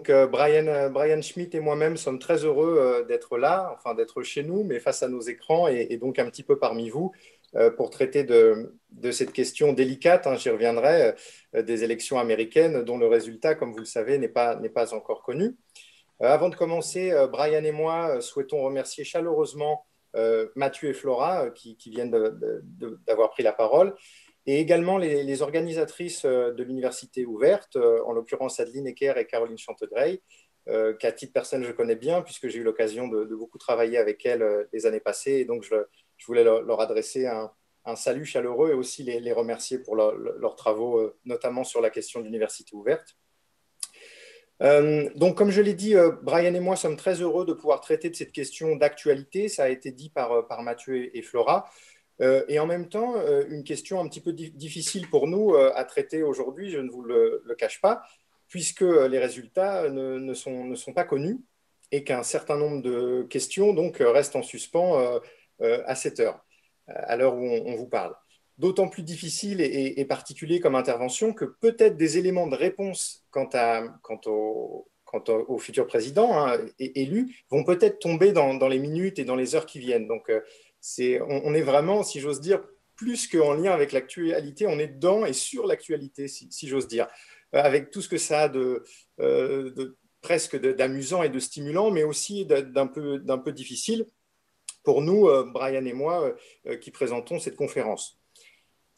[0.00, 4.64] Donc, Brian, Brian Schmidt et moi-même sommes très heureux d'être là, enfin d'être chez nous,
[4.64, 7.12] mais face à nos écrans et, donc un petit peu parmi vous
[7.76, 8.72] pour traiter de,
[9.10, 11.14] cette question délicate, hein, j'y reviendrai,
[11.52, 14.56] des élections américaines dont le résultat, comme vous le savez, n'est pas,
[14.94, 15.58] encore connu.
[16.18, 19.84] avant de commencer, Brian et moi souhaitons remercier chaleureusement
[20.54, 22.10] Mathieu et Flora qui viennent
[23.06, 23.94] d'avoir pris la parole
[24.46, 29.58] et également les, organisatrices euh, de l'université ouverte, euh, en l'occurrence Adeline Ecker et Caroline
[29.58, 30.22] Chantegrey,
[30.68, 34.24] euh, qu'à titre personnel je connais bien puisque j'ai eu l'occasion de, beaucoup travailler avec
[34.24, 35.32] elles les années passées.
[35.32, 35.74] Et donc je,
[36.26, 37.50] voulais leur, adresser un,
[37.96, 42.76] salut chaleureux et aussi les, remercier pour leurs travaux, notamment sur la question de l'université
[42.76, 43.16] ouverte.
[44.60, 48.14] donc, comme je l'ai dit, Brian et moi sommes très heureux de pouvoir traiter de
[48.14, 49.48] cette question d'actualité.
[49.48, 51.68] Ça a été dit par Mathieu et Flora.
[52.20, 55.72] Euh, et en même temps, euh, une question un petit peu difficile pour nous euh,
[55.74, 58.02] à traiter aujourd'hui, je ne vous le, cache pas,
[58.48, 61.38] puisque les résultats ne, sont, pas connus
[61.92, 65.20] et qu'un certain nombre de questions restent en suspens
[65.60, 66.44] à cette heure,
[66.86, 68.14] à l'heure où on, vous parle.
[68.58, 73.48] D'autant plus difficile et, particulier comme intervention que peut-être des éléments de réponse quant
[74.26, 79.54] au, futur président hein, élu vont peut-être tomber dans, dans, les minutes et dans les
[79.54, 80.08] heures qui viennent.
[80.08, 80.30] Donc,
[81.28, 82.60] on, est vraiment, si j'ose dire,
[82.96, 87.06] plus qu'en lien avec l'actualité, on est dedans et sur l'actualité, si, j'ose dire,
[87.54, 88.84] euh, avec tout ce que ça a de,
[89.20, 94.06] euh, presque d'amusant et de stimulant, mais aussi d'un peu, difficile
[94.82, 96.34] pour nous, euh, Brian et moi,
[96.80, 98.18] qui présentons cette conférence.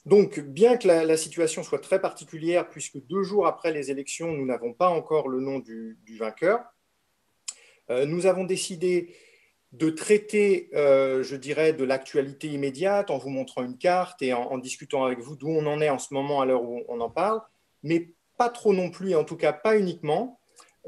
[0.05, 4.47] Donc, bien que la, situation soit très particulière, puisque deux jours après les élections, nous
[4.47, 6.61] n'avons pas encore le nom du vainqueur,
[7.89, 9.15] nous avons décidé
[9.73, 14.59] de traiter, euh, je dirais, de l'actualité immédiate en vous montrant une carte et en,
[14.59, 17.09] discutant avec vous d'où on en est en ce moment à l'heure où on en
[17.09, 17.41] parle,
[17.83, 20.39] mais pas trop non plus, et en tout cas pas uniquement.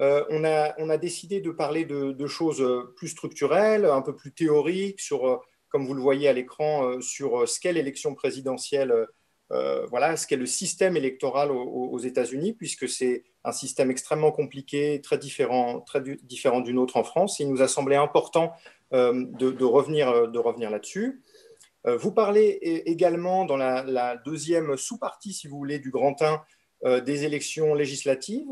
[0.01, 2.65] Euh, on, a, on, a, décidé de parler de, choses
[2.97, 5.37] plus structurelles, un peu plus théoriques, sur, euh,
[5.71, 9.07] comme vous le voyez à l'écran, sur ce qu'est l'élection présidentielle,
[9.51, 15.19] voilà, ce qu'est le système électoral aux, États-Unis, puisque c'est un système extrêmement compliqué, très
[15.19, 17.39] différent, très différent d'une autre en France.
[17.39, 18.53] il nous a semblé important
[18.95, 21.21] euh, de, revenir, euh, de revenir là-dessus.
[21.87, 27.25] Euh, vous parlez également dans la, deuxième sous-partie, si vous voulez, du Grand 1 des
[27.25, 28.51] élections législatives,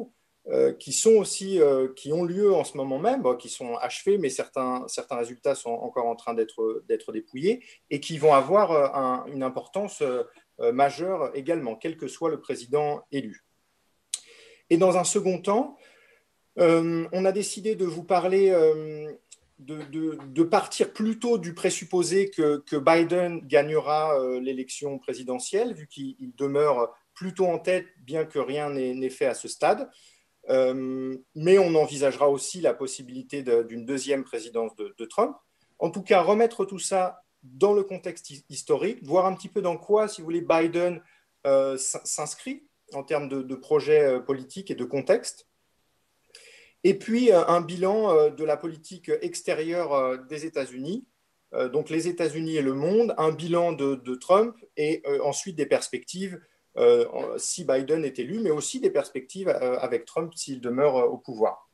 [0.78, 1.60] qui sont aussi,
[1.96, 5.70] qui ont lieu en ce moment même, qui sont achevées, mais certains, certains résultats sont
[5.70, 10.02] encore en train d'être dépouillés et qui vont avoir une importance
[10.58, 13.44] majeure également, quel que soit le président élu.
[14.70, 15.76] Et dans un second temps,
[16.56, 18.52] on a décidé de vous parler
[19.64, 27.46] de, partir plutôt du présupposé que, Biden gagnera euh, l'élection présidentielle, vu qu'il demeure plutôt
[27.46, 29.88] en tête, bien que rien n'est fait à ce stade.
[30.48, 35.36] Euh, mais on envisagera aussi la possibilité d'une deuxième présidence de, Trump.
[35.78, 39.76] En tout cas, remettre tout ça dans le contexte historique, voir un petit peu dans
[39.76, 41.02] quoi, si vous voulez, Biden
[41.46, 45.46] euh, s'inscrit en termes de, de projet politique et de contexte.
[46.84, 51.06] Et puis euh, un bilan euh, de la politique extérieure euh, des États-Unis,
[51.70, 56.40] donc les États-Unis et le monde, un bilan de, Trump et ensuite des perspectives
[57.36, 61.70] si Biden est élu, mais aussi des perspectives avec Trump s'il demeure au pouvoir.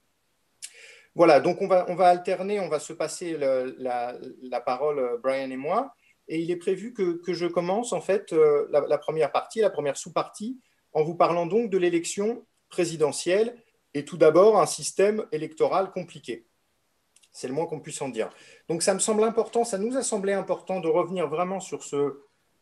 [1.19, 5.56] Voilà, donc on va, on va alterner, on va se passer la, parole, Brian et
[5.56, 5.93] moi,
[6.29, 8.31] et il est prévu que, je commence en fait
[8.71, 10.61] la, la première partie, la première sous-partie,
[10.93, 13.61] en vous parlant donc de l'élection présidentielle
[13.95, 16.47] et tout d'abord un système électoral compliqué.
[17.33, 18.31] C'est le moins qu'on puisse en dire.
[18.69, 22.21] Donc ça me semble important, ça nous a semblé important de revenir vraiment sur, ce,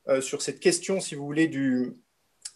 [0.09, 1.93] euh, sur cette question, si vous voulez, du,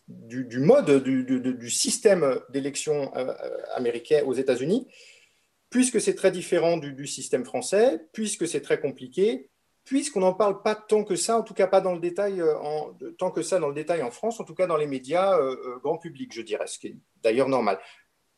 [0.09, 3.35] du, mode, du, du, système d'élection euh,
[3.75, 4.89] américain aux États-Unis,
[5.71, 9.49] puisque c'est très différent du, système français, puisque c'est très compliqué,
[9.85, 12.59] puisqu'on n'en parle pas tant que ça, en tout cas pas dans le détail, euh,
[12.59, 15.39] en, tant que ça dans le détail en France, en tout cas dans les médias
[15.83, 17.79] grand public, je dirais, ce qui est d'ailleurs normal.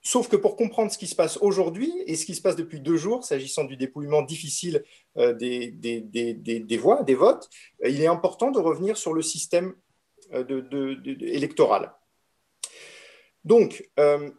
[0.05, 2.81] Sauf que pour comprendre ce qui se passe aujourd'hui et ce qui se passe depuis
[2.81, 4.83] deux jours, s'agissant du dépouillement difficile
[5.17, 7.49] euh, des, voix, des votes,
[7.85, 9.75] euh, il est important de revenir sur le système
[10.33, 11.93] euh, électoral.
[13.45, 13.91] Donc,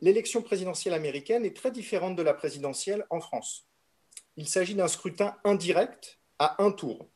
[0.02, 3.68] l'élection présidentielle américaine est très différente de la présidentielle en France.
[4.38, 7.10] Il s'agit d'un scrutin indirect à un tour.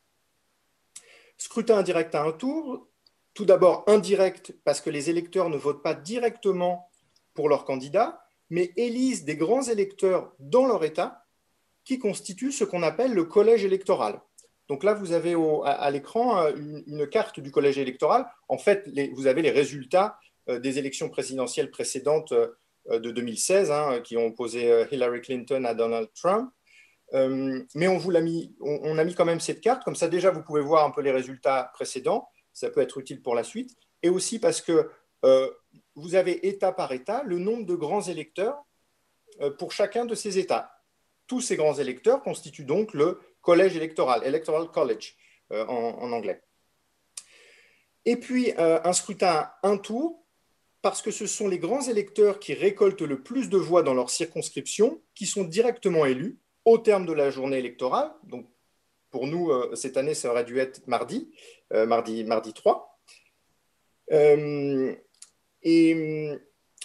[1.37, 2.87] Scrutin indirect à un tour,
[3.33, 6.89] tout d'abord indirect parce que les électeurs ne votent pas directement
[7.33, 8.19] pour leur candidat,
[8.49, 11.23] mais élisent des grands électeurs dans leur État
[11.83, 14.21] qui constituent ce qu'on appelle le collège électoral.
[14.67, 16.51] Donc là, vous avez à, l'écran euh,
[16.87, 18.27] une, carte du collège électoral.
[18.49, 22.33] En fait, vous avez les résultats euh, des élections présidentielles précédentes
[22.89, 26.51] de 2016, hein, qui ont opposé Hillary Clinton à Donald Trump.
[27.13, 30.31] mais on, vous l'a mis, on, a mis quand même cette carte, comme ça déjà
[30.31, 33.75] vous pouvez voir un peu les résultats précédents, ça peut être utile pour la suite,
[34.03, 34.89] et aussi parce que
[35.95, 38.57] vous avez État par État le nombre de grands électeurs
[39.57, 40.71] pour chacun de ces États.
[41.27, 45.15] Tous ces grands électeurs constituent donc le collège électoral, Electoral College
[45.49, 46.41] en anglais.
[48.07, 50.25] Et puis, euh, un scrutin un tour,
[50.81, 54.09] parce que ce sont les grands électeurs qui récoltent le plus de voix dans leur
[54.09, 58.11] circonscription, qui sont directement élus au terme de la journée électorale.
[58.23, 58.47] Donc,
[59.09, 61.31] pour nous, euh, cette année, ça aurait dû être mardi,
[61.73, 62.99] euh, mardi, mardi 3.
[65.63, 66.39] et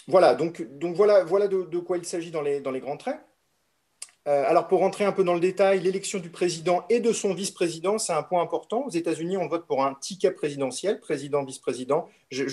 [0.07, 3.19] voilà, donc, donc voilà, voilà de, quoi il s'agit dans les, dans les grands traits.
[4.25, 7.33] Euh, alors, pour rentrer un peu dans le détail, l'élection du président et de son
[7.33, 8.85] vice-président, c'est un point important.
[8.85, 12.07] Aux États-Unis, on vote pour un ticket présidentiel, président-vice-président.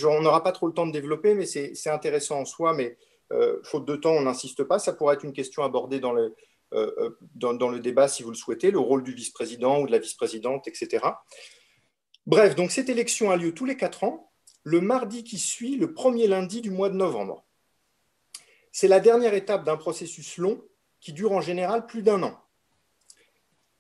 [0.05, 2.75] On n'aura pas trop le temps de développer, mais c'est intéressant en soi.
[2.75, 2.97] Mais
[3.33, 4.81] euh, faute de temps, on n'insiste pas.
[4.81, 6.35] Ça pourrait être une question abordée dans le,
[6.73, 9.99] euh, dans, le débat si vous le souhaitez, le rôle du vice-président ou de la
[9.99, 11.05] vice-présidente, etc.
[12.27, 14.33] Bref, donc cette élection a lieu tous les quatre ans,
[14.65, 17.45] le mardi qui suit le premier lundi du mois de novembre.
[18.73, 20.63] C'est la dernière étape d'un processus long
[21.01, 22.39] qui dure en général plus d'un an.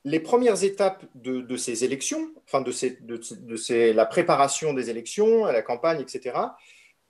[0.05, 6.38] Les premières étapes de, ces élections, enfin de, la préparation des élections, la campagne, etc.,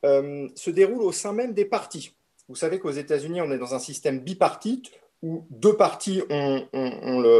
[0.05, 2.17] euh, se déroulent au sein même des partis.
[2.49, 4.91] Vous savez qu'aux États-Unis, on est dans un système bipartite
[5.23, 7.39] où deux partis euh,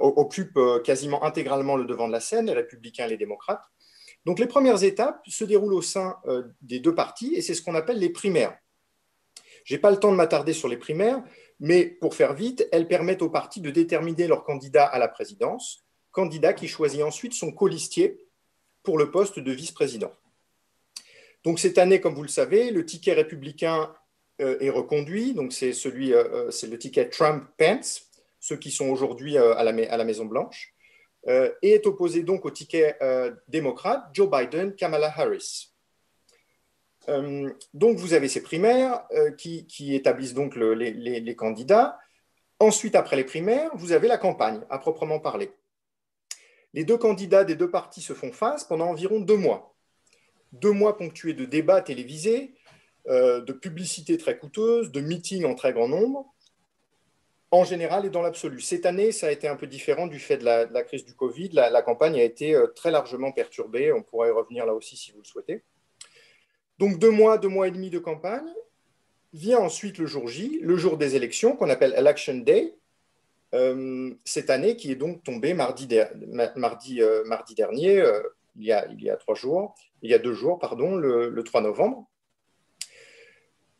[0.00, 3.62] occupent euh, quasiment intégralement le devant de la scène, les républicains et les démocrates.
[4.24, 6.16] Donc les premières étapes se déroulent au sein
[6.60, 8.58] des deux partis et c'est ce qu'on appelle les primaires.
[9.62, 11.22] Je n'ai pas le temps de m'attarder sur les primaires,
[11.60, 15.84] mais pour faire vite, elles permettent aux partis de déterminer leur candidat à la présidence,
[16.12, 18.26] candidat qui choisit ensuite son colistier
[18.82, 20.12] pour le poste de vice-président.
[21.44, 23.94] Donc cette année, comme vous le savez, le ticket républicain
[24.40, 25.32] euh, est reconduit.
[25.32, 28.02] Donc c'est celui, euh, euh, le ticket Trump-Pence,
[28.40, 30.74] ceux qui sont aujourd'hui à la, à la Maison Blanche,
[31.28, 32.96] et est opposé donc au ticket
[33.48, 35.75] démocrate Joe Biden-Kamala Harris.
[37.08, 41.98] Euh, donc, vous avez ces primaires euh, qui, établissent donc les, candidats.
[42.58, 45.52] Ensuite, après les primaires, vous avez la campagne, à proprement parler.
[46.74, 49.74] Les deux candidats des deux partis se font face pendant environ deux mois.
[50.52, 52.54] Deux mois ponctués de débats télévisés,
[53.08, 56.26] euh, de publicités très coûteuses, de meetings en très grand nombre,
[57.50, 58.60] en général et dans l'absolu.
[58.60, 61.50] Cette année, ça a été un peu différent du fait de la, crise du Covid.
[61.50, 63.92] la, campagne a été très largement perturbée.
[63.92, 65.62] On pourrait y revenir là aussi si vous le souhaitez.
[66.78, 68.48] Donc deux mois, deux mois et demi de campagne.
[69.32, 72.74] Vient ensuite le jour J, le jour des élections, qu'on appelle Election Day,
[73.54, 77.24] euh, cette année qui est donc tombée mardi, euh,
[77.56, 78.22] dernier, euh,
[78.56, 82.06] il, y a, trois jours, il y a deux jours, pardon, le, 3 novembre.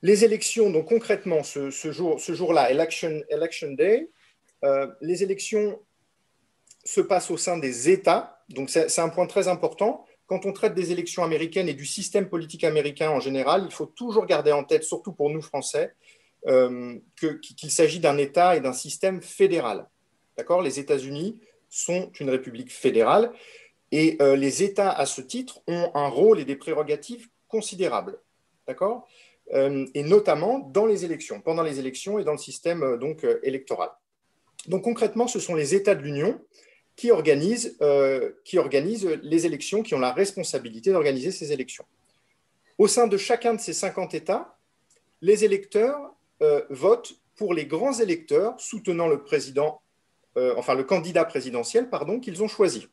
[0.02, 4.10] Les élections, donc concrètement, ce, jour-là, Election Day,
[5.00, 5.81] les élections
[6.84, 10.75] se passent au sein des États, donc c'est un point très important quand on traite
[10.75, 14.64] des élections américaines et du système politique américain en général, il faut toujours garder en
[14.64, 15.94] tête, surtout pour nous Français,
[16.49, 19.87] euh, qu'il s'agit d'un État et d'un système fédéral.
[20.37, 20.62] D'accord?
[20.62, 23.33] Les États-Unis sont une république fédérale
[23.92, 28.18] et euh, les États, à ce titre, ont un rôle et des prérogatives considérables.
[28.66, 29.06] D'accord?
[29.54, 33.90] Euh, Et notamment dans les élections, pendant les élections et dans le système donc, électoral.
[34.66, 36.40] Donc concrètement, ce sont les États de l'Union
[36.97, 38.33] qui organisent, euh,
[39.23, 41.85] les élections, qui ont la responsabilité d'organiser ces élections.
[42.79, 44.59] Au sein de chacun de ces 50 États,
[45.21, 49.23] les électeurs euh, votent pour les grands électeurs soutenant le
[50.38, 51.88] euh, candidat présidentiel,
[52.23, 52.88] qu'ils ont choisi.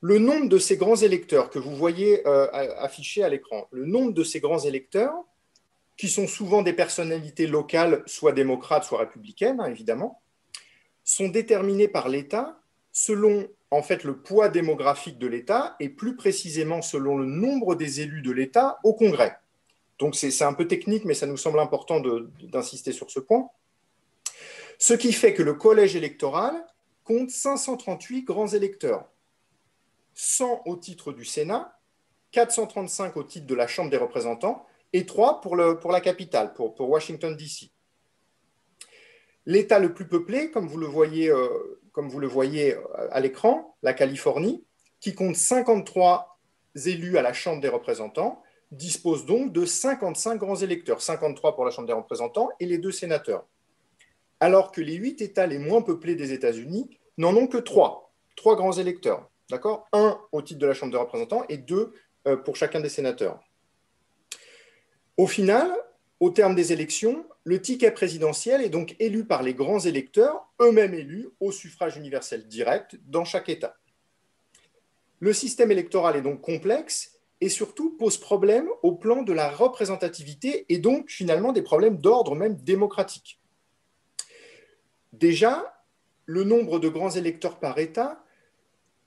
[0.00, 4.22] Le nombre de ces grands électeurs que vous voyez affiché à l'écran, le nombre de
[4.22, 5.14] ces grands électeurs,
[5.96, 10.20] qui sont souvent des personnalités locales, soit démocrates, soit républicaines, hein, évidemment,
[11.16, 12.60] sont déterminés par l'État
[12.92, 18.02] selon en fait le poids démographique de l'État et plus précisément selon le nombre des
[18.02, 19.36] élus de l'État au Congrès.
[19.98, 23.48] Donc c'est un peu technique, mais ça nous semble important d'insister sur ce point.
[24.78, 26.54] Ce qui fait que le collège électoral
[27.02, 29.08] compte 538 grands électeurs,
[30.14, 31.78] 100 au titre du Sénat,
[32.32, 37.34] 435 au titre de la Chambre des représentants et 3 pour, la capitale, pour Washington,
[37.34, 37.70] D.C.
[39.46, 44.64] L'État le plus peuplé, comme vous le voyez, euh, euh, à l'écran, la Californie,
[45.00, 46.38] qui compte 53
[46.84, 51.70] élus à la Chambre des représentants, dispose donc de 55 grands électeurs, 53 pour la
[51.70, 53.46] Chambre des représentants et les deux sénateurs.
[54.40, 58.56] Alors que les huit États les moins peuplés des États-Unis n'en ont que trois, trois
[58.56, 59.86] grands électeurs, d'accord?
[59.92, 61.94] Un au titre de la Chambre des représentants et deux
[62.26, 63.40] euh, pour chacun des sénateurs.
[65.16, 65.70] Au final,
[66.20, 70.94] au terme des élections, le ticket présidentiel est donc élu par les grands électeurs, eux-mêmes
[70.94, 73.76] élus au suffrage universel direct dans chaque État.
[75.20, 80.66] Le système électoral est donc complexe et surtout pose problème au plan de la représentativité
[80.68, 83.40] et donc finalement des problèmes d'ordre même démocratique.
[85.12, 85.84] Déjà,
[86.24, 88.24] le nombre de grands électeurs par État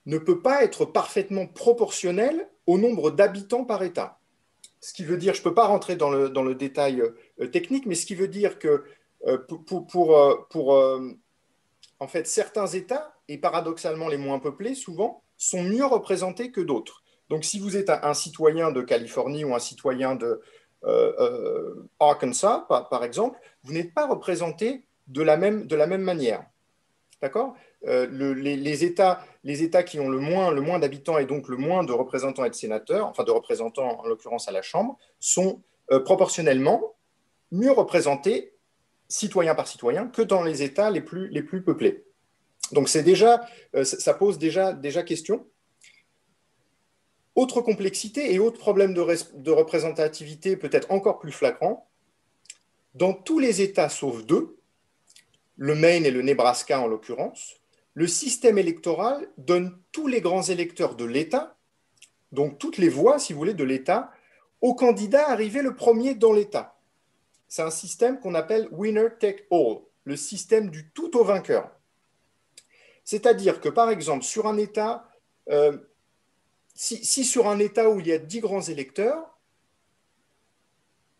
[0.06, 4.20] ne peut pas être parfaitement proportionnel au nombre d'habitants par État.
[4.82, 7.10] Ce qui veut dire, je ne peux pas rentrer dans le, dans le détail euh,
[7.48, 8.84] technique, mais ce qui veut dire que
[9.28, 11.12] euh, pour, euh,
[12.00, 17.04] en fait, certains États, et paradoxalement les moins peuplés souvent, sont mieux représentés que d'autres.
[17.30, 20.42] Donc si vous êtes un, citoyen de Californie ou un citoyen de
[22.00, 26.46] Arkansas, par, exemple, vous n'êtes pas représenté de la même, de la même manière.
[27.22, 27.56] D'accord?
[27.86, 31.56] Euh, les, États, les États qui ont le moins, le moins d'habitants et donc le
[31.56, 35.62] moins de représentants et de sénateurs, enfin de représentants en l'occurrence à la Chambre, sont
[35.92, 36.96] euh, proportionnellement
[37.52, 38.54] mieux représentés,
[39.08, 42.06] citoyen par citoyen, que dans les États les plus, peuplés.
[42.72, 45.48] Donc c'est déjà, euh, ça pose déjà, déjà question.
[47.36, 51.90] Autre complexité et autre problème de, de représentativité peut-être encore plus flagrant,
[52.96, 54.58] dans tous les États sauf deux,
[55.56, 57.60] le Maine et le Nebraska en l'occurrence,
[57.94, 61.58] le système électoral donne tous les grands électeurs de l'État,
[62.32, 64.12] donc toutes les voix, si vous voulez, de l'État,
[64.62, 66.79] au candidat arrivé le premier dans l'État.
[67.50, 71.72] C'est un système qu'on appelle winner take all, le système du tout au vainqueur.
[73.04, 75.10] C'est-à-dire que, par exemple, sur un État,
[75.50, 75.76] euh,
[76.76, 79.40] si, sur un État où il y a 10 grands électeurs,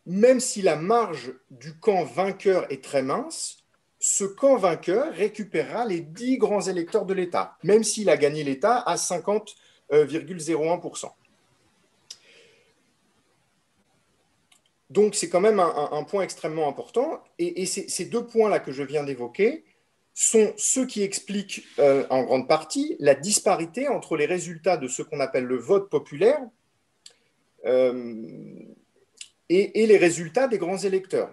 [0.06, 3.58] même si la marge du camp vainqueur est très mince,
[3.98, 8.78] ce camp vainqueur récupérera les 10 grands électeurs de l'État, même s'il a gagné l'État
[8.78, 11.10] à 50,01%.
[14.90, 17.22] Donc c'est quand même un, point extrêmement important.
[17.38, 19.64] Et, ces deux points-là que je viens d'évoquer
[20.12, 25.02] sont ceux qui expliquent euh, en grande partie la disparité entre les résultats de ce
[25.02, 26.40] qu'on appelle le vote populaire
[27.64, 28.24] euh,
[29.48, 31.30] et les résultats des grands électeurs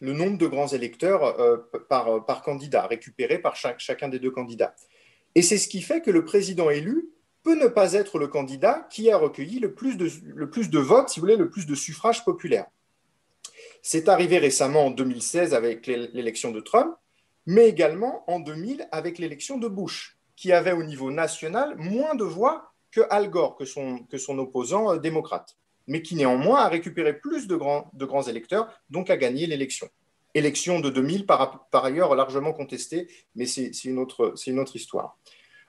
[0.00, 4.74] le nombre de grands électeurs euh, par, candidat, récupéré par chacun des deux candidats.
[5.34, 7.10] Et c'est ce qui fait que le président élu
[7.42, 10.78] peut ne pas être le candidat qui a recueilli le plus de, le plus de
[10.78, 12.66] votes, si vous voulez, le plus de suffrages populaires.
[13.82, 16.94] C'est arrivé récemment en 2016 avec l'élection de Trump,
[17.46, 22.24] mais également en 2000 avec l'élection de Bush, qui avait au niveau national moins de
[22.24, 25.56] voix que Al Gore, que son, opposant euh, démocrate
[25.90, 29.88] mais qui néanmoins a récupéré plus de grands, électeurs, donc a gagné l'élection.
[30.34, 34.36] Élection de 2000, par, par ailleurs largement contestée, mais c'est une, autre,
[34.74, 35.18] histoire.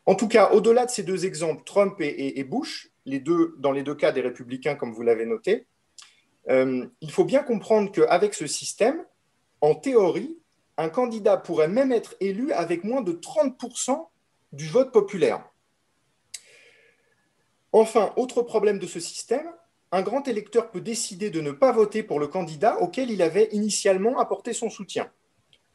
[0.06, 3.82] En tout cas, au-delà de ces deux exemples, Trump et, Bush, les deux, dans les
[3.82, 5.66] deux cas des républicains, comme vous l'avez noté,
[6.50, 9.04] euh, il faut bien comprendre qu'avec ce système,
[9.62, 10.38] en théorie,
[10.78, 14.08] un candidat pourrait même être élu avec moins de 30%
[14.54, 15.44] du vote populaire.
[17.74, 19.50] Enfin, autre problème de ce système,
[19.92, 23.50] un grand électeur peut décider de ne pas voter pour le candidat auquel il avait
[23.52, 25.10] initialement apporté son soutien.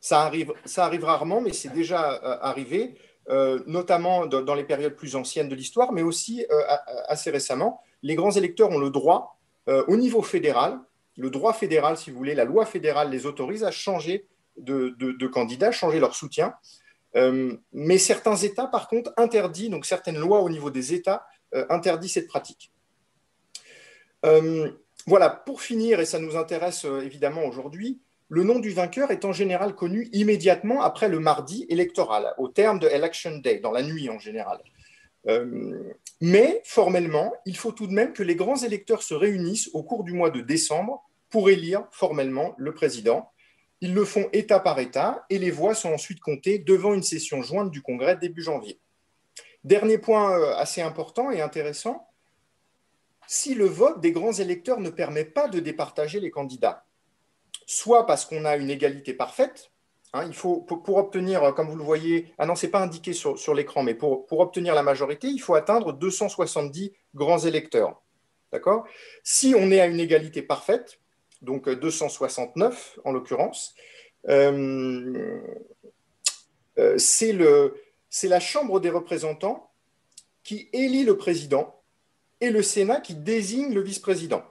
[0.00, 2.96] Ça arrive, ça arrive rarement, mais c'est déjà euh, arrivé,
[3.28, 6.44] euh, notamment dans les périodes plus anciennes de l'histoire, mais aussi
[7.08, 7.80] assez récemment.
[8.02, 9.35] Les grands électeurs ont le droit,
[9.68, 10.78] au niveau fédéral,
[11.16, 15.72] le droit fédéral, si vous voulez, la loi fédérale les autorise à changer de, candidat,
[15.72, 16.54] changer leur soutien.
[17.72, 21.26] mais certains États, par contre, interdisent, donc certaines lois au niveau des États
[21.68, 22.70] interdisent cette pratique.
[24.24, 24.70] Euh,
[25.06, 29.24] voilà, pour finir, et ça nous intéresse euh, évidemment aujourd'hui, le nom du vainqueur est
[29.24, 33.82] en général connu immédiatement après le mardi électoral, au terme de Election Day, dans la
[33.82, 34.58] nuit en général.
[35.28, 39.82] Euh, mais formellement, il faut tout de même que les grands électeurs se réunissent au
[39.82, 43.30] cours du mois de décembre pour élire formellement le président.
[43.80, 47.42] Ils le font État par État et les voix sont ensuite comptées devant une session
[47.42, 48.80] jointe du Congrès début janvier.
[49.64, 52.08] Dernier point assez important et intéressant,
[53.26, 56.86] si le vote des grands électeurs ne permet pas de départager les candidats,
[57.66, 59.72] soit parce qu'on a une égalité parfaite,
[60.16, 63.12] hein, il faut, pour, obtenir, comme vous le voyez, ah non, ce n'est pas indiqué
[63.12, 68.02] sur, l'écran, mais pour, obtenir la majorité, il faut atteindre 270 grands électeurs.
[68.52, 68.86] D'accord?
[69.22, 70.98] Si on est à une égalité parfaite,
[71.42, 73.74] donc 269 en l'occurrence,
[74.28, 75.40] euh,
[76.78, 79.70] euh, c'est la Chambre des représentants
[80.42, 81.82] qui élit le président
[82.40, 84.42] et le Sénat qui désigne le vice-président.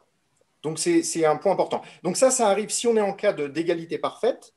[0.63, 1.83] Donc c'est un point important.
[2.01, 4.54] Donc ça, ça arrive si on est en cas d'égalité parfaite,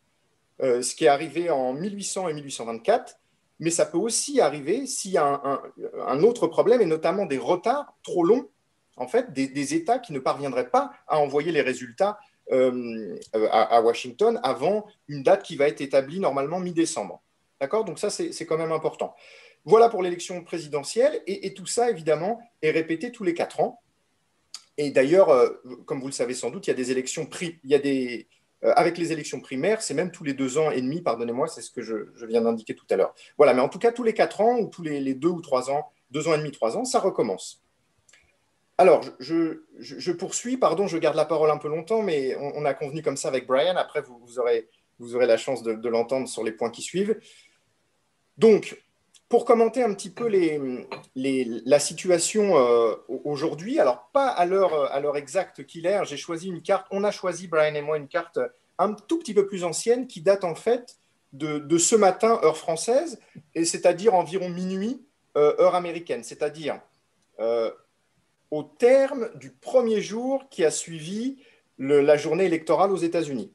[0.61, 3.17] euh, ce qui est arrivé en 1800 et 1824,
[3.61, 5.61] mais ça peut aussi arriver s'il y a
[6.07, 8.49] un, autre problème, et notamment des retards trop longs,
[8.97, 12.19] en fait, des, États qui ne parviendraient pas à envoyer les résultats
[12.51, 17.21] à, Washington avant une date qui va être établie normalement mi-décembre.
[17.61, 17.85] D'accord?
[17.85, 19.15] Donc ça, c'est quand même important.
[19.65, 23.81] Voilà pour l'élection présidentielle, et, tout ça, évidemment, est répété tous les quatre ans.
[24.77, 25.31] Et d'ailleurs,
[25.85, 28.29] comme vous le savez sans doute, il y a des élections il y a des,
[28.63, 31.71] avec les élections primaires, c'est même tous les deux ans et demi, pardonnez-moi, c'est ce
[31.71, 31.95] que je,
[32.27, 33.15] viens d'indiquer tout à l'heure.
[33.37, 35.71] Voilà, mais en tout cas, tous les quatre ans ou tous les, deux ou trois
[35.71, 37.63] ans, deux ans et demi, trois ans, ça recommence.
[38.77, 43.03] Alors, je, poursuis, pardon, je garde la parole un peu longtemps, mais on, a convenu
[43.03, 43.77] comme ça avec Brian.
[43.77, 47.19] Après, vous, aurez, vous aurez, la chance de, l'entendre sur les points qui suivent.
[48.39, 48.81] Donc,
[49.29, 50.29] pour commenter un petit peu
[51.15, 56.63] la situation euh, aujourd'hui, alors pas à l'heure exacte qu'il est, hein, j'ai choisi une
[56.63, 58.39] carte, on a choisi, Brian et moi, une carte
[58.79, 60.97] un tout petit peu plus ancienne qui date en fait
[61.35, 63.21] de, ce matin, heure française,
[63.55, 65.05] et c'est-à-dire environ minuit,
[65.37, 66.81] euh, heure américaine, c'est-à-dire
[67.39, 67.71] euh,
[68.51, 71.37] au terme du premier jour qui a suivi
[71.79, 73.53] la journée électorale aux États-Unis.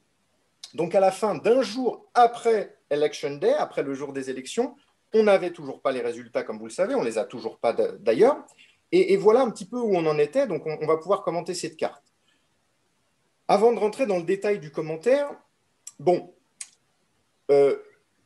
[0.74, 4.76] Donc à la fin d'un jour après Election Day, après le jour des élections,
[5.14, 7.58] on n'avait toujours pas les résultats, comme vous le savez, on ne les a toujours
[7.58, 8.44] pas d'ailleurs.
[8.92, 11.76] Et, voilà un petit peu où on en était, donc on, va pouvoir commenter cette
[11.76, 12.04] carte.
[13.48, 15.30] Avant de rentrer dans le détail du commentaire,
[15.98, 16.32] bon,
[17.50, 17.76] euh,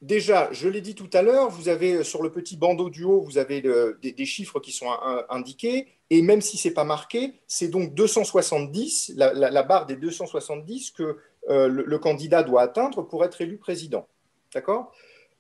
[0.01, 3.03] Déjà, je l'ai dit tout à l'heure, vous avez euh, sur le petit bandeau du
[3.03, 4.89] haut, vous avez des, chiffres qui sont
[5.29, 10.93] indiqués, et même si ce n'est pas marqué, c'est donc 270, la, barre des 270
[10.93, 11.17] que
[11.49, 14.07] euh, le, candidat doit atteindre pour être élu président.
[14.55, 14.93] D'accord?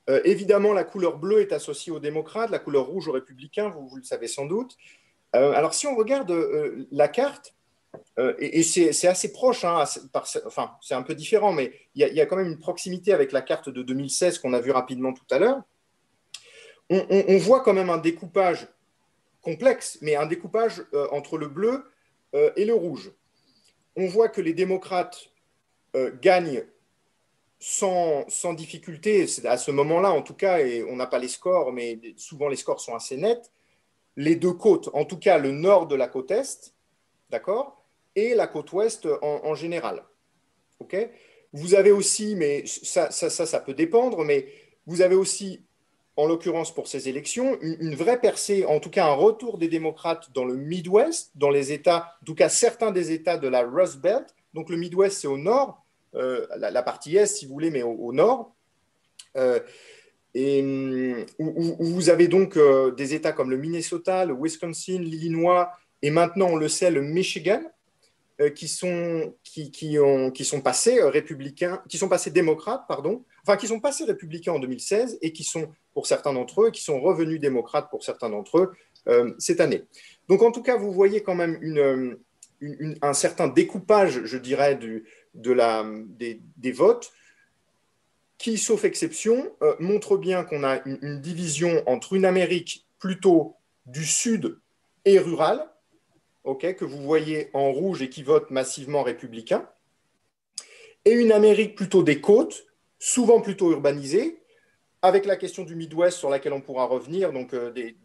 [0.09, 3.97] Euh, Évidemment, la couleur bleue est associée aux démocrates, la couleur rouge aux républicains, vous,
[3.97, 4.77] le savez sans doute.
[5.33, 6.33] alors, si on regarde
[6.91, 7.55] la carte,
[8.19, 9.85] euh, et, c'est assez proche, hein,
[10.45, 13.43] enfin, c'est un peu différent, mais il y, a quand même une proximité avec la
[13.43, 15.63] carte de 2016 qu'on a vue rapidement tout à l'heure.
[16.91, 18.67] On, voit quand même un découpage
[19.43, 21.85] complexe, mais un découpage euh, entre le bleu
[22.35, 23.13] euh, et le rouge.
[23.95, 25.31] On voit que les démocrates
[26.23, 26.65] gagnent
[27.59, 32.01] sans, difficulté, à ce moment-là en tout cas, et on n'a pas les scores, mais
[32.17, 33.51] souvent les scores sont assez nets.
[34.17, 36.75] Les deux côtes, en tout cas le nord de la côte Est,
[37.31, 40.05] d'accord et la côte ouest en, général.
[40.81, 41.09] ok
[41.55, 44.49] vous avez aussi, mais ça, ça, ça, peut dépendre, mais
[44.87, 45.65] vous avez aussi,
[46.17, 50.31] en l'occurrence pour ces élections, une, vraie percée, en tout cas un retour des démocrates
[50.35, 53.97] dans le Midwest, dans les États, en tout cas certains des États de la Rust
[53.97, 54.35] Belt.
[54.53, 58.13] Donc le Midwest, c'est au nord, euh, la, partie est, si vous voulez, mais au,
[58.13, 58.55] nord.
[59.37, 59.61] Euh,
[60.35, 60.63] et
[61.39, 65.71] où, vous avez donc euh, des États comme le Minnesota, le Wisconsin, l'Illinois,
[66.03, 67.63] et maintenant, on le sait, le Michigan,
[68.55, 73.57] qui sont, qui, qui, ont, qui sont passés républicains, qui sont passés démocrates, pardon, enfin
[73.57, 77.01] qui sont passés républicains en 2016 et qui sont, pour certains d'entre eux, qui sont
[77.01, 78.73] revenus démocrates pour certains d'entre eux
[79.41, 79.87] cette année.
[80.29, 82.17] Donc en tout cas, vous voyez quand même une,
[83.03, 85.05] un certain découpage, je dirais, du,
[85.39, 87.13] de la, des, des, votes
[88.37, 94.59] qui, sauf exception, montre bien qu'on a une, division entre une Amérique plutôt du sud
[95.05, 95.69] et rurale,
[96.57, 99.69] que vous voyez en rouge et qui votent massivement républicain,
[101.05, 102.67] et une Amérique plutôt des côtes,
[102.99, 104.43] souvent plutôt urbanisée,
[105.03, 107.97] avec la question du Midwest sur laquelle on pourra revenir, donc euh, des,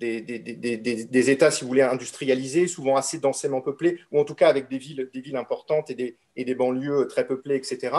[0.00, 4.78] États, si vous voulez, industrialisés, souvent assez densément peuplés, ou en tout cas avec des
[4.78, 7.96] villes, des villes importantes et des, et des banlieues très peuplées, etc.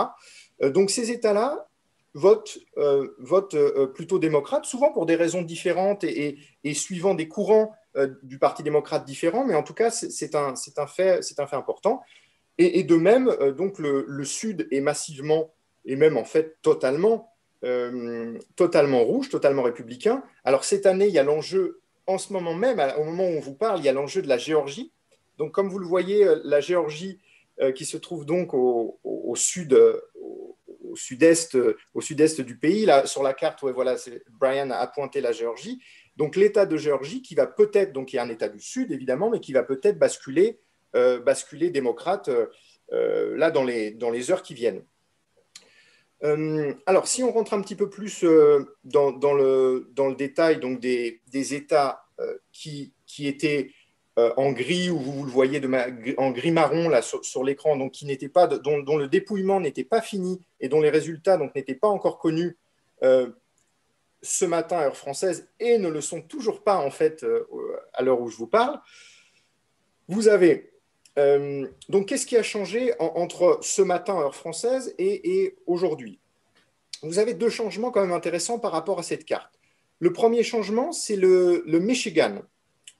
[0.61, 1.67] Euh, donc ces États-là
[2.13, 8.07] votent, euh, plutôt démocrates, souvent pour des raisons différentes et, et suivant des courants euh,
[8.21, 12.01] du Parti démocrate différent, mais en tout cas, c'est un, un, fait, un fait important.
[12.59, 15.53] Et, de même, euh, donc le, Sud est massivement,
[15.85, 17.33] et même en fait totalement,
[17.63, 20.23] euh, totalement rouge, totalement républicain.
[20.43, 23.39] Alors cette année, il y a l'enjeu, en ce moment même, au moment où on
[23.39, 24.91] vous parle, il y a l'enjeu de la Géorgie.
[25.37, 27.19] Donc comme vous le voyez, la Géorgie
[27.75, 31.57] qui se trouve donc au, sud, au sud-est,
[31.93, 32.85] au sud-est du pays.
[32.85, 33.95] Là, sur la carte, ouais, voilà,
[34.39, 35.79] Brian a pointé la Géorgie.
[36.17, 38.91] Donc l'État de Géorgie qui va peut-être, donc il y a un État du Sud
[38.91, 40.59] évidemment, mais qui va peut-être basculer,
[40.95, 42.47] euh, basculer démocrate euh,
[42.91, 44.83] euh, là dans les, dans les heures qui viennent.
[46.21, 48.25] Alors si on rentre un petit peu plus
[48.83, 52.05] dans, dans, le, détail donc des, États
[52.51, 53.71] qui, qui étaient
[54.15, 55.61] en gris, ou vous le voyez
[56.17, 60.01] en gris marron là sur, l'écran, donc qui pas, dont, dont, le dépouillement n'était pas
[60.01, 62.57] fini et dont les résultats n'étaient pas encore connus
[64.21, 67.47] ce matin, heure française, et ne le sont toujours pas en fait euh,
[67.93, 68.79] à l'heure où je vous parle.
[70.07, 70.71] Vous avez
[71.17, 76.19] euh, donc qu'est-ce qui a changé entre ce matin, heure française, et, aujourd'hui?
[77.03, 79.51] Vous avez deux changements quand même intéressants par rapport à cette carte.
[79.99, 82.41] Le premier changement, c'est le, Michigan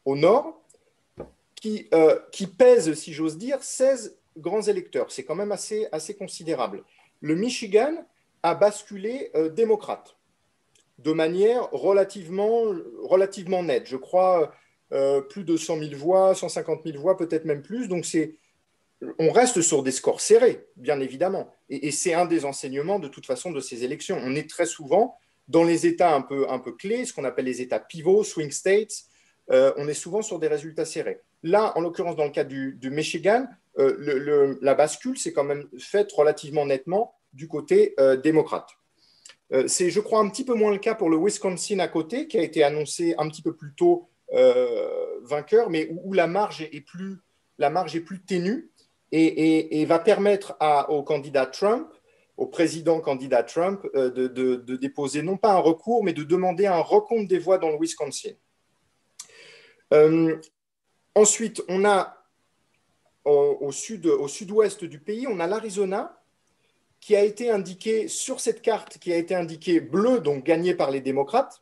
[0.06, 0.62] au nord,
[1.56, 5.12] qui, euh, qui pèse, si j'ose dire, 16 grands électeurs.
[5.12, 6.84] C'est quand même assez, assez considérable.
[7.22, 8.06] Le Michigan
[8.44, 10.18] a basculé démocrate
[11.00, 12.64] de manière relativement,
[13.04, 13.88] relativement nette.
[13.88, 14.52] Je crois
[15.30, 17.88] plus de 100 000 voix, 150 000 voix, peut-être même plus.
[17.88, 18.36] Donc c'est
[19.20, 21.54] on reste sur des scores serrés, bien évidemment.
[21.70, 24.20] Et, c'est un des enseignements, de toute façon, de ces élections.
[24.22, 27.46] On est très souvent dans les États un peu, un peu clés, ce qu'on appelle
[27.46, 29.06] les États pivots, swing states.
[29.52, 31.22] Euh, on est souvent sur des résultats serrés.
[31.44, 33.46] Là, en l'occurrence, dans le cas du, Michigan,
[33.78, 38.70] euh, la bascule s'est quand même faite relativement nettement du côté euh, démocrate.
[39.68, 42.38] c'est, je crois, un petit peu moins le cas pour le Wisconsin à côté, qui
[42.38, 47.22] a été annoncé un petit peu plus tôt vainqueur, mais où, la marge est plus,
[48.26, 48.72] ténue
[49.12, 50.58] et, va permettre
[50.90, 51.88] au candidat Trump,
[52.38, 56.80] au président candidat Trump, euh, de, déposer non pas un recours, mais de demander un
[56.80, 58.34] recompte des voix dans le Wisconsin.
[59.94, 60.40] Euh,
[61.16, 62.14] ensuite, on a
[63.26, 66.22] au, sud, au sud-ouest du pays, on a l'Arizona
[67.02, 70.92] qui a été indiqué sur cette carte, qui a été indiqué bleu, donc gagné par
[70.92, 71.62] les démocrates,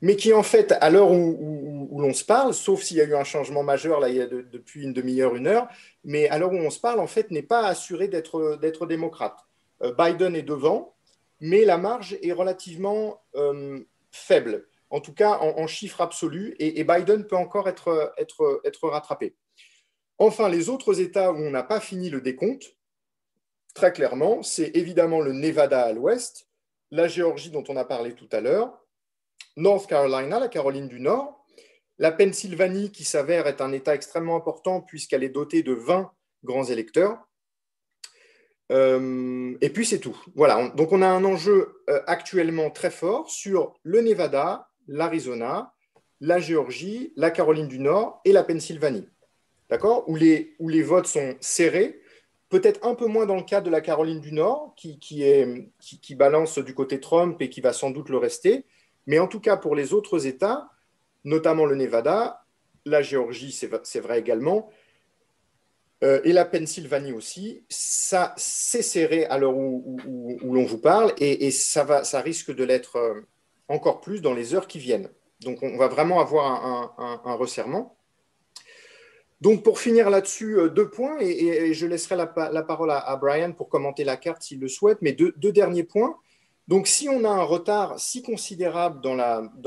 [0.00, 3.16] mais qui en fait, à l'heure où, l'on se parle, sauf s'il y a eu
[3.16, 5.68] un changement majeur là, il y a depuis une demi-heure, une heure,
[6.04, 9.38] mais à l'heure où on se parle, en fait, n'est pas assuré d'être démocrate.
[9.82, 10.94] Euh, Biden est devant,
[11.40, 13.80] mais la marge est relativement euh,
[14.12, 19.34] faible, en tout cas en, chiffres absolus, et, Biden peut encore être rattrapé.
[20.18, 22.76] Enfin, les autres États où on n'a pas fini le décompte,
[23.72, 26.48] très clairement, c'est évidemment le Nevada à l'ouest,
[26.90, 28.84] la Géorgie dont on a parlé tout à l'heure,
[29.56, 31.44] North Carolina, la Caroline du Nord,
[31.98, 36.10] la Pennsylvanie, qui s'avère être un État extrêmement important puisqu'elle est dotée de 20
[36.44, 37.18] grands électeurs.
[38.70, 40.16] Euh, et puis c'est tout.
[40.34, 40.68] Voilà.
[40.76, 45.72] Donc on a un enjeu euh, actuellement très fort sur le Nevada, l'Arizona,
[46.20, 49.08] la Géorgie, la Caroline du Nord et la Pennsylvanie.
[49.70, 50.08] D'accord?
[50.08, 52.00] Où les, où les votes sont serrés.
[52.48, 56.14] Peut-être un peu moins dans le cas de la Caroline du Nord, qui, est, qui
[56.14, 58.64] balance du côté Trump et qui va sans doute le rester.
[59.08, 60.68] Mais en tout cas, pour les autres États,
[61.24, 62.44] notamment le Nevada,
[62.84, 64.70] la Géorgie, c'est vrai également,
[66.04, 69.98] euh, et la Pennsylvanie aussi, ça s'est serré à l'heure où,
[70.44, 73.22] l'on vous parle, et, ça, va, ça risque de l'être euh,
[73.68, 75.08] encore plus dans les heures qui viennent.
[75.40, 76.94] Donc on va vraiment avoir
[77.24, 77.96] un, resserrement.
[79.40, 83.70] Donc pour finir là-dessus, euh, deux points, et, je laisserai la, parole à, Brian pour
[83.70, 86.18] commenter la carte s'il le souhaite, mais deux, deux derniers points.
[86.68, 89.14] Donc, si on a un retard si considérable dans,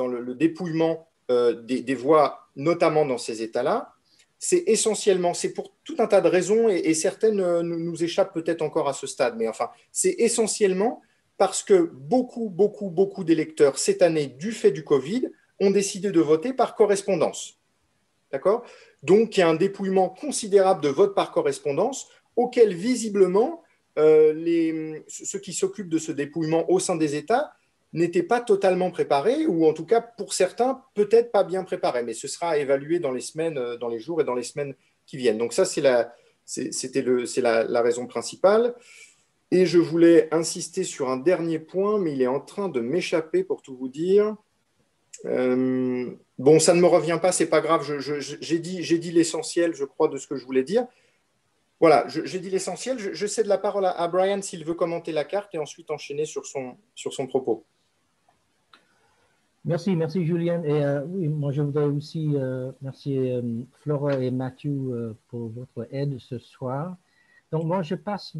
[0.07, 3.93] le, dépouillement euh, des, voies, notamment dans ces États-là,
[4.37, 8.61] c'est essentiellement, c'est pour tout un tas de raisons, et, certaines euh, nous, échappent peut-être
[8.61, 11.01] encore à ce stade, mais enfin, c'est essentiellement
[11.37, 15.27] parce que beaucoup, beaucoup, beaucoup d'électeurs, cette année, du fait du Covid,
[15.59, 17.57] ont décidé de voter par correspondance.
[18.31, 18.63] D'accord?
[19.01, 23.63] Donc, il y a un dépouillement considérable de vote par correspondance auquel, visiblement,
[23.97, 27.53] euh, ceux qui s'occupent de ce dépouillement au sein des États
[27.93, 32.13] n'étaient pas totalement préparés, ou en tout cas pour certains, peut-être pas bien préparés, mais
[32.13, 34.75] ce sera évalué dans les semaines, euh, dans les jours et dans les semaines
[35.05, 35.37] qui viennent.
[35.37, 36.13] Donc ça, c'est la,
[36.45, 37.03] c'était
[37.37, 38.75] la, raison principale.
[39.51, 43.43] Et je voulais insister sur un dernier point, mais il est en train de m'échapper
[43.43, 44.37] pour tout vous dire.
[45.25, 47.85] Euh, bon, ça ne me revient pas, c'est pas grave.
[47.99, 50.87] j'ai dit l'essentiel, je crois, de ce que je voulais dire.
[51.81, 52.99] Voilà, j'ai dit l'essentiel.
[52.99, 56.45] Je, cède la parole à, Brian s'il veut commenter la carte et ensuite enchaîner sur
[56.45, 57.65] son, sur son propos.
[59.65, 60.61] Merci, merci Julien.
[60.63, 63.41] Et euh, oui, moi je voudrais aussi euh, remercier euh,
[63.81, 66.97] Flora et Mathieu pour votre aide ce soir.
[67.51, 68.35] Donc moi je passe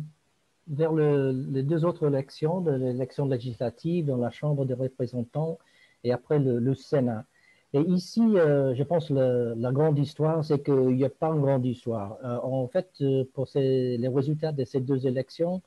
[0.67, 5.57] vers les deux autres élections, l'élection législative dans la Chambre des représentants
[6.03, 7.25] et après le Sénat.
[7.73, 11.41] Et ici, euh, je pense que la grande histoire, c'est qu'il n'y a pas une
[11.41, 12.17] grande histoire.
[12.23, 15.61] Euh, en fait, euh, pour les résultats de ces deux élections,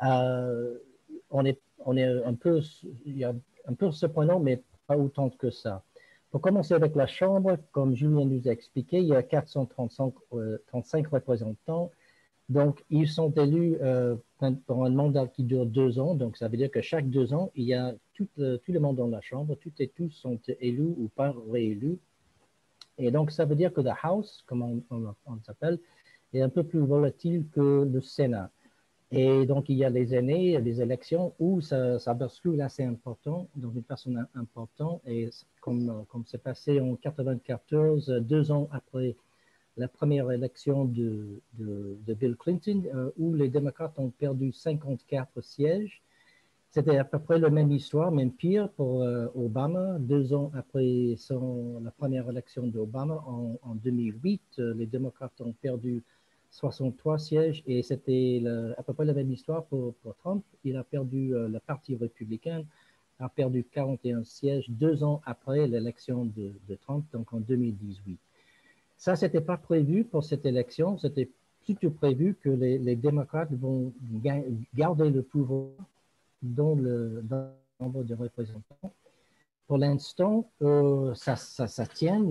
[0.00, 1.60] on, est,
[2.24, 2.60] un peu,
[3.92, 5.84] surprenant, mais pas autant que ça.
[6.32, 10.12] Pour commencer avec la Chambre, comme Julien nous a expliqué, il y a 435
[10.66, 11.92] 35 représentants.
[12.48, 13.78] Donc, ils sont élus
[14.66, 16.14] pour un mandat qui dure deux ans.
[16.14, 18.80] Donc, ça veut dire que chaque deux ans, il y a tout, le, tout le
[18.80, 21.98] monde dans la Chambre, toutes et tous sont élus ou pas réélus.
[22.98, 25.78] Et donc, ça veut dire que la House, comme on, on, s'appelle,
[26.32, 28.50] est un peu plus volatile que le Sénat.
[29.10, 33.48] Et donc, il y a des années, des élections où ça, ça bascule assez important,
[33.56, 35.00] dans une personne importante.
[35.06, 35.30] Et
[35.60, 39.16] comme, comme c'est passé en 94, deux ans après
[39.76, 46.02] la première élection de, Bill Clinton, euh, où les démocrates ont perdu 54 sièges.
[46.70, 49.98] C'était à peu près la même histoire, même pire pour euh, Obama.
[49.98, 51.16] Deux ans après
[51.82, 56.02] la première élection d'Obama, en, en, 2008, euh, les démocrates ont perdu
[56.50, 58.42] 63 sièges et c'était
[58.78, 60.44] à peu près la même histoire pour, Trump.
[60.62, 62.64] Il a perdu, le Parti républicain
[63.18, 68.18] a perdu 41 sièges deux ans après l'élection de, Trump, donc en 2018.
[69.04, 71.28] Ça, ce n'était pas prévu pour cette élection, c'était
[71.62, 73.92] plutôt prévu que les, démocrates vont
[74.74, 75.68] garder le pouvoir
[76.40, 77.22] dans le,
[77.80, 78.94] nombre de représentants.
[79.66, 82.24] Pour l'instant, euh, ça, ça, tient.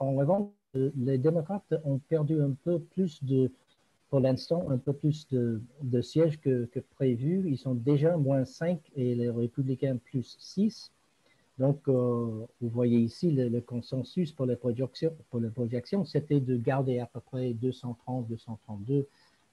[0.00, 3.52] En revanche, les démocrates ont perdu un peu plus de,
[4.10, 7.44] pour l'instant, un peu plus de, sièges que, prévu.
[7.48, 10.90] Ils sont déjà moins 5 et les républicains plus 6.
[11.62, 15.14] Donc, euh, vous voyez ici le, consensus pour les projections,
[15.54, 19.06] projections c'était de garder à peu près 230, 232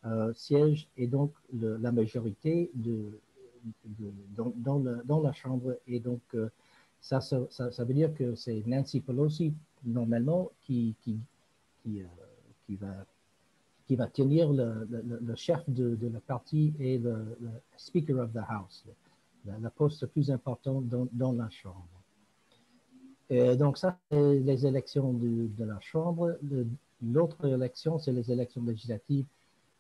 [0.06, 2.72] euh, sièges et donc la majorité
[4.36, 5.78] dans, la, Chambre.
[5.86, 6.50] Et donc, euh,
[7.00, 7.20] ça,
[7.78, 9.54] veut dire que c'est Nancy Pelosi,
[9.86, 10.96] normalement, qui,
[12.70, 17.38] va, tenir le, chef de, la partie et le,
[17.78, 18.84] Speaker of the House,
[19.46, 21.99] la, poste plus importante dans la Chambre.
[23.30, 26.38] Et donc, ça, c'est les élections de, la Chambre.
[27.02, 29.26] L'autre élection, c'est les élections législatives.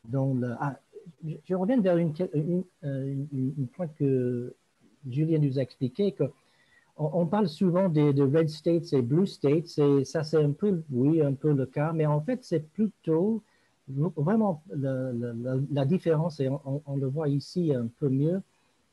[0.07, 0.79] Dont ah,
[1.25, 2.13] je, reviens vers une,
[3.73, 4.53] point que
[5.09, 6.25] Julien nous a expliqué, que
[6.97, 10.83] on, parle souvent des de red states et blue states, et ça c'est un peu,
[10.91, 13.41] oui, un peu le cas, mais en fait c'est plutôt
[13.88, 18.41] vraiment la, différence, et on, le voit ici un peu mieux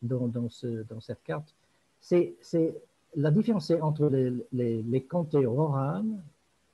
[0.03, 0.49] dans, dans
[1.01, 1.55] cette carte,
[2.01, 2.37] c'est
[3.17, 4.09] la différence entre
[4.53, 5.75] les, comtés ruraux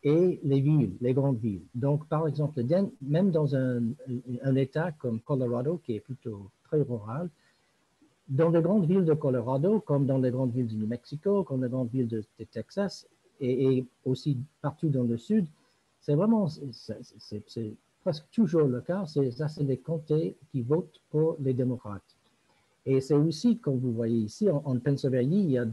[0.02, 1.62] et les villes, les grandes villes.
[1.74, 2.62] Donc, par exemple,
[3.00, 3.82] même dans un,
[4.56, 7.30] État comme Colorado, qui est plutôt très rural,
[8.28, 11.62] dans les grandes villes de Colorado, comme dans les grandes villes du New Mexico, comme
[11.62, 13.06] les grandes villes de, Texas,
[13.40, 15.46] et, aussi partout dans le sud,
[16.00, 21.54] c'est vraiment, c'est presque toujours le cas, ça c'est les comtés qui votent pour les
[21.54, 22.16] démocrates.
[22.84, 25.66] Et c'est aussi, comme vous voyez ici, en, Pennsylvanie, il y a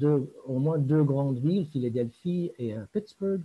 [0.45, 3.41] au moins deux grandes villes, Philadelphie et euh, Pittsburgh.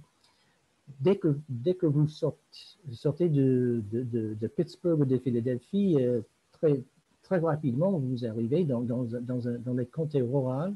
[1.01, 6.21] Dès que, dès que vous sortez, de, Pittsburgh ou de Philadelphie, euh,
[6.53, 6.83] très,
[7.23, 10.75] très rapidement, vous arrivez dans, dans, dans, les comtés ruraux,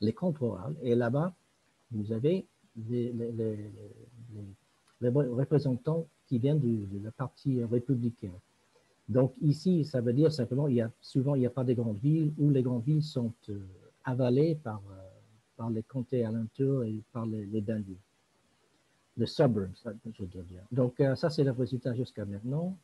[0.00, 1.34] les comtés ruraux, et là-bas,
[1.90, 2.46] vous avez
[2.88, 3.12] les,
[5.00, 8.30] représentants qui viennent de, la partie républicaine.
[9.10, 11.74] Donc ici, ça veut dire simplement, il y a, souvent, il n'y a pas de
[11.74, 13.58] grandes villes où les grandes villes sont euh,
[14.04, 15.02] avalées par, euh,
[15.56, 17.98] par les comtés alentours et par les, les banlieues.
[19.16, 19.74] Les suburbs,
[20.12, 20.62] je veux dire.
[20.70, 22.78] Donc euh, ça, c'est le résultat jusqu'à maintenant.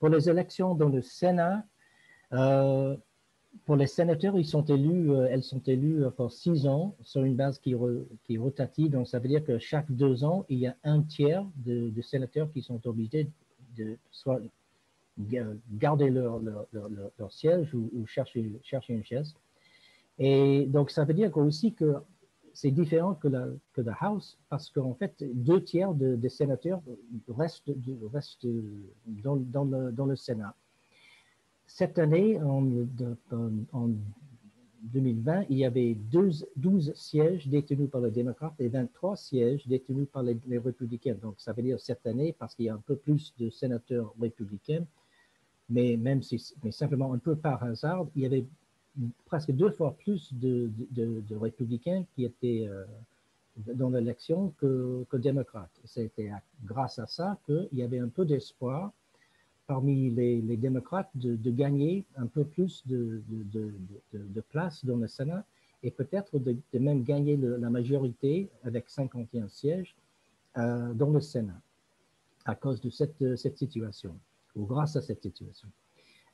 [0.00, 1.64] Pour les élections dans le Sénat,
[3.64, 7.58] pour les sénateurs, ils sont élus, elles sont élues pour six ans sur une base
[7.58, 7.74] qui,
[8.24, 8.90] qui est rotative.
[8.90, 12.50] Donc, ça veut dire que chaque deux ans, il y a un tiers de, sénateurs
[12.52, 13.28] qui sont obligés
[13.76, 13.98] de
[15.72, 19.34] garder leur, leur, siège ou, chercher, chercher une chaise.
[20.18, 21.96] Et donc, ça veut dire aussi que
[22.52, 26.82] c'est différent que la, que la House parce qu'en fait, deux tiers des sénateurs
[27.28, 27.70] restent,
[28.12, 28.46] restent
[29.06, 30.54] dans, dans, le, dans, le, Sénat.
[31.66, 32.66] Cette année, en,
[33.72, 33.90] en
[34.82, 40.08] 2020, il y avait 12, 12, sièges détenus par les démocrates et 23 sièges détenus
[40.10, 41.16] par les républicains.
[41.20, 44.14] Donc, ça veut dire cette année, parce qu'il y a un peu plus de sénateurs
[44.20, 44.84] républicains,
[45.70, 48.44] mais même si, mais simplement un peu par hasard, il y avait
[49.24, 50.70] presque deux fois plus de,
[51.30, 52.84] républicains qui étaient euh,
[53.74, 55.80] dans l'élection que, que, démocrates.
[55.84, 56.30] C'était
[56.64, 58.92] grâce à ça qu'il y avait un peu d'espoir
[59.66, 63.22] parmi les, démocrates de, gagner un peu plus de,
[64.48, 65.44] place dans le Sénat
[65.84, 69.94] et peut-être de, même gagner la majorité avec 51 sièges
[70.58, 71.60] euh, dans le Sénat
[72.46, 74.16] à cause de cette situation
[74.56, 75.68] ou grâce à cette situation.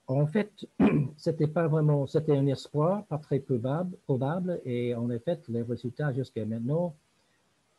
[0.08, 0.52] En fait,
[1.16, 6.12] c'était pas vraiment, c'était un espoir, pas très probable, probable, et en effet, les résultats
[6.12, 6.94] jusqu'à maintenant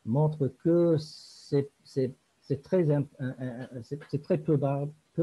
[0.06, 1.69] montrent que c'est
[2.63, 2.86] très,
[3.82, 4.58] c'est très peu,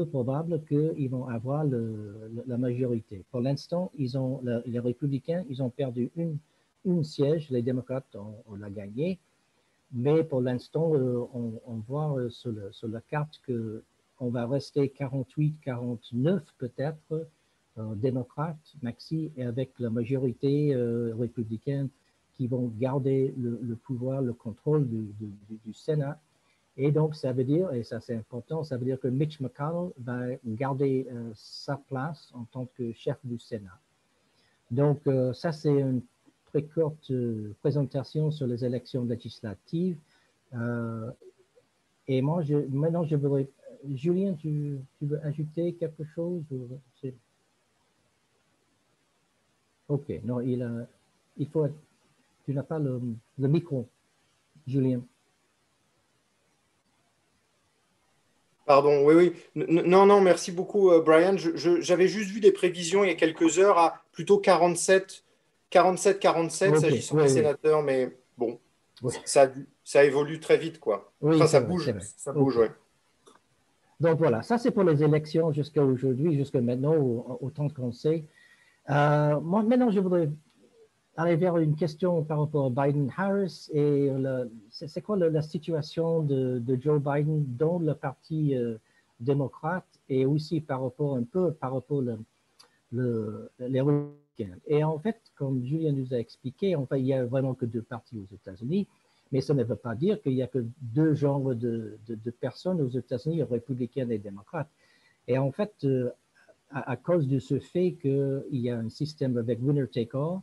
[0.05, 3.23] probable qu'ils vont avoir la majorité.
[3.31, 8.69] Pour l'instant, ils ont, les républicains, ils ont perdu une, siège, les démocrates ont, l'a
[8.69, 9.19] gagné,
[9.91, 13.83] mais pour l'instant, euh, on, voit euh, sur la carte que
[14.19, 17.27] on va rester 48, 49 peut-être
[17.77, 21.89] euh, démocrates, maxi, et avec la majorité euh, républicaine
[22.37, 26.19] qui vont garder le, pouvoir, le contrôle du, Sénat.
[26.77, 29.91] Et donc, ça veut dire, et ça c'est important, ça veut dire que Mitch McConnell
[29.99, 33.79] va garder euh, sa place en tant que chef du Sénat.
[34.71, 35.01] Donc,
[35.33, 36.01] ça c'est une
[36.45, 37.11] très courte
[37.61, 39.97] présentation sur les élections législatives.
[42.07, 43.47] et moi, maintenant, je voudrais
[43.93, 46.43] Julien, tu, veux ajouter quelque chose
[49.87, 50.87] Ok, non, il, a,
[51.37, 51.67] il faut.
[52.45, 52.99] Tu n'as pas le,
[53.37, 53.87] le micro,
[54.65, 55.01] Julien.
[58.65, 59.33] Pardon, oui, oui.
[59.55, 61.35] Non, non, merci beaucoup, euh, Brian.
[61.37, 65.23] J'avais juste vu des prévisions il y a quelques heures à plutôt 47,
[65.69, 68.59] 47, 47, s'agissant des sénateurs, mais bon,
[69.25, 69.51] ça,
[69.83, 71.13] ça évolue très vite, quoi.
[71.21, 72.59] enfin, ça bouge, ça bouge,
[73.99, 76.93] Donc voilà, ça c'est pour les élections jusqu'à aujourd'hui, jusqu'à maintenant,
[77.41, 78.25] autant qu'on sait.
[78.89, 80.29] Euh, moi, maintenant, je voudrais
[81.17, 84.11] aller vers une question par rapport à Biden-Harris et
[84.69, 88.77] c'est quoi la, situation de, Joe Biden dans le parti euh,
[89.19, 92.19] démocrate et aussi par rapport un peu par rapport le,
[92.91, 94.57] le, les républicains.
[94.67, 97.65] Et en fait, comme Julien nous a expliqué, en fait, il n'y a vraiment que
[97.65, 98.87] deux partis aux États-Unis,
[99.31, 101.97] mais ça ne veut pas dire qu'il n'y a que deux genres de,
[102.39, 104.69] personnes aux États-Unis, républicains et démocrates.
[105.27, 106.11] Et en fait, euh,
[106.69, 110.39] à, cause de ce fait qu'il y a un système avec winner take all,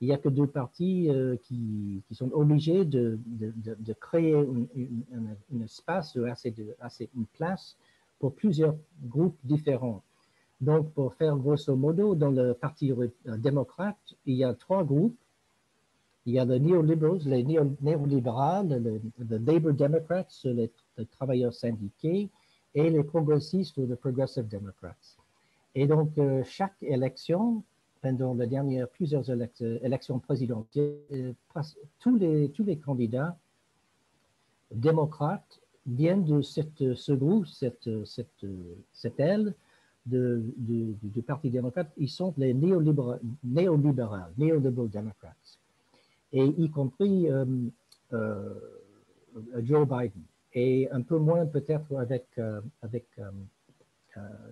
[0.00, 3.18] il n'y a que deux partis euh, qui, sont obligés de,
[3.98, 7.76] créer un, espace, assez assez, une place
[8.18, 10.02] pour plusieurs groupes différents.
[10.60, 15.16] Donc, pour faire grosso modo, dans le Parti euh, démocrate, il y a trois groupes.
[16.26, 19.00] Il y a les néolibéraux, les néolibéraux, les,
[19.38, 20.70] Labour Democrats, les,
[21.12, 22.28] travailleurs syndiqués,
[22.74, 24.96] et les progressistes ou les Progressive Democrats.
[25.74, 27.62] Et donc, euh, chaque élection,
[28.02, 31.34] pendant les dernières plusieurs élections présidentielles,
[32.00, 33.36] tous les, tous les candidats
[34.70, 38.46] démocrates viennent de cette, ce groupe, cette, cette,
[38.92, 39.54] cette aile
[40.04, 41.90] de, du Parti démocrate.
[41.96, 45.58] Ils sont les néolibéraux, néolibéraux, néolibéraux démocrates,
[46.36, 47.46] et y compris euh,
[48.12, 48.54] euh,
[49.60, 50.22] Joe Biden,
[50.52, 53.06] et un peu moins peut-être avec, euh, avec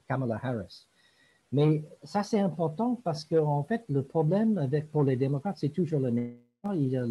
[0.08, 0.88] Kamala Harris.
[1.52, 5.68] Mais ça, c'est important parce qu'en en fait, le problème avec, pour les démocrates, c'est
[5.68, 6.36] toujours le même.
[6.72, 7.06] Il y a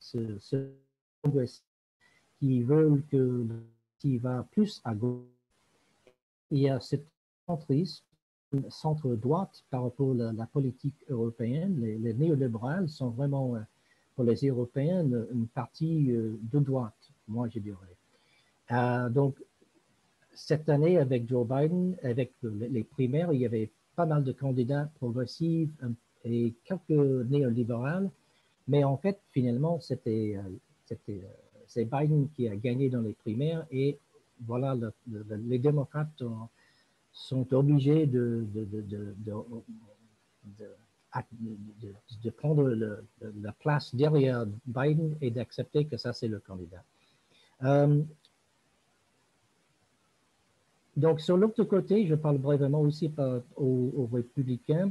[0.00, 0.70] ce, ce
[2.40, 3.46] qui veulent que
[4.00, 5.24] qui va plus à gauche.
[6.50, 7.06] Il y a cette
[7.46, 8.04] centriste,
[8.68, 11.80] centre-droite par rapport à la, politique européenne.
[11.80, 13.56] Les, les néolibérales sont vraiment,
[14.18, 17.94] pour les Européens, une, partie euh, de droite, moi je dirais.
[18.72, 19.36] Euh, donc,
[20.34, 24.90] cette année, avec Joe Biden, avec les primaires, il y avait pas mal de candidats
[24.96, 25.70] progressifs
[26.24, 28.10] et quelques néolibérales,
[28.66, 30.42] mais en fait, finalement, euh,
[31.68, 34.00] c'est Biden qui a gagné dans les primaires et
[34.48, 34.76] voilà,
[35.06, 36.24] les démocrates
[37.12, 38.44] sont obligés de,
[42.36, 42.68] prendre
[43.20, 46.82] la place derrière Biden et d'accepter que ça, c'est le candidat.
[47.64, 48.02] Euh,
[50.98, 53.12] donc, sur l'autre côté, je parle brièvement aussi
[53.54, 54.90] aux, républicains.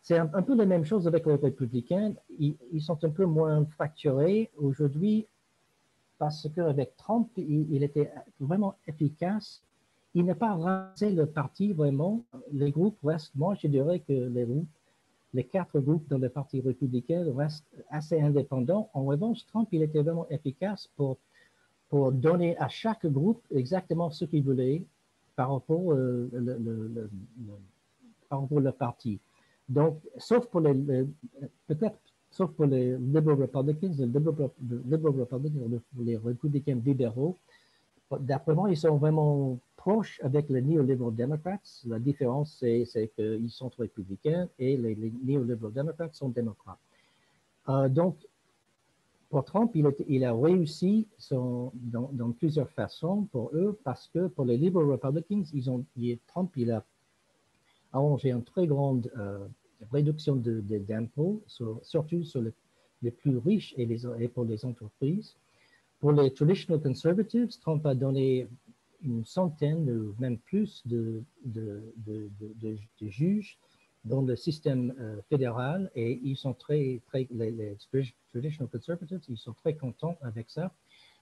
[0.00, 2.14] C'est un, peu la même chose avec les républicains.
[2.38, 5.26] Ils, sont un peu moins fracturés aujourd'hui
[6.18, 9.62] parce qu'avec Trump, il, était vraiment efficace.
[10.14, 12.24] Il n'a pas rassé le parti vraiment.
[12.50, 14.68] Les groupes restent, moi je dirais que les groupes,
[15.34, 18.90] les quatre groupes dans le parti républicain restent assez indépendants.
[18.92, 21.18] En revanche, Trump, il était vraiment efficace pour,
[21.88, 24.84] pour donner à chaque groupe exactement ce qu'il voulait
[25.34, 27.08] par rapport, euh,
[28.28, 29.20] par rapport au parti.
[29.68, 30.74] Donc, sauf pour les,
[31.66, 31.98] peut-être,
[32.30, 34.50] sauf pour les Liberal Republicans, les Liberal,
[34.86, 37.38] Liberal Republicans, les républicains libéraux,
[38.20, 41.66] d'après moi, ils sont vraiment proches avec les Neoliberal Democrats.
[41.86, 46.78] La différence, c'est qu'ils sont républicains et les, les Neoliberal Democrats sont démocrates.
[47.68, 48.16] Euh, donc,
[49.28, 54.90] pour Trump, il, a réussi dans, plusieurs façons pour eux parce que pour les Liberal
[54.90, 55.84] Republicans, ils ont,
[56.28, 56.84] Trump il a
[57.92, 59.46] arrangé une très grande euh,
[59.90, 61.42] réduction d'impôts,
[61.82, 62.42] surtout sur
[63.02, 65.34] les, plus riches et, pour les entreprises.
[65.98, 68.46] Pour les Traditional Conservatives, Trump a donné
[69.02, 71.24] une centaine ou même plus de
[73.00, 73.58] juges
[74.04, 77.76] dans le système euh, fédéral et ils sont très, très les,
[78.30, 80.72] traditional conservatives, ils sont très contents avec ça.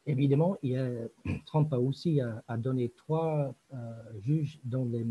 [0.07, 0.89] Évidemment, il a,
[1.47, 3.77] Trump a aussi a, donné trois euh,
[4.21, 5.07] juges dans les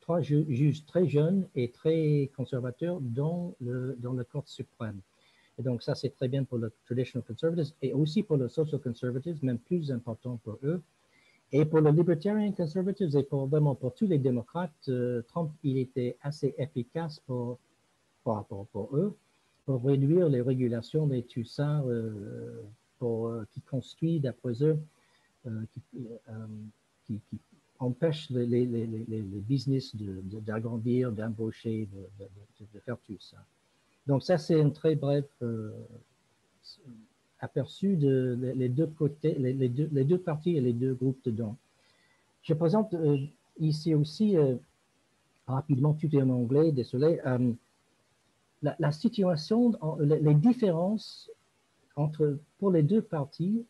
[0.00, 5.00] trois juges très jeunes et très conservateurs dans le dans la Cour suprême.
[5.58, 8.80] Et donc ça c'est très bien pour les traditional conservatives et aussi pour les social
[8.80, 10.82] conservatives, même plus important pour eux
[11.52, 15.78] et pour les Libertarian Conservatives et pour, vraiment pour tous les démocrates, euh, Trump, il
[15.78, 17.58] était assez efficace pour,
[18.22, 19.16] pour, pour, eux,
[19.64, 21.82] pour réduire les régulations et tout ça,
[23.00, 24.78] pour, euh, qui construit, d'après eux,
[25.46, 27.40] euh, qui, qui,
[27.80, 31.88] empêche les, les, les, les business d'agrandir, d'embaucher,
[32.18, 32.26] de,
[32.74, 33.38] de, faire tout ça.
[34.06, 34.98] Donc ça, c'est un très
[35.42, 35.72] euh,
[37.40, 41.56] aperçu de les deux côtés, les, deux, parties et les deux groupes dedans.
[42.42, 43.18] Je présente euh,
[43.58, 44.56] ici aussi, euh,
[45.46, 47.20] rapidement, tout est en anglais, désolé,
[48.62, 51.30] la, la, situation, les différences
[51.96, 53.64] entre, pour les deux parties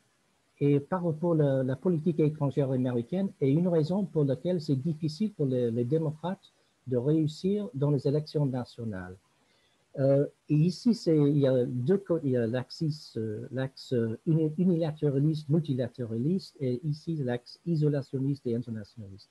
[0.61, 5.33] et par rapport à la, politique étrangère américaine est une raison pour laquelle c'est difficile
[5.33, 6.53] pour les, démocrates
[6.87, 9.17] de réussir dans les élections nationales.
[9.99, 14.17] Euh, et ici, il y a deux il y a l'axe euh,
[14.57, 19.31] unilatéraliste, multilatéraliste, et ici l'axe isolationniste et internationaliste.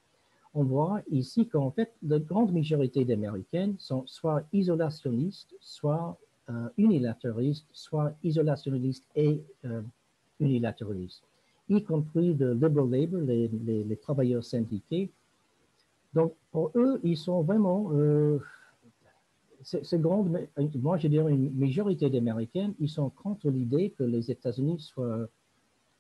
[0.54, 6.18] On voit ici qu'en fait, la grande majorité d'Américains sont soit isolationnistes, soit
[6.50, 9.42] euh, soit isolationnistes et
[10.40, 11.24] unilatéralistes,
[11.70, 15.12] y compris de Liberal Labor, les, travailleurs syndiqués.
[16.14, 18.40] Donc, pour eux, ils sont vraiment, euh,
[19.64, 24.80] c'est grande, moi je dirais une majorité d'Américains, ils sont contre l'idée que les États-Unis
[24.80, 25.28] soient,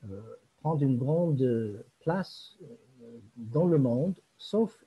[0.10, 0.22] euh,
[0.62, 4.86] prendre une grande place euh, dans le monde, sauf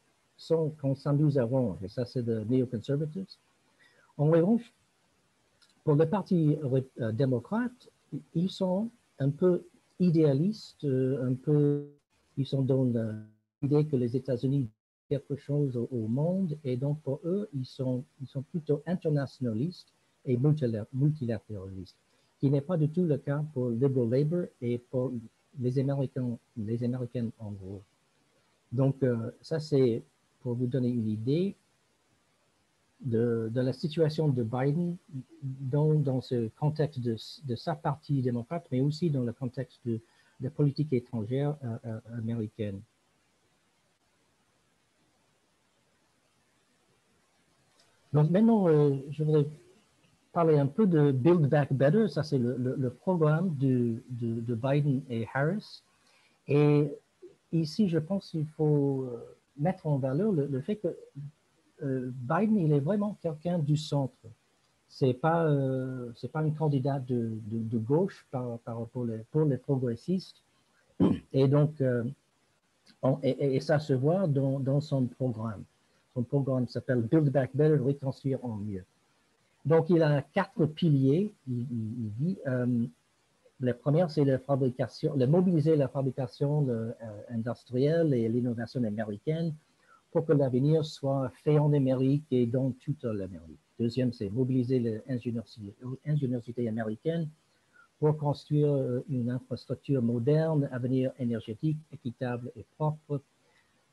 [0.79, 3.27] quand ça nous arrange, et ça c'est de néoconservatives.
[4.16, 4.73] En revanche,
[5.85, 6.57] pour le Parti
[7.01, 7.91] euh, démocrate,
[8.35, 9.64] ils sont un peu
[9.99, 11.87] idéalistes, euh, un peu,
[12.37, 12.85] ils sont dans
[13.62, 14.68] l'idée que les États-Unis
[15.13, 19.93] quelque chose au, monde et donc pour eux, ils sont, ils sont plutôt internationalistes
[20.25, 20.39] et
[20.93, 21.99] multilatéralistes,
[22.39, 25.13] qui n'est pas du tout le cas pour Liberal Labor et pour
[25.59, 27.83] les Américains, les Américains en gros.
[28.81, 30.03] Donc, euh, ça, c'est
[30.41, 31.57] pour vous donner une idée
[33.01, 34.97] de, la situation de Biden
[35.43, 40.01] dans, dans ce contexte de, de, sa partie démocrate, mais aussi dans le contexte de,
[40.43, 42.81] la politique étrangère euh, euh, américaine.
[48.13, 49.47] Donc maintenant, euh, je voudrais
[50.33, 52.09] parler un peu de Build Back Better.
[52.09, 55.83] Ça, c'est le, programme de, de, Biden et Harris.
[56.49, 56.91] Et
[57.53, 59.09] ici, je pense qu'il faut
[59.59, 60.97] mettre en valeur le fait que
[61.83, 64.15] euh, Biden, il est vraiment quelqu'un du centre.
[64.89, 67.39] C'est pas, euh, pas un candidat de,
[67.79, 70.43] gauche par, par, pour, les, progressistes.
[71.33, 72.05] Et donc, euh,
[73.23, 75.65] et, ça se voit dans, dans, son programme.
[76.15, 78.85] Son programme s'appelle Build Back Better, reconstruire en mieux.
[79.65, 81.33] Donc, il a quatre piliers.
[81.49, 82.39] Il, dit,
[83.61, 86.67] le premier, c'est la le mobiliser la fabrication
[87.31, 89.55] industrielle et l'innovation américaine
[90.13, 93.59] pour que l'avenir soit fait en Amérique et dans toute l'Amérique.
[93.79, 97.29] Deuxième, c'est mobiliser l'ingéniosité américaine
[97.99, 103.21] pour construire euh, une infrastructure moderne, avenir énergétique, équitable et propre.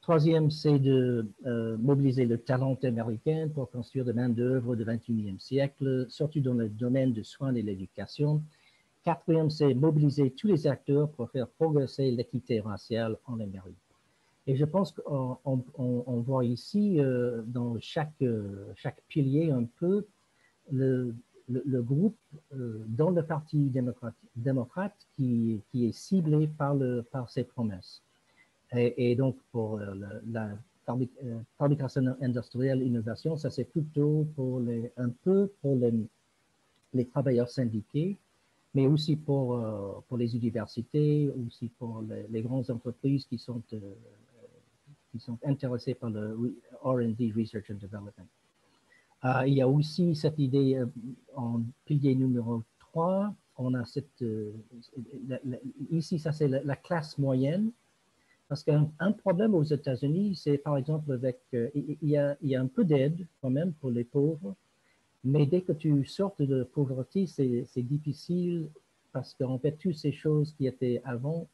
[0.09, 6.07] Troisième, c'est de euh, mobiliser le talent américain pour construire de main-d'œuvre du 21e siècle,
[6.09, 8.41] surtout dans le domaine du soin et de l'éducation.
[9.03, 13.77] Quatrième, c'est mobiliser tous les acteurs pour faire progresser l'équité raciale en Amérique.
[14.47, 20.07] Et je pense qu'on on, voit ici, euh, dans chaque, euh, chaque pilier, un peu
[20.71, 21.13] le,
[21.47, 22.17] le, groupe
[22.51, 23.71] dans le Parti
[24.35, 28.01] démocrate, qui, qui, est ciblé par, le, par ces promesses.
[28.71, 30.51] Et, donc, pour la,
[31.57, 34.61] fabrication industrielle, innovation, ça c'est plutôt pour
[34.97, 35.93] un peu pour les,
[36.93, 38.17] les travailleurs syndiqués,
[38.73, 43.61] mais aussi pour, pour les universités, aussi pour les, grandes entreprises qui sont
[45.11, 48.27] qui sont intéressés par le R&D, Research and Development.
[49.25, 50.85] Euh, il y a aussi cette idée euh,
[51.35, 54.53] en pilier numéro 3, on a cette, euh,
[55.91, 57.71] ici, ça c'est la, classe moyenne,
[58.49, 62.61] parce qu'un problème aux États-Unis, c'est par exemple avec, il, y a, il, y a,
[62.61, 64.55] un peu d'aide quand même pour les pauvres,
[65.23, 68.69] mais dès que tu sortes de pauvreté, c'est difficile
[69.11, 71.47] parce qu'en fait, toutes ces choses qui étaient avant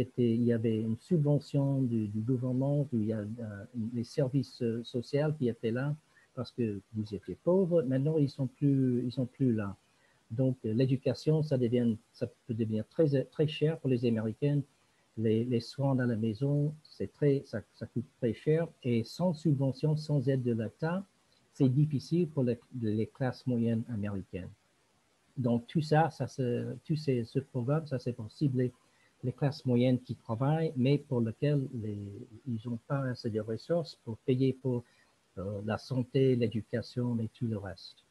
[0.00, 3.64] était, il y avait une subvention du, gouvernement, il y a euh,
[3.94, 5.94] les services euh, sociaux qui étaient là
[6.34, 7.82] parce que vous étiez pauvre.
[7.82, 8.48] Maintenant, ils sont
[9.10, 9.76] sont plus là.
[10.30, 11.56] Donc, euh, l'éducation, ça
[12.12, 14.60] ça peut devenir très, très cher pour les Américains.
[15.22, 17.60] Les, soins dans la maison, c'est très, ça,
[17.92, 18.66] coûte très cher.
[18.82, 21.04] Et sans subvention, sans aide de l'État,
[21.52, 24.50] c'est difficile pour les, classes moyennes américaines.
[25.36, 26.26] Donc, tout ça, ça
[26.84, 28.72] tout ces, ce programme, ça c'est pour cibler
[29.22, 34.16] les classes moyennes qui travaillent, mais pour lesquelles ils n'ont pas assez de ressources pour
[34.18, 34.84] payer pour
[35.38, 38.04] euh, la santé, l'éducation et tout le reste.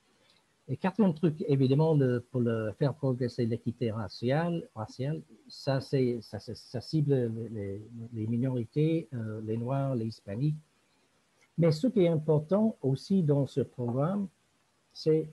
[0.72, 1.98] Et quatrième truc, évidemment,
[2.30, 2.44] pour
[2.78, 4.70] faire progresser l'équité raciale,
[5.48, 7.32] ça, cible
[8.14, 10.56] les, minorités, euh, les Noirs, les Hispaniques.
[11.58, 14.28] Mais ce qui est important aussi dans ce programme,
[14.94, 15.28] c'est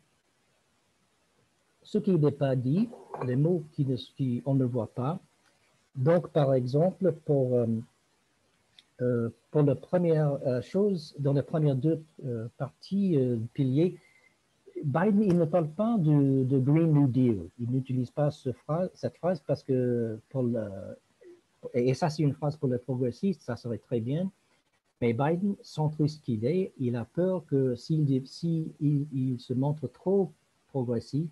[1.83, 2.89] ce qui n'est pas dit,
[3.27, 5.21] les mots qu'on ne, ne voit pas.
[5.95, 7.67] Donc, par exemple, pour, euh,
[9.03, 12.03] euh, pour la première chose, dans les premières deux
[12.57, 13.19] parties,
[13.53, 13.99] piliers,
[14.87, 17.49] Biden, il ne parle pas de, Green New Deal.
[17.59, 20.21] Il n'utilise pas cette phrase parce que,
[21.75, 24.31] et ça c'est une phrase pour les progressistes, ça serait très bien.
[25.01, 30.33] Mais Biden, centriste qu'il est, il a peur que s'il il, se montre trop
[30.69, 31.29] progressif,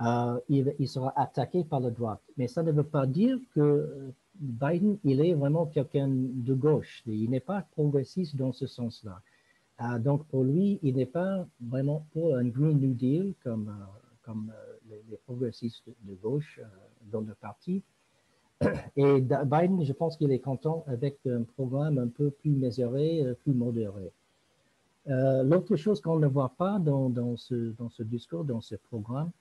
[0.00, 2.20] euh, il, sera attaqué par la droite.
[2.36, 7.04] Mais ça ne veut pas dire que Biden, il est vraiment quelqu'un de gauche.
[7.06, 9.20] Il n'est pas progressiste dans ce sens-là.
[9.78, 13.68] Ah, donc, pour lui, il n'est pas vraiment pour un Green New Deal comme,
[14.28, 16.66] euh, euh, les, progressistes de gauche euh,
[17.10, 17.82] dans le parti.
[18.96, 23.52] Et Biden, je pense qu'il est content avec un programme un peu plus mesuré, plus
[23.52, 24.12] modéré.
[25.06, 29.32] L'autre chose qu'on ne voit pas dans, ce, discours, dans ce programme,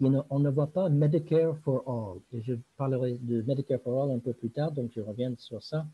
[0.00, 2.20] on ne voit pas Medicare for All.
[2.32, 5.62] Et je parlerai de Medicare for All un peu plus tard, donc je reviens sur
[5.62, 5.86] ça.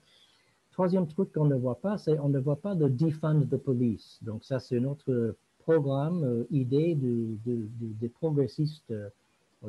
[0.78, 4.20] Troisième truc qu'on ne voit pas, c'est on ne voit pas de defund the police.
[4.22, 9.08] Donc ça, c'est notre programme, euh, idée des progressistes euh,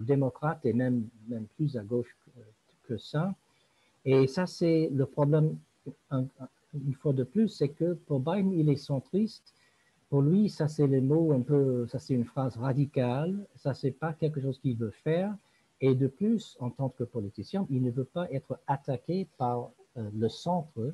[0.01, 2.15] démocrates et même, même plus à gauche
[2.83, 3.33] que, ça.
[4.05, 5.57] Et ça, c'est le problème,
[6.11, 9.55] une fois de plus, c'est que pour Biden, il est centriste.
[10.11, 13.47] Pour lui, ça, c'est les mots un peu, ça, c'est une phrase radicale.
[13.55, 15.35] Ça, c'est pas quelque chose qu'il veut faire.
[15.81, 20.29] Et de plus, en tant que politicien, il ne veut pas être attaqué par le
[20.29, 20.93] centre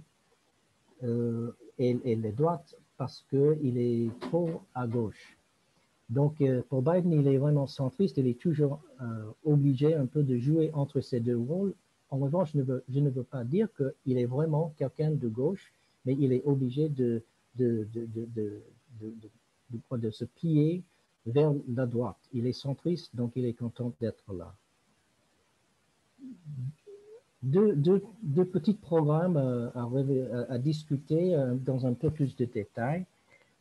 [1.04, 5.38] euh, et, les droites parce qu'il est trop à gauche.
[6.10, 8.82] Donc, euh, pour Biden, il est vraiment centriste, il est toujours
[9.44, 11.74] obligé un peu de jouer entre ces deux rôles.
[12.10, 15.28] En revanche, je ne veux, je ne veux pas dire qu'il est vraiment quelqu'un de
[15.28, 15.74] gauche,
[16.06, 17.22] mais il est obligé de,
[17.56, 18.62] de, de,
[19.92, 20.84] de se plier
[21.26, 22.20] vers la droite.
[22.32, 24.56] Il est centriste, donc il est content d'être là
[27.46, 33.06] deux, petits programmes euh, à, à, discuter euh, dans un peu plus de détails.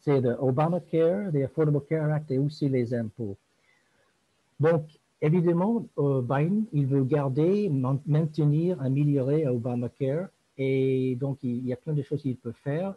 [0.01, 3.37] C'est le Obamacare, le Affordable Care Act et aussi les impôts.
[4.61, 4.87] Donc,
[5.20, 11.95] évidemment, euh, Biden, il veut garder, maintenir, améliorer Obamacare et donc il y a plein
[11.95, 12.95] de choses qu'il peut faire.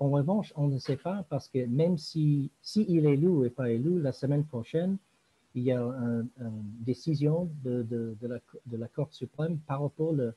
[0.00, 3.48] en revanche, on ne sait pas parce que même si, si il est élu ou
[3.50, 4.96] pas élu, la semaine prochaine,
[5.54, 6.28] il y a une
[6.80, 8.26] décision de, de,
[8.76, 10.32] la, Cour suprême par rapport à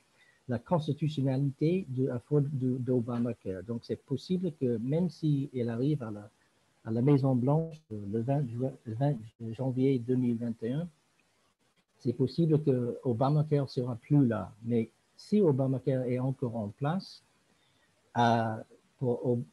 [0.48, 3.64] la constitutionnalité d'Obamacare.
[3.64, 6.30] Donc, c'est possible que même si arrive à la,
[6.86, 8.46] à la Maison-Blanche le 20,
[8.86, 9.16] 20,
[9.54, 10.88] janvier 2021,
[12.00, 14.54] c'est possible que Obamacare sera plus là.
[14.64, 17.24] Mais si Obamacare est encore en place,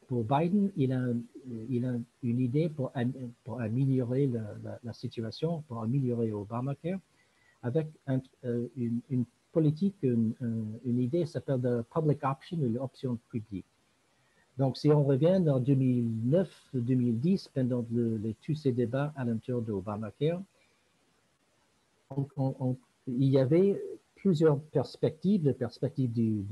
[0.07, 1.07] pour, Biden, il a,
[2.23, 2.91] une idée pour,
[3.59, 4.29] améliorer
[4.83, 6.99] la, situation, pour améliorer Obamacare,
[7.63, 7.87] avec
[8.45, 10.33] euh, une, politique, une,
[10.85, 13.65] une idée s'appelle la public option l'option publique.
[14.57, 20.41] Donc, si on revient dans 2009-2010, pendant les, tous ces débats à l'intérieur d'Obamacare,
[23.07, 23.81] il y avait
[24.21, 26.45] plusieurs perspectives, les perspectives du,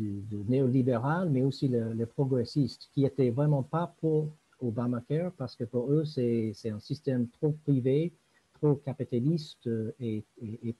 [0.48, 4.30] néolibéral, mais aussi les progressistes, qui n'étaient vraiment pas pour
[4.62, 8.12] Obamacare parce que pour eux, c'est un système trop privé,
[8.56, 10.24] trop capitaliste euh, et,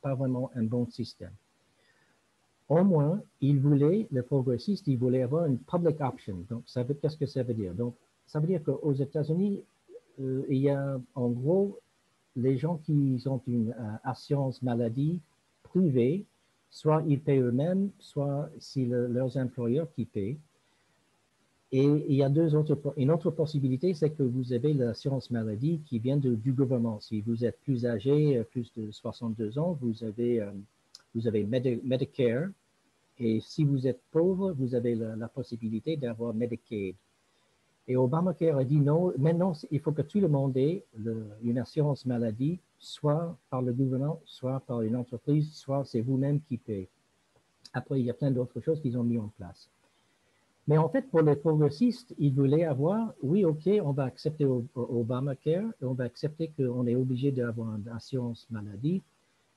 [0.02, 1.32] pas vraiment un bon système.
[2.68, 6.46] Au moins, ils voulaient, les progressistes, ils voulaient avoir une public option.
[6.50, 6.64] Donc,
[7.02, 7.74] qu'est-ce que ça veut dire?
[7.74, 7.96] Donc,
[8.28, 9.64] ça veut dire qu'aux États-Unis,
[10.20, 11.80] euh, il y a en gros
[12.36, 15.20] les gens qui ont une euh, assurance maladie
[15.64, 16.26] privée
[16.70, 20.38] soit ils paient eux-mêmes, soit c'est leurs employeurs qui paient.
[21.72, 25.82] Et il y a deux autres, une autre possibilité, c'est que vous avez l'assurance maladie
[25.86, 27.00] qui vient du gouvernement.
[27.00, 30.52] Si vous êtes plus âgé, euh, plus de 62 ans, vous avez, euh,
[31.14, 32.50] vous avez Medicare.
[33.20, 36.96] Et si vous êtes pauvre, vous avez la, possibilité d'avoir Medicaid.
[37.88, 40.86] Et Obamacare a dit non, maintenant, il faut que tout le monde ait
[41.44, 46.58] une assurance maladie soit par le gouvernement, soit par une entreprise, soit c'est vous-même qui
[46.58, 46.90] payez.
[47.74, 49.70] Après, il y a plein d'autres choses qu'ils ont mis en place.
[50.68, 55.72] Mais en fait, pour les progressistes, ils voulaient avoir, oui, OK, on va accepter Obamacare,
[55.82, 59.02] on va accepter qu'on est obligé d'avoir une assurance maladie,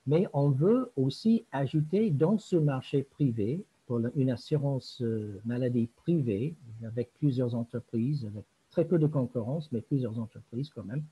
[0.07, 6.55] mais on veut aussi ajouter dans ce marché privé, pour une assurance euh, maladie privée,
[6.83, 11.05] avec plusieurs entreprises, avec très peu de concurrence, mais plusieurs entreprises quand même,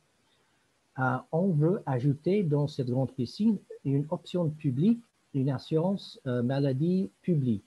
[0.96, 5.00] on veut ajouter dans cette grande piscine une option publique,
[5.34, 7.64] une assurance maladie publique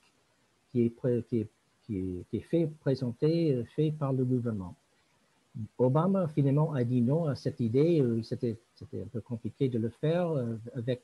[0.71, 1.49] qui est, qui est,
[1.87, 4.75] qui est, fait, présenté, fait par le gouvernement.
[5.77, 8.03] Obama finalement a dit non à cette idée.
[8.23, 8.57] C'était
[8.95, 10.31] un peu compliqué de le faire
[10.75, 11.03] avec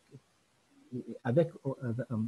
[1.23, 1.51] avec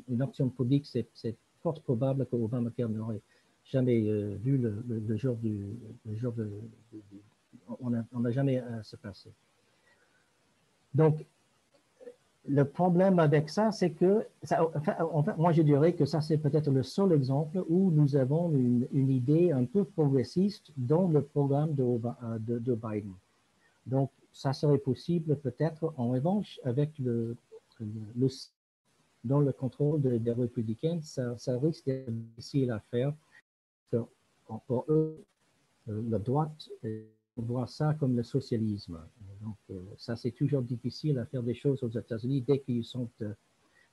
[0.08, 3.22] une option publique, c'est fort probable qu'Obamacare n'aurait
[3.66, 5.78] jamais euh, vu le, jour du.
[6.16, 6.50] jour de,
[7.80, 9.32] on n'a jamais à euh, se passer.
[10.94, 11.26] Donc,
[12.48, 14.26] le problème avec ça, c'est que,
[15.00, 18.52] en fait, moi je dirais que ça c'est peut-être le seul exemple où nous avons
[18.52, 22.00] une, idée un peu progressiste dans le programme de,
[22.40, 23.14] de, de Biden.
[23.86, 27.38] Donc, ça serait possible peut-être en revanche avec le,
[29.24, 33.14] dans le contrôle des républicains, ça, risque d'être difficile à faire.
[34.68, 35.24] Pour eux,
[35.88, 36.70] euh, la droite
[37.44, 39.00] voit ça comme le socialisme.
[39.42, 43.10] Donc, euh, ça, c'est toujours difficile à faire des choses aux États-Unis dès qu'ils sont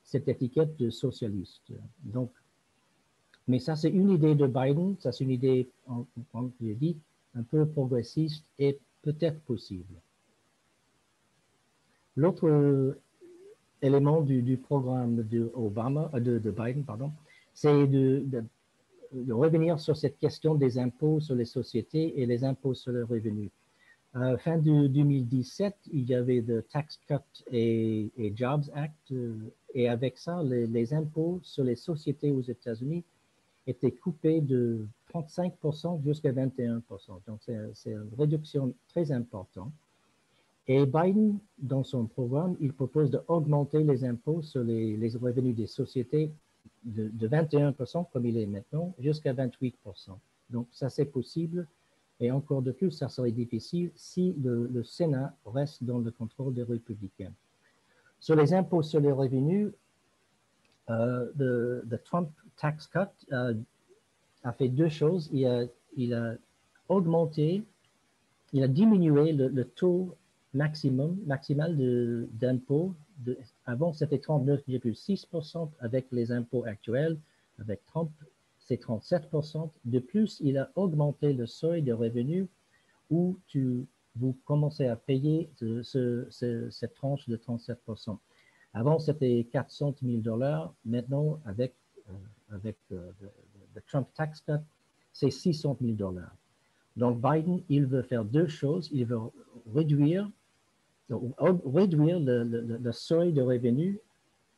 [0.03, 1.71] cette étiquette de socialiste.
[2.03, 2.31] Donc,
[3.47, 5.69] mais ça, c'est une idée de Biden, ça, c'est une idée,
[6.31, 6.97] comme j'ai dit,
[7.35, 9.95] un peu progressiste et peut-être possible.
[12.15, 12.95] L'autre
[13.81, 17.11] élément du, programme de, Obama, euh, de, Biden, pardon,
[17.53, 18.43] c'est de,
[19.29, 23.51] revenir sur cette question des impôts sur les sociétés et les impôts sur le revenu.
[24.15, 29.35] Euh, fin de 2017, il y avait le Tax Cut et, Jobs Act, euh,
[29.75, 33.03] et avec ça, les, impôts sur les sociétés aux États-Unis
[33.67, 36.81] étaient coupés de 35% jusqu'à 21%.
[37.27, 37.39] Donc,
[37.73, 39.71] c'est une réduction très importante.
[40.67, 46.31] Et Biden, dans son programme, il propose d'augmenter les impôts sur les, revenus des sociétés
[46.83, 49.73] de, 21%, comme il est maintenant, jusqu'à 28%.
[50.49, 51.67] Donc, ça, c'est possible.
[52.19, 56.63] Et encore de plus, ça serait difficile si le, Sénat reste dans le contrôle des
[56.63, 57.33] républicains.
[58.19, 59.71] Sur les impôts sur les revenus,
[60.89, 61.33] le
[61.89, 62.99] euh, Trump Tax Cut
[63.31, 63.53] euh,
[64.43, 65.29] a fait deux choses.
[65.31, 66.35] Il a,
[66.89, 67.63] augmenté,
[68.51, 70.15] il a diminué le, le taux
[70.53, 71.75] maximum, maximal
[72.33, 72.93] d'impôts.
[73.69, 77.19] Avant, c'était 39,6% avec les impôts actuels.
[77.59, 78.09] Avec Trump,
[78.57, 79.29] c'est 37
[79.85, 82.47] De plus, il a augmenté le seuil de revenus
[83.11, 85.51] où tu, vous commencez à payer
[85.91, 88.17] cette tranche de 37%
[88.73, 90.73] Avant, c'était 400 000 dollars.
[90.83, 91.75] Maintenant, avec,
[92.09, 92.13] euh,
[92.49, 94.63] avec euh, le, Trump Tax Cut,
[95.13, 96.35] c'est 600 000 dollars.
[96.97, 98.89] Donc, Biden, il veut faire deux choses.
[98.91, 99.19] Il veut
[99.71, 100.27] réduire
[101.09, 103.97] réduire le, seuil de revenus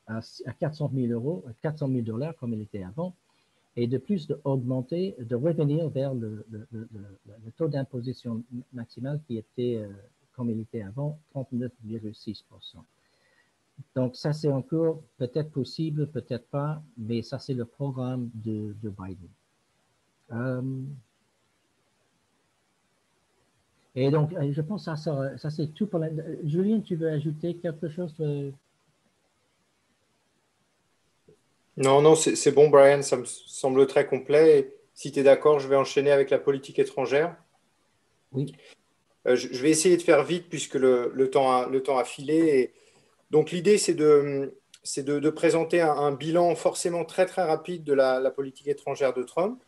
[0.08, 0.22] à,
[0.60, 3.16] 400 000 euros, 400 000 dollars comme il était avant,
[3.76, 6.46] et de plus d'augmenter, de, revenir vers le,
[7.58, 8.44] taux d'imposition
[8.74, 9.88] maximal qui était, euh,
[10.36, 12.44] comme il était avant, 39,6%
[13.96, 19.30] Donc ça, c'est encore peut-être possible, peut-être pas, mais ça, c'est le programme de, Biden.
[20.34, 20.62] Euh,
[23.96, 26.10] et donc, euh, je pense que ça, ça c'est tout pour la...
[26.46, 28.14] Julien, tu veux ajouter quelque chose
[31.78, 34.74] Non, non, c'est bon, Brian, ça me semble très complet.
[34.94, 37.36] si tu es d'accord, je vais enchaîner avec la politique étrangère.
[38.32, 38.54] Oui.
[39.28, 42.04] Euh, je, vais essayer de faire vite puisque le, le, temps, a, le temps a
[42.04, 42.74] filé.
[43.30, 44.54] donc, l'idée, c'est de,
[44.98, 49.24] de, de, présenter un, bilan forcément très, très rapide de la, la politique étrangère de
[49.24, 49.62] Trump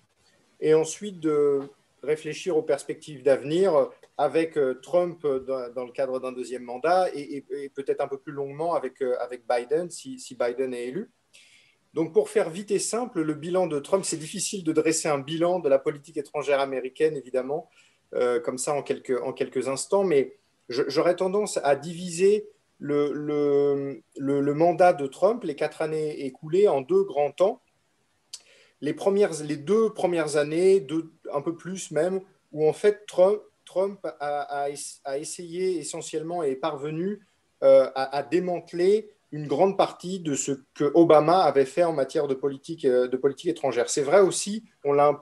[0.60, 1.62] et ensuite de
[2.04, 7.46] réfléchir aux perspectives d'avenir avec euh, Trump euh, dans, le cadre d'un deuxième mandat et,
[7.76, 9.16] peut-être un peu plus longuement avec, euh,
[9.50, 11.12] Biden si, Biden est élu.
[11.94, 15.20] Donc pour faire vite et simple, le bilan de Trump, c'est difficile de dresser un
[15.20, 17.70] bilan de la politique étrangère américaine, évidemment,
[18.44, 20.36] comme ça en quelques, instants, mais
[20.70, 22.50] j'aurais tendance à diviser
[22.80, 24.02] le,
[24.56, 27.62] mandat de Trump, les quatre années écoulées, en deux grands temps.
[28.82, 30.88] Les, premières, les deux premières années,
[31.32, 34.70] un peu plus même, où en fait Trump, Trump a,
[35.18, 37.26] essayé essentiellement et est parvenu
[37.64, 42.36] euh, à, démanteler une grande partie de ce que Obama avait fait en matière de
[42.36, 43.10] politique, euh,
[43.46, 43.90] étrangère.
[43.90, 45.14] C'est vrai aussi, on l'a un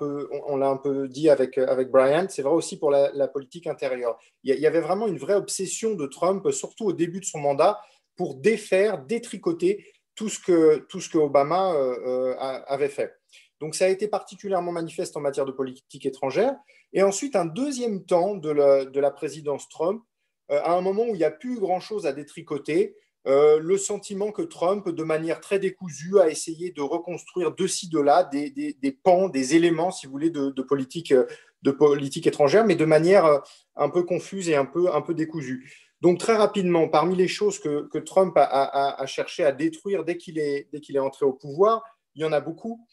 [0.78, 4.18] peu, dit avec, avec Brian, c'est vrai aussi pour la, politique intérieure.
[4.44, 7.80] Il y, avait vraiment une vraie obsession de Trump, surtout au début de son mandat,
[8.18, 9.86] pour défaire, détricoter
[10.16, 13.14] tout ce que, Obama euh, avait fait.
[13.62, 16.56] Donc ça a été particulièrement manifeste en matière de politique étrangère.
[16.94, 20.04] Et ensuite, un deuxième temps de la, présidence Trump,
[20.52, 22.96] euh, à un moment où il n'y a plus grand-chose à détricoter,
[23.28, 27.88] euh, le sentiment que Trump, de manière très décousue, a essayé de reconstruire de ci,
[27.88, 31.14] de là des, pans, des éléments, si vous voulez, de, politique,
[31.62, 33.40] de politique étrangère, mais de manière euh,
[33.76, 35.72] un peu confuse et un peu, décousue.
[36.02, 41.00] Donc très rapidement, parmi les choses que, Trump a, cherché à détruire dès qu'il est,
[41.00, 41.84] entré au pouvoir,
[42.16, 42.86] il y en a beaucoup.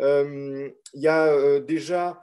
[0.00, 2.22] il y a déjà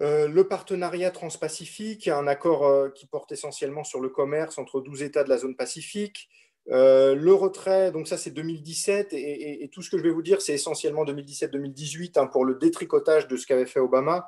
[0.00, 5.30] le partenariat transpacifique, un accord qui porte essentiellement sur le commerce entre 12 États de
[5.30, 6.28] la zone Pacifique.
[6.70, 10.40] Euh, le retrait, donc ça c'est 2017, et, tout ce que je vais vous dire,
[10.42, 14.26] c'est essentiellement 2017-2018 hein, pour le détricotage de ce qu'avait fait Obama.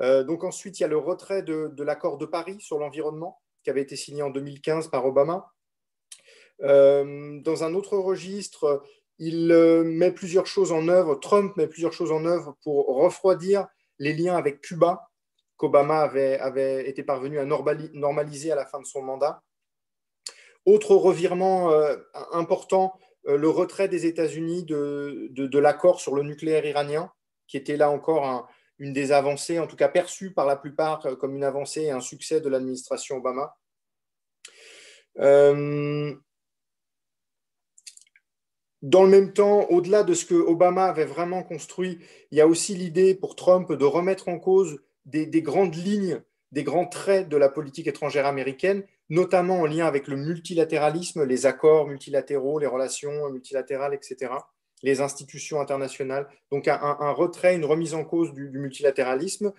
[0.00, 3.70] Euh, donc ensuite, il y a le retrait de, l'accord de Paris sur l'environnement qui
[3.70, 5.52] avait été signé en 2015 par Obama.
[6.62, 8.82] Euh, dans un autre registre,
[9.18, 9.52] il
[9.84, 13.66] met plusieurs choses en œuvre, Trump met plusieurs choses en œuvre pour refroidir
[14.02, 15.08] les liens avec Cuba
[15.56, 19.44] qu'Obama avait, été parvenu à normaliser à la fin de son mandat.
[20.66, 21.96] Autre revirement euh,
[22.32, 22.98] important,
[23.28, 27.12] euh, le retrait des États-Unis de, l'accord sur le nucléaire iranien,
[27.46, 28.48] qui était là encore
[28.78, 31.92] une des avancées, en tout cas perçue par la plupart euh, comme une avancée et
[31.92, 33.54] un succès de l'administration Obama.
[38.82, 41.98] Dans le même temps, au-delà de ce que Obama avait vraiment construit,
[42.32, 46.20] il y a aussi l'idée pour Trump de remettre en cause des, grandes lignes,
[46.50, 51.46] des grands traits de la politique étrangère américaine, notamment en lien avec le multilatéralisme, les
[51.46, 54.32] accords multilatéraux, les relations multilatérales, etc.,
[54.82, 56.26] les institutions internationales.
[56.50, 59.52] Donc un, retrait, une remise en cause du, multilatéralisme,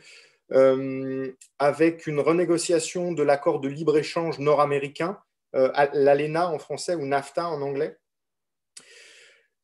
[0.52, 5.18] euh, avec une renégociation de l'accord de libre-échange nord-américain,
[5.56, 7.98] euh, l'ALENA en français ou NAFTA en anglais.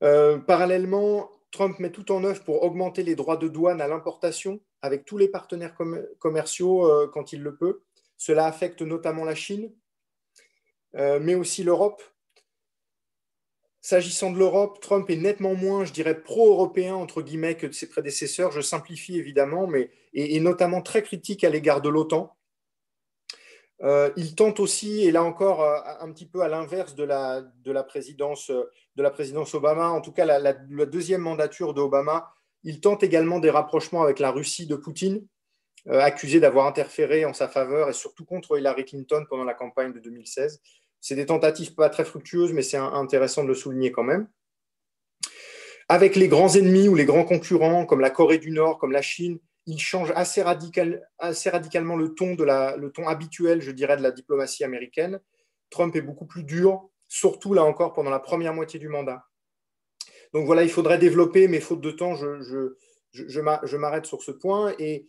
[0.03, 4.59] Euh, parallèlement, Trump met tout en œuvre pour augmenter les droits de douane à l'importation
[4.81, 5.75] avec tous les partenaires
[6.19, 7.81] commerciaux quand il le peut.
[8.19, 9.73] Cela affecte notamment la Chine,
[10.95, 12.03] euh, mais aussi l'Europe.
[13.81, 17.87] S'agissant de l'Europe, Trump est nettement moins, je dirais, pro-européen, entre guillemets, que de ses
[17.87, 18.51] prédécesseurs.
[18.51, 22.35] Je simplifie évidemment, mais et, notamment très critique à l'égard de l'OTAN.
[23.81, 27.41] Euh, il tente aussi, et là encore, euh, un petit peu à l'inverse de la,
[27.41, 28.51] de, la présidence,
[29.53, 34.31] Obama, en tout cas la, deuxième mandature d'Obama, il tente également des rapprochements avec la
[34.31, 35.25] Russie de Poutine.
[35.87, 39.93] Euh, accusé d'avoir interféré en sa faveur et surtout contre Hillary Clinton pendant la campagne
[39.93, 40.61] de 2016.
[40.99, 44.27] C'est des tentatives pas très fructueuses, mais c'est intéressant de le souligner quand même.
[45.87, 49.01] Avec les grands ennemis ou les grands concurrents, comme la Corée du Nord, comme la
[49.01, 55.19] Chine, il change assez, radicalement le ton, habituel, je dirais, de la diplomatie américaine.
[55.69, 59.25] Trump est beaucoup plus dur, surtout là encore pendant la première moitié du mandat.
[60.33, 64.73] Donc voilà, il faudrait développer, mais faute de temps, je, m'arrête sur ce point.
[64.79, 65.05] Et,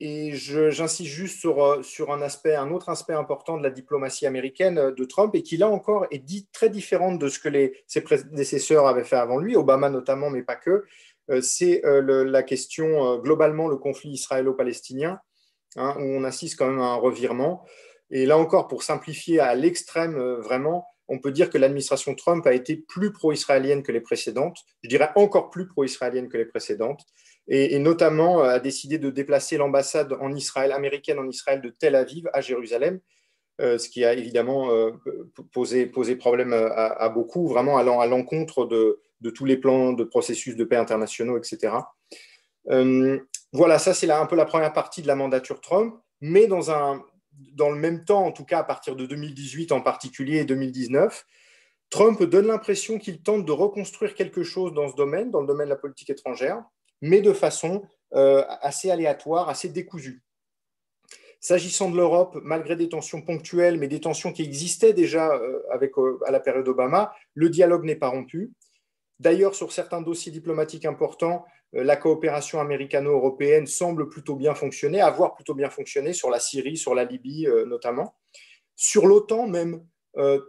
[0.00, 5.42] j'insiste juste sur, un, autre aspect important de la diplomatie américaine euh, de Trump et
[5.42, 9.38] qui, là encore, est dit très différente de ce que ses prédécesseurs avaient fait avant
[9.38, 10.84] lui, Obama notamment, mais pas que.
[11.30, 15.18] Euh, c'est la question, globalement, le conflit israélo-palestinien,
[15.76, 17.64] hein, où on assiste quand même à un revirement.
[18.10, 22.54] Et là encore, pour simplifier à l'extrême, vraiment, on peut dire que l'administration Trump a
[22.54, 27.04] été plus pro-israélienne que les précédentes, je dirais encore plus pro-israélienne que les précédentes
[27.48, 31.96] et, notamment euh, a décidé de déplacer l'ambassade en Israël, américaine en Israël de Tel
[31.96, 33.00] Aviv à Jérusalem,
[33.60, 34.92] euh, ce qui a évidemment euh,
[35.52, 40.04] posé, posé, problème à, beaucoup, vraiment allant à l'encontre de, de, tous les plans de
[40.04, 41.74] processus de paix internationaux, etc.
[43.52, 47.02] voilà, ça c'est un peu la première partie de la mandature Trump, mais dans, un,
[47.54, 51.26] dans le même temps, en tout cas à partir de 2018 en particulier et 2019,
[51.90, 55.66] Trump donne l'impression qu'il tente de reconstruire quelque chose dans ce domaine, dans le domaine
[55.66, 56.62] de la politique étrangère,
[57.02, 57.82] mais de façon
[58.14, 60.22] euh, assez aléatoire, assez décousue.
[61.40, 66.18] S'agissant de l'Europe, malgré des tensions ponctuelles, mais des tensions qui existaient déjà euh, euh,
[66.26, 68.52] à la période Obama, le dialogue n'est pas rompu.
[69.20, 75.54] D'ailleurs, sur certains dossiers diplomatiques importants, la coopération américano-européenne semble plutôt bien fonctionner, avoir plutôt
[75.54, 78.16] bien fonctionné sur la Syrie, sur la Libye notamment.
[78.74, 79.84] Sur l'OTAN même,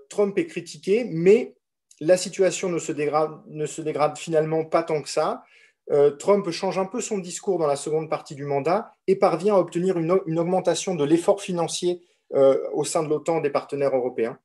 [0.10, 1.54] Trump est critiqué, mais
[2.02, 5.44] la situation ne se, dégrade, finalement pas tant que ça.
[5.92, 9.56] Euh, Trump change un peu son discours dans la seconde partie du mandat et parvient
[9.56, 12.02] à obtenir une, augmentation de l'effort financier
[12.34, 14.40] euh, au sein de l'OTAN des partenaires européens.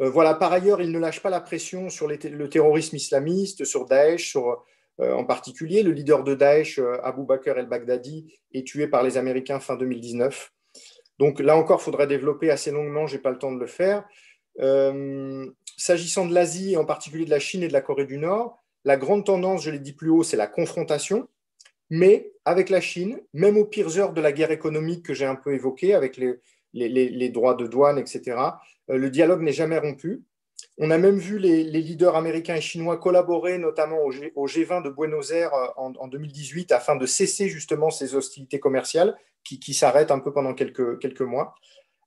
[0.00, 3.86] Euh, voilà, par ailleurs, il ne lâche pas la pression sur le terrorisme islamiste, sur
[3.86, 4.64] Daesh, sur,
[4.98, 9.76] en particulier le leader de Daesh, Abu Bakr el-Baghdadi, est tué par les Américains fin
[9.76, 10.52] 2019.
[11.18, 13.66] Donc là encore, il faudrait développer assez longuement, je n'ai pas le temps de le
[13.66, 14.04] faire.
[15.76, 18.96] S'agissant de l'Asie, en particulier de la Chine et de la Corée du Nord, la
[18.96, 21.28] grande tendance, je l'ai dit plus haut, c'est la confrontation.
[21.90, 25.34] Mais avec la Chine, même aux pires heures de la guerre économique que j'ai un
[25.34, 28.50] peu évoquée, avec les, droits de douane, etc., euh,
[28.88, 30.22] le dialogue n'est jamais rompu.
[30.78, 34.90] On a même vu les, leaders américains et chinois collaborer, notamment au, G, 20 de
[34.90, 40.20] Buenos Aires euh, en, 2018, afin de cesser justement ces hostilités commerciales qui, s'arrêtent un
[40.20, 41.54] peu pendant quelques, mois.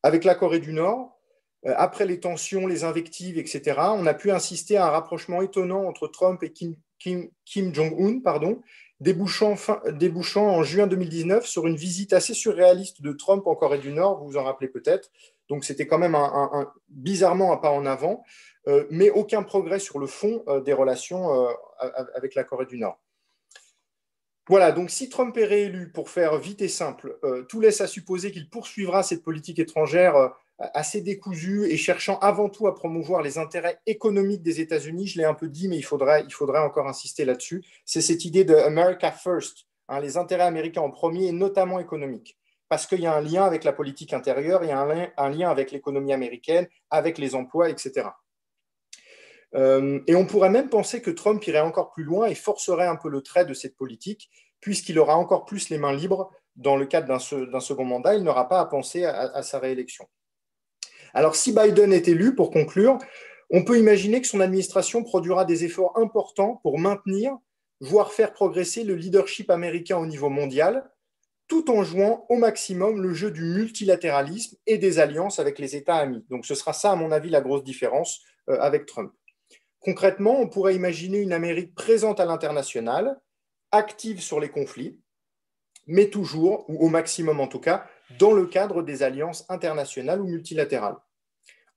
[0.03, 1.19] Avec la Corée du Nord,
[1.65, 3.61] après les tensions, les invectives, etc.,
[3.93, 6.75] on a pu insister à un rapprochement étonnant entre Trump et Kim,
[7.45, 8.61] Jong-un, pardon,
[9.01, 9.57] débouchant
[10.37, 14.31] en juin 2019 sur une visite assez surréaliste de Trump en Corée du Nord, vous
[14.31, 15.11] vous en rappelez peut-être.
[15.49, 16.17] Donc c'était quand même
[16.89, 18.23] bizarrement un pas en avant,
[18.67, 21.51] euh, mais aucun progrès sur le fond euh, des relations euh,
[22.15, 22.99] avec la Corée du Nord.
[24.47, 27.17] Voilà, donc si Trump est réélu, pour faire vite et simple,
[27.49, 32.67] tout laisse à supposer qu'il poursuivra cette politique étrangère assez décousu et cherchant avant tout
[32.67, 35.07] à promouvoir les intérêts économiques des États-Unis.
[35.07, 37.65] Je l'ai un peu dit, mais il faudrait, il faudrait encore insister là-dessus.
[37.85, 42.37] C'est cette idée de America First, hein, les intérêts américains en premier et notamment économiques.
[42.69, 45.49] Parce qu'il y a un lien avec la politique intérieure, il y a un lien,
[45.49, 48.09] avec l'économie américaine, avec les emplois, etc.
[49.53, 52.95] Euh, et on pourrait même penser que Trump irait encore plus loin et forcerait un
[52.95, 54.29] peu le trait de cette politique,
[54.61, 58.15] puisqu'il aura encore plus les mains libres dans le cadre d'un second mandat.
[58.15, 60.07] Il n'aura pas à penser à sa réélection.
[61.13, 62.97] Alors, si Biden est élu, pour conclure,
[63.49, 67.37] on peut imaginer que son administration produira des efforts importants pour maintenir,
[67.79, 70.89] voire faire progresser le leadership américain au niveau mondial,
[71.47, 75.97] tout en jouant au maximum le jeu du multilatéralisme et des alliances avec les États
[75.97, 76.25] amis.
[76.29, 79.13] Donc ce sera ça, à mon avis, la grosse différence euh, avec Trump.
[79.79, 83.19] Concrètement, on pourrait imaginer une Amérique présente à l'international,
[83.71, 84.99] active sur les conflits,
[85.85, 87.85] mais toujours, ou au maximum en tout cas,
[88.19, 90.97] dans le cadre des alliances internationales ou multilatérales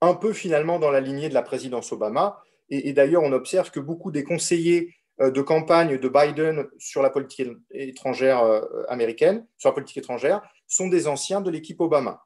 [0.00, 2.42] un peu finalement dans la lignée de la présidence Obama.
[2.70, 7.48] Et, d'ailleurs, on observe que beaucoup des conseillers de campagne de Biden sur la politique
[7.70, 12.24] étrangère euh, américaine, sur la politique étrangère, sont des anciens de l'équipe Obama.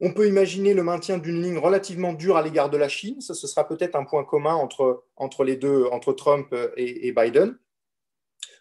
[0.00, 3.20] On peut imaginer le maintien d'une ligne relativement dure à l'égard de la Chine.
[3.20, 7.56] Ce sera peut-être un point commun entre, entre les deux, entre Trump et, Biden,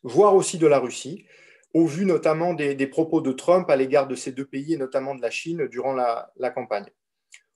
[0.03, 1.26] voire aussi de la Russie,
[1.74, 5.16] au vu notamment des, propos de Trump à l'égard de ces deux pays et notamment
[5.16, 6.89] de la Chine durant la campagne.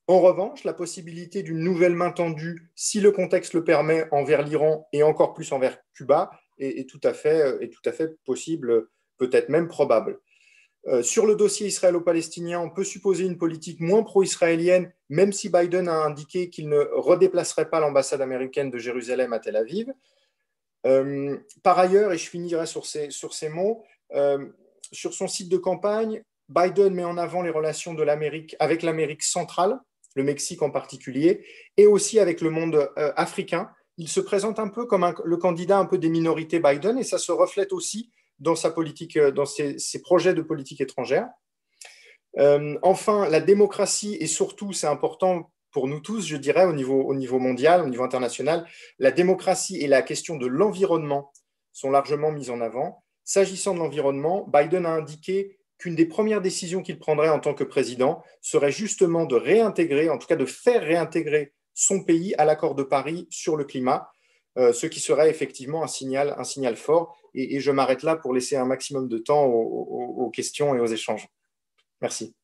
[0.07, 4.87] En revanche, la possibilité d'une nouvelle main tendue, si le contexte le permet, envers l'Iran
[4.93, 8.87] et encore plus envers Cuba, est, tout, à fait, est tout à fait possible,
[9.17, 10.19] peut-être même probable.
[10.87, 15.89] Euh, sur le dossier israélo-palestinien, on peut supposer une politique moins pro-israélienne, même si Biden
[15.89, 19.91] a indiqué qu'il ne redéplacerait pas l'ambassade américaine de Jérusalem à Tel Aviv.
[20.85, 23.09] Euh, par ailleurs, et je finirai sur ces,
[23.49, 23.83] mots,
[24.13, 24.47] euh,
[24.93, 29.23] sur son site de campagne, Biden met en avant les relations de l'Amérique avec l'Amérique
[29.23, 29.81] centrale,
[30.17, 31.45] le Mexique en particulier,
[31.77, 33.69] et aussi avec le monde euh, africain.
[33.97, 37.19] Il se présente un peu comme le candidat un peu des minorités Biden, et ça
[37.19, 41.29] se reflète aussi dans sa politique, euh, dans ses, projets de politique étrangère.
[42.39, 47.03] Euh, enfin, la démocratie, et surtout, c'est important pour nous tous, je dirais, au niveau,
[47.03, 48.65] au niveau mondial, au niveau international,
[48.97, 51.31] la démocratie et la question de l'environnement
[51.73, 53.03] sont largement mises en avant.
[53.23, 57.63] S'agissant de l'environnement, Biden a indiqué qu'une des premières décisions qu'il prendrait en tant que
[57.63, 62.75] président serait justement de réintégrer, en tout cas de faire réintégrer son pays à l'accord
[62.75, 64.09] de Paris sur le climat,
[64.57, 67.15] euh, ce qui serait effectivement un signal, un signal fort.
[67.35, 71.27] Et, je m'arrête là pour laisser un maximum de temps aux questions et aux échanges.
[72.01, 72.36] Merci.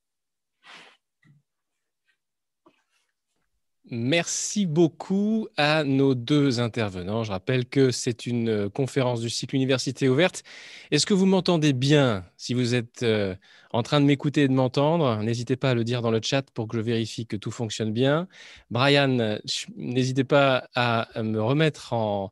[3.92, 7.24] Merci beaucoup à nos deux intervenants.
[7.24, 10.44] Je rappelle que c'est une euh, conférence du cycle Université ouverte.
[10.92, 12.24] Est-ce que vous m'entendez bien?
[12.38, 13.36] Si vous êtes euh,
[13.72, 16.50] en train de m'écouter et de m'entendre, n'hésitez pas à le dire dans le chat
[16.52, 18.30] pour que je vérifie que tout fonctionne bien.
[18.72, 19.40] Brian,
[19.76, 22.32] n'hésitez pas à me remettre en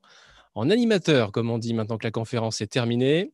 [0.56, 3.34] animateur, comme on dit maintenant que la conférence est terminée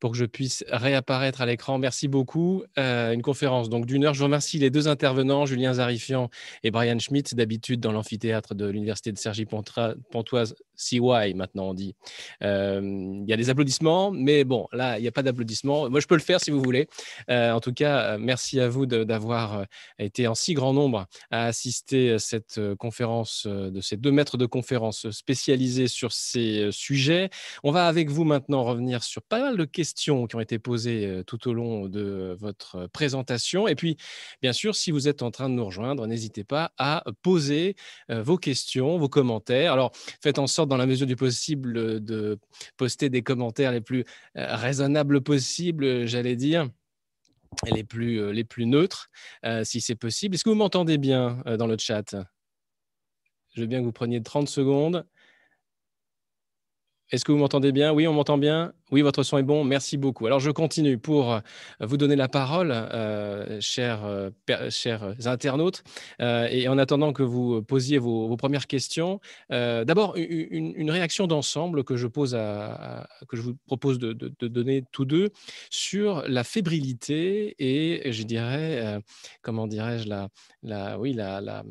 [0.00, 1.78] pour que je puisse réapparaître à l'écran.
[1.78, 2.62] Merci beaucoup.
[2.78, 4.14] Euh, une conférence donc d'une heure.
[4.14, 6.30] Je remercie les deux intervenants, Julien Zarifian
[6.62, 11.94] et Brian Schmidt, d'habitude dans l'amphithéâtre de l'Université de Cergy-Pontoise, CY maintenant on dit.
[12.42, 15.88] Euh, il y a des applaudissements, mais bon, là, il n'y a pas d'applaudissements.
[15.88, 16.88] Moi, je peux le faire si vous voulez.
[17.30, 19.66] Euh, en tout cas, merci à vous d'avoir
[19.98, 24.46] été en si grand nombre à assister à cette conférence, de ces deux maîtres de
[24.46, 27.30] conférence spécialisés sur ces sujets.
[27.62, 31.22] On va avec vous maintenant revenir sur pas mal de questions qui ont été posées
[31.26, 33.68] tout au long de votre présentation.
[33.68, 33.96] Et puis,
[34.40, 37.76] bien sûr, si vous êtes en train de nous rejoindre, n'hésitez pas à poser
[38.08, 39.72] vos questions, vos commentaires.
[39.72, 42.38] Alors, faites en sorte, dans la mesure du possible, de
[42.76, 44.04] poster des commentaires les plus
[44.34, 46.68] raisonnables possibles, j'allais dire
[47.70, 49.10] les plus, les plus neutres,
[49.64, 50.34] si c'est possible.
[50.34, 52.16] Est-ce que vous m'entendez bien dans le chat?
[53.54, 55.06] Je veux bien que vous preniez 30 secondes.
[57.10, 57.92] Est-ce que vous m'entendez bien?
[57.92, 59.62] Oui, on m'entend bien Oui, votre son est bon.
[59.62, 60.26] Merci beaucoup.
[60.26, 61.40] Alors, je continue pour euh,
[61.80, 64.30] vous donner la parole, euh, chers, euh,
[65.26, 65.84] internautes.
[66.20, 72.06] et en attendant que vous posiez vos, premières questions, d'abord, une, réaction d'ensemble que, je
[72.06, 74.12] que je vous propose de,
[74.48, 75.30] donner tous deux
[75.70, 79.00] sur la fébrilité et, je dirais,
[79.42, 81.64] comment dirais-je, la, oui, la la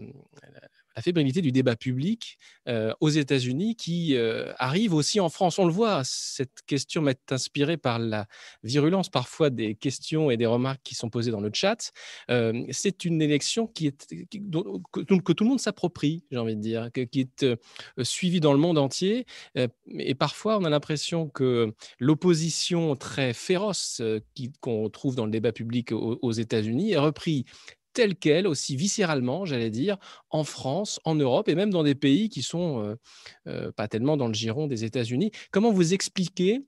[1.01, 2.37] fébrilité du débat public
[2.67, 5.59] euh, aux États-Unis qui euh, arrive aussi en France.
[5.59, 8.27] On le voit, cette question m'est inspirée par la
[8.63, 11.91] virulence parfois des questions et des remarques qui sont posées dans le chat.
[12.29, 17.45] Euh, c'est une élection que, tout le monde s'approprie, j'ai envie de dire, qui est
[18.01, 19.25] suivie dans le monde entier.
[19.55, 24.01] et parfois, on a l'impression que l'opposition très féroce
[24.61, 27.43] qu'on trouve dans le débat public aux États-Unis est reprise
[27.93, 29.97] telle qu'elle, aussi viscéralement, j'allais dire,
[30.29, 32.97] en France, en Europe et même dans des pays qui sont
[33.75, 35.31] pas tellement dans le giron des États-Unis.
[35.51, 36.65] Comment vous expliquez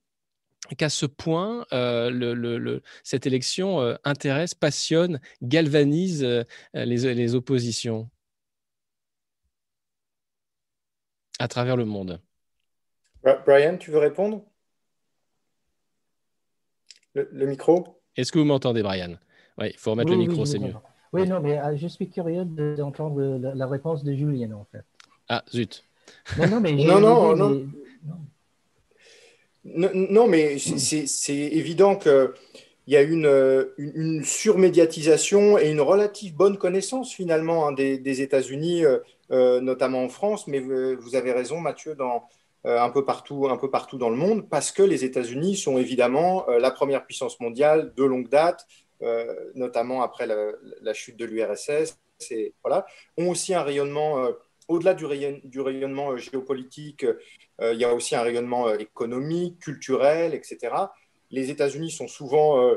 [0.77, 6.23] qu'à ce point, le, cette élection intéresse, passionne, galvanise
[6.73, 8.09] les, les, oppositions?
[11.39, 12.21] À travers le monde.
[13.45, 14.45] Brian, tu veux répondre?
[17.13, 18.01] Le, micro?
[18.15, 19.17] Est-ce que vous m'entendez, Brian?
[19.57, 20.73] Oui, il faut remettre le micro, c'est mieux.
[21.15, 24.83] Oui, non, mais euh, je suis curieux d'entendre la, réponse de Julien, en fait.
[25.29, 25.85] Ah, zut.
[26.37, 27.65] Non, non, mais non, non, non.
[29.63, 30.27] non.
[30.27, 32.33] mais c'est évident qu'il
[32.87, 38.99] y a une, une, surmédiatisation et une relative bonne connaissance finalement hein, des, États-Unis, euh,
[39.31, 42.27] euh, notamment en France, mais vous avez raison, Mathieu, dans,
[42.65, 46.45] un, peu partout, un peu partout dans le monde, parce que les États-Unis sont évidemment
[46.59, 48.84] la première puissance mondiale de longue date, euh,
[49.55, 51.97] notamment après la, chute de l'URSS,
[52.63, 52.85] voilà,
[53.17, 54.31] ont aussi un rayonnement, euh,
[54.67, 55.05] au-delà du,
[55.43, 57.05] du, rayonnement euh, géopolitique,
[57.61, 60.73] il y a aussi un rayonnement économique, culturel, etc.
[61.31, 62.69] Les États-Unis sont souvent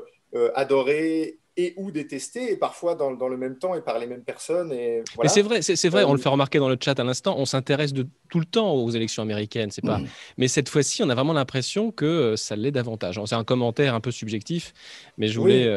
[0.55, 4.73] adorés et ou détestés, et parfois dans, le même temps et par les mêmes personnes.
[4.73, 7.35] Et Mais c'est vrai, c'est vrai, on le fait remarquer dans le chat à l'instant,
[7.37, 9.99] on s'intéresse de tout le temps aux élections américaines, c'est pas.
[9.99, 10.07] Mm.
[10.39, 13.21] Mais cette fois-ci, on a vraiment l'impression que ça l'est davantage.
[13.27, 14.73] C'est un commentaire un peu subjectif,
[15.19, 15.69] mais je voulais.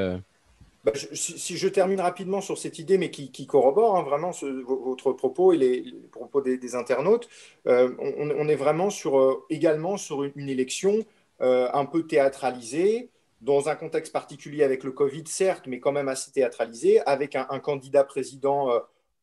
[0.83, 4.31] Bah, si, je termine rapidement sur cette idée, mais qui, corrobore hein, vraiment
[4.65, 7.29] votre propos et les, propos des, internautes,
[7.67, 11.05] euh, on, est vraiment sur, euh, également sur une, élection
[11.41, 13.11] euh, un peu théâtralisée,
[13.41, 17.47] dans un contexte particulier avec le Covid, certes, mais quand même assez théâtralisé, avec un,
[17.49, 18.69] un candidat président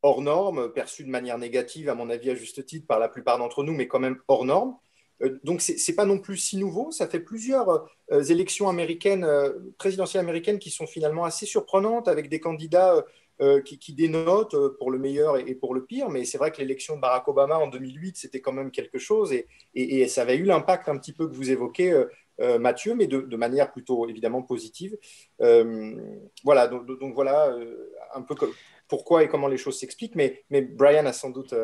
[0.03, 3.39] hors norme, perçu de manière négative, à mon avis, à juste titre, par la plupart
[3.39, 4.77] d'entre nous, mais quand même hors norme.
[5.23, 6.91] Euh, donc, ce n'est pas non plus si nouveau.
[6.91, 12.29] Ça fait plusieurs euh, élections américaines, euh, présidentielles américaines, qui sont finalement assez surprenantes, avec
[12.29, 13.05] des candidats
[13.65, 16.11] qui, dénotent pour le meilleur et, pour le pire.
[16.11, 19.33] Mais c'est vrai que l'élection de Barack Obama en 2008, c'était quand même quelque chose.
[19.77, 22.05] Et, ça avait eu l'impact un petit peu que vous évoquez,
[22.59, 24.99] Mathieu, mais de, manière plutôt évidemment positive.
[25.39, 27.57] voilà, donc, voilà
[28.13, 28.35] un peu
[28.89, 30.17] pourquoi et comment les choses s'expliquent.
[30.17, 31.55] Mais, Brian a sans doute,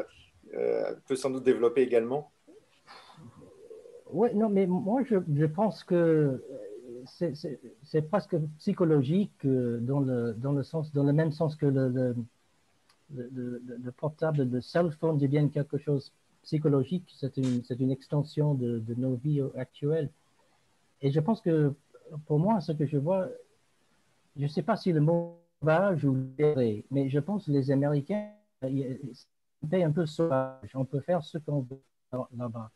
[1.09, 2.31] peut sans doute développer également.
[4.11, 6.43] Oui, non, mais moi, je, je pense que
[7.07, 11.89] c'est presque psychologique euh, dans le, dans le, sens, dans le même sens que le,
[11.89, 12.15] le,
[13.11, 17.13] le, portable, le cell phone devient quelque chose psychologique.
[17.17, 20.11] C'est une, une, extension de, de, nos vies actuelles.
[21.03, 21.75] Et je pense que
[22.27, 23.29] pour moi, ce que je vois,
[24.37, 26.17] je ne sais pas si le mot sauvage ou
[26.91, 28.31] mais je pense que les Américains
[28.61, 30.71] payent un peu sauvage.
[30.75, 31.81] On peut faire ce qu'on veut
[32.37, 32.71] là-bas.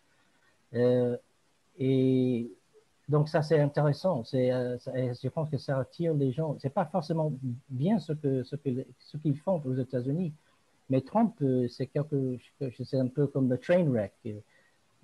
[0.75, 1.17] Euh,
[1.79, 2.51] et
[3.09, 4.25] donc ça c'est intéressant.
[4.25, 6.57] C'est, euh, je pense que ça attire les gens.
[6.61, 7.33] C'est pas forcément
[7.69, 8.57] bien ce que ce
[9.17, 10.33] qu'ils font aux États-Unis,
[10.91, 14.13] mais Trump euh, c'est un peu comme le train wreck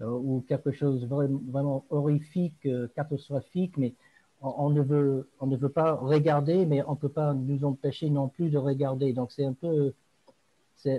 [0.01, 3.95] ou quelque chose vraiment, vraiment horrifique, catastrophique, mais
[4.43, 8.29] on, ne veut on ne veut pas regarder, mais on peut pas nous empêcher non
[8.29, 9.13] plus de regarder.
[9.13, 9.95] Donc c'est un peu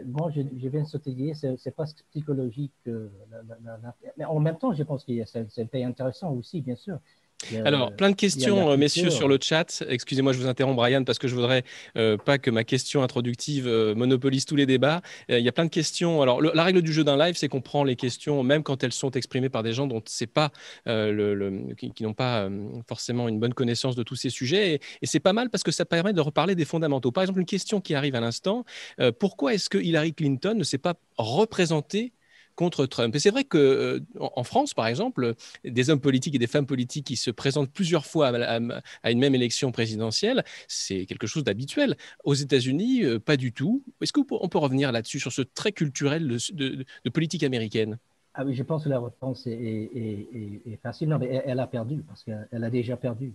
[0.06, 2.74] moi, je, viens de dire, c'est presque psychologique.
[4.18, 7.00] mais en même temps, je pense que c'est intéressant aussi, bien sûr.
[7.64, 9.84] Alors, plein de questions, euh, messieurs, sur le chat.
[9.88, 11.64] Excusez-moi, je vous interromps, Brian, parce que je voudrais
[11.98, 15.02] euh, pas que ma question introductive euh, monopolise tous les débats.
[15.30, 16.22] Il y a plein de questions.
[16.22, 18.94] Alors, la règle du jeu d'un live, c'est qu'on prend les questions, même quand elles
[18.94, 20.52] sont exprimées par des gens dont c'est pas
[20.86, 22.50] le, qui, n'ont pas
[22.88, 24.74] forcément une bonne connaissance de tous ces sujets.
[24.74, 27.12] Et, et c'est pas mal parce que ça permet de reparler des fondamentaux.
[27.12, 28.66] Par exemple, une question qui arrive à l'instant
[29.20, 32.14] pourquoi est-ce que Hillary Clinton ne s'est pas représentée
[32.56, 33.16] contre Trump.
[33.16, 36.66] Et c'est vrai que euh, en France, par exemple, des hommes politiques et des femmes
[36.66, 41.97] politiques qui se présentent plusieurs fois à, une même élection présidentielle, c'est quelque chose d'habituel.
[42.24, 43.84] Aux États-Unis, euh, pas du tout.
[44.01, 47.97] Est-ce qu'on peut revenir là-dessus, sur ce trait culturel de, politique américaine?
[48.34, 51.10] Ah je pense que la réponse est, facile.
[51.10, 53.34] Non, mais elle, a perdu parce qu'elle a déjà perdu.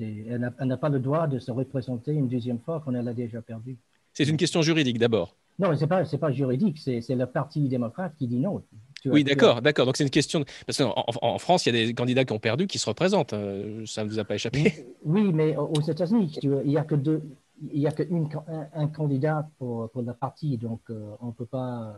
[0.00, 3.40] Elle n'a pas le droit de se représenter une deuxième fois quand elle a déjà
[3.42, 3.76] perdu.
[4.12, 5.36] C'est une question juridique d'abord.
[5.58, 8.62] Non, ce n'est pas, pas juridique, c'est le Parti démocrate qui dit non.
[9.04, 9.86] oui, d'accord, d'accord.
[9.86, 10.44] Donc c'est une question.
[10.66, 13.34] Parce qu'en en, France, il y a des candidats qui ont perdu qui se représentent.
[13.34, 16.96] Euh, ça ne vous a pas échappé Oui, mais aux États-Unis, il n'y a que
[16.96, 17.22] deux,
[17.62, 18.28] il y a qu'un
[18.74, 21.94] un, candidat pour, pour, le parti, donc euh, on ne peut pas.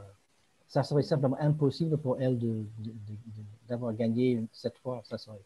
[0.68, 2.38] Ça serait simplement impossible pour elle
[3.68, 5.00] d'avoir de, gagné cette fois.
[5.04, 5.40] Ça serait,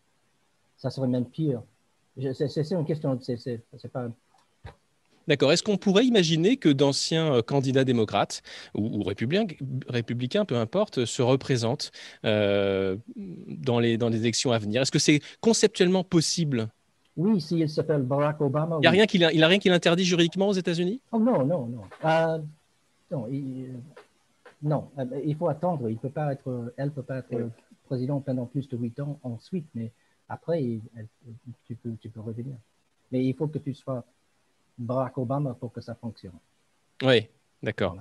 [0.77, 1.63] ça serait même pire.
[2.17, 3.19] C'est une question.
[3.21, 4.09] C'est pas.
[5.31, 5.53] D'accord.
[5.53, 8.43] Est-ce qu'on pourrait imaginer que d'anciens euh, candidats démocrates
[8.75, 9.47] ou, républicains,
[9.89, 11.93] républicains, peu importe, se représentent
[12.25, 12.97] euh,
[13.47, 14.83] dans, les, dans les élections à venir?
[14.83, 16.67] Est-ce que c'est conceptuellement possible?
[17.17, 18.79] Oui, s'il s'appelle Barack Obama.
[18.79, 21.01] Il n'y a, rien qui, a rien qui l'interdit juridiquement aux États-Unis?
[21.13, 21.83] Oh, Non, non, non.
[22.05, 22.39] Euh,
[23.13, 23.69] non, il,
[24.65, 25.89] non, euh, il faut attendre.
[25.89, 27.51] Il peut pas être, elle ne peut pas être
[27.87, 29.93] président pendant plus de huit ans ensuite, mais
[30.29, 30.81] après,
[31.69, 32.57] tu, peux, tu peux revenir.
[33.13, 34.05] Mais il faut que tu sois
[34.81, 36.39] Barack Obama pour que ça fonctionne.
[37.03, 37.29] Oui,
[37.63, 37.97] d'accord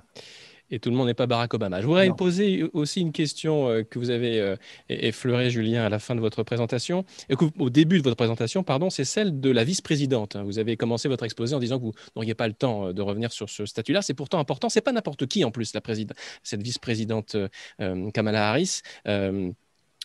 [0.70, 1.80] et tout le monde n'est pas Barack Obama.
[1.80, 4.56] Je voudrais poser aussi une question euh, que vous avez euh,
[4.88, 8.90] effleurée, Julien, à la fin de votre présentation, et au début de votre présentation, pardon,
[8.90, 10.36] c'est celle de la vice-présidente.
[10.36, 13.02] Vous avez commencé votre exposé en disant que vous n'auriez pas le temps euh, de
[13.02, 14.02] revenir sur ce statut-là.
[14.02, 14.68] C'est pourtant important.
[14.68, 15.80] C'est pas n'importe qui en plus, la
[16.42, 17.36] cette vice-présidente
[18.12, 18.82] Kamala Harris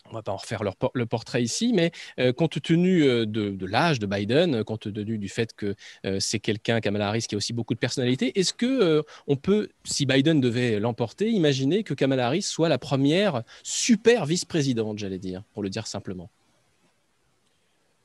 [0.08, 3.66] on ne va pas en refaire le portrait ici, mais euh, compte tenu euh, de,
[3.66, 7.38] l'âge de Biden, compte tenu du fait que euh, c'est quelqu'un, Kamala Harris, qui a
[7.38, 12.26] aussi beaucoup de personnalité, est-ce que on peut, si Biden devait l'emporter, imaginer que Kamala
[12.26, 16.30] Harris soit la première super vice-présidente, j'allais dire, pour le dire simplement?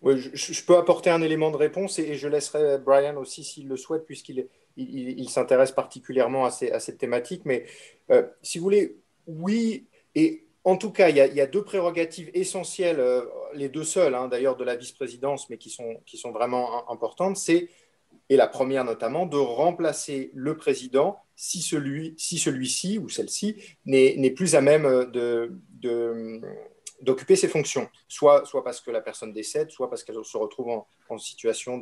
[0.02, 3.78] Oui, je, peux apporter un élément de réponse et, je laisserai Brian aussi s'il le
[3.78, 7.43] souhaite, puisqu'il il, s'intéresse particulièrement à, à, cette thématique.
[7.45, 7.66] Mais
[8.41, 8.97] si vous voulez,
[9.28, 9.86] oui,
[10.16, 13.24] et en tout cas, il y, a, deux prérogatives essentielles, euh,
[13.55, 17.38] les deux seules hein, d'ailleurs de la vice-présidence, mais qui sont, vraiment importantes.
[17.38, 17.70] C'est,
[18.30, 23.55] et la première notamment, de remplacer le président si, celui, si celui-ci ou celle-ci
[23.86, 26.41] n'est plus à même de, de,
[27.02, 30.70] d'occuper ses fonctions, soit, soit parce que la personne décède, soit parce qu'elle se retrouve
[30.70, 30.88] en,
[31.18, 31.78] situation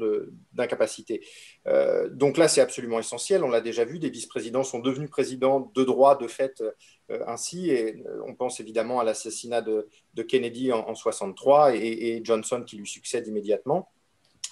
[0.53, 1.23] d'incapacité.
[1.67, 3.43] Euh, donc là, c'est absolument essentiel.
[3.43, 6.63] On l'a déjà vu, des vice-présidents sont devenus présidents de droit, de fait,
[7.11, 7.69] euh, ainsi.
[7.69, 9.87] Et euh, on pense évidemment à l'assassinat de,
[10.27, 13.89] Kennedy en, 63 et, Johnson qui lui succède immédiatement,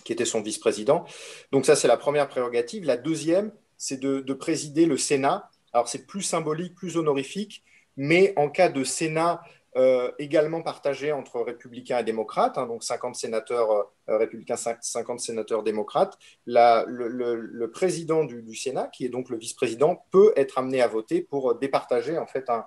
[0.05, 1.05] qui était son vice-président.
[1.51, 2.85] Donc ça, c'est la première prérogative.
[2.85, 5.49] La deuxième, c'est de, de présider le Sénat.
[5.73, 7.63] Alors c'est plus symbolique, plus honorifique,
[7.95, 9.41] mais en cas de Sénat
[9.77, 13.71] euh, également partagé entre républicains et démocrates, hein, donc 50 sénateurs
[14.09, 16.17] euh, républicains, 50 sénateurs démocrates.
[16.47, 21.53] le, président du, Sénat, qui est donc le vice-président, peut être amené à voter pour
[21.53, 22.65] départager en fait un,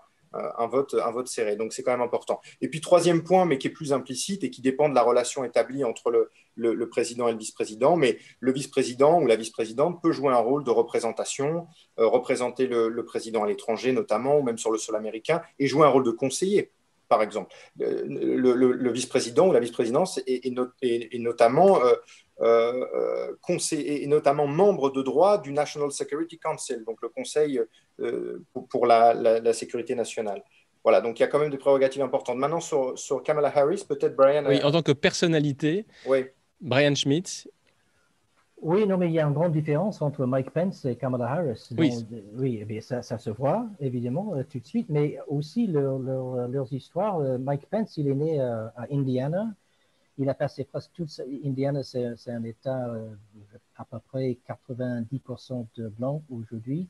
[0.69, 1.57] vote, serré.
[1.57, 2.41] Donc c'est quand même important.
[2.61, 5.43] Et puis troisième point, mais qui est plus implicite et qui dépend de la relation
[5.43, 10.33] établie entre le, président et le vice-président, mais le vice-président ou la vice-présidente peut jouer
[10.33, 11.67] un rôle de représentation,
[11.99, 15.87] euh, représenter le, président à l'étranger notamment, ou même sur le sol américain, et jouer
[15.87, 16.71] un rôle de conseiller
[17.11, 17.55] par exemple.
[17.77, 21.95] Le, vice-président ou la vice-présidence est, notamment, euh,
[22.41, 27.61] euh, conseil, notamment membre de droit du National Security Council, donc le Conseil
[28.01, 30.43] euh, pour, la, sécurité nationale.
[30.85, 32.39] Voilà, donc il y a quand même des prérogatives importantes.
[32.39, 34.47] Maintenant, sur, sur Kamala Harris, peut-être Brian.
[34.47, 36.25] Oui, en tant que personnalité, oui.
[36.61, 37.49] Brian Schmidt
[38.63, 41.71] oui, non, mais il y a une grande différence entre Mike Pence et Kamala Harris.
[41.79, 41.93] oui,
[42.35, 47.19] oui eh ça, ça, se voit évidemment euh, tout de suite, mais aussi leurs histoires.
[47.19, 49.55] Euh, Mike Pence, il est né euh, à Indiana.
[50.19, 51.23] Il a passé presque toute sa...
[51.45, 52.95] Indiana, c'est un État
[53.77, 56.87] à peu près 90% de blancs aujourd'hui.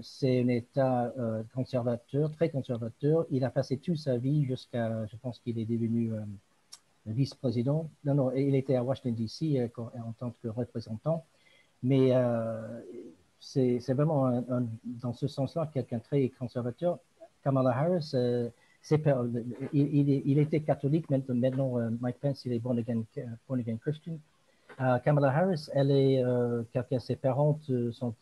[0.00, 1.12] c'est un État
[1.54, 3.26] conservateur, très conservateur.
[3.30, 6.10] Il a passé toute sa vie jusqu'à, je pense qu'il est devenu
[7.06, 7.90] vice-président.
[8.04, 9.58] Non, non, il était à Washington, D.C.
[9.58, 9.68] Euh,
[10.06, 11.24] en tant que représentant.
[11.82, 12.80] Mais euh,
[13.38, 14.44] c'est vraiment,
[14.84, 16.98] dans ce sens-là, quelqu'un très conservateur.
[17.42, 18.50] Kamala Harris, euh,
[19.72, 24.18] il, était catholique, maintenant, Mike Pence, il est born again, Christian.
[25.04, 26.22] Kamala Harris, elle est
[26.72, 27.58] quelqu'un, ses parents
[27.92, 28.14] sont,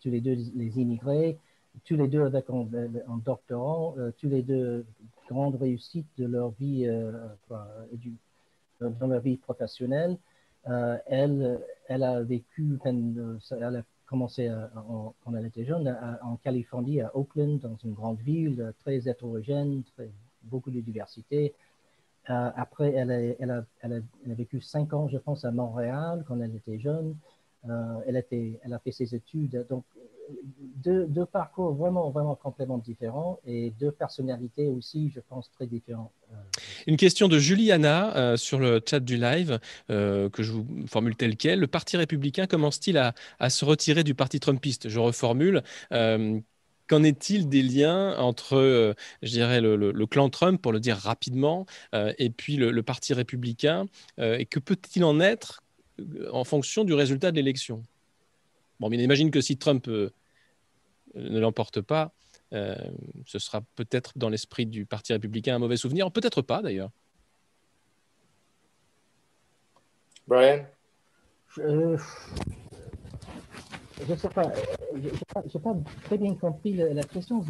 [0.00, 1.36] tous les deux les immigrés,
[1.84, 2.66] tous les deux avec un,
[3.24, 4.84] doctorat, tous les deux
[5.28, 7.12] grande réussite de leur vie, euh,
[8.80, 10.16] dans leur vie professionnelle.
[10.68, 17.14] Euh, elle, elle a vécu, elle a commencé quand elle était jeune en Californie, à
[17.16, 20.10] Oakland, dans une grande ville très hétérogène, très,
[20.42, 21.54] beaucoup de diversité.
[22.30, 23.10] Euh, après, elle
[23.50, 23.64] a,
[24.24, 27.16] vécu cinq ans, je pense, à Montréal quand elle était jeune.
[28.06, 29.66] elle, elle a fait ses études.
[29.68, 29.84] Donc,
[30.84, 36.12] deux, parcours vraiment, vraiment complètement différents et deux personnalités aussi, je pense, très différentes.
[36.86, 39.58] Une question de Juliana euh, sur le chat du live,
[39.90, 41.60] euh, que je vous formule tel quel.
[41.60, 43.14] Le Parti républicain commence-t-il à,
[43.50, 44.88] se retirer du Parti trumpiste?
[44.88, 45.62] Je reformule.
[45.92, 46.38] Euh,
[46.86, 51.64] Qu'en est-il des liens entre, je dirais, le, clan Trump, pour le dire rapidement,
[51.94, 53.86] et puis le Parti républicain
[54.18, 55.62] Et que peut-il en être
[56.30, 57.82] en fonction du résultat de l'élection?
[58.84, 60.10] Bon, mais imagine que si Trump ne
[61.14, 62.12] l'emporte pas,
[62.52, 62.76] euh,
[63.24, 66.90] ce sera peut-être dans l'esprit du Parti républicain un mauvais souvenir, peut-être pas d'ailleurs.
[70.28, 70.66] Brian?
[71.56, 71.62] Je
[74.06, 74.52] ne sais pas,
[74.94, 75.74] je n'ai pas,
[76.04, 77.42] très bien compris la, la question.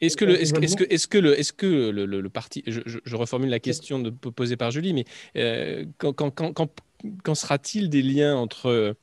[0.00, 2.64] Est-ce que, le, est-ce, est-ce que, est-ce que, le, est-ce que le, le, le parti,
[2.66, 5.04] je, je, je, reformule la question de, posée par Julie, mais
[5.36, 6.82] euh, quand, quand, quand,
[7.22, 8.96] quand, sera-t-il des liens entre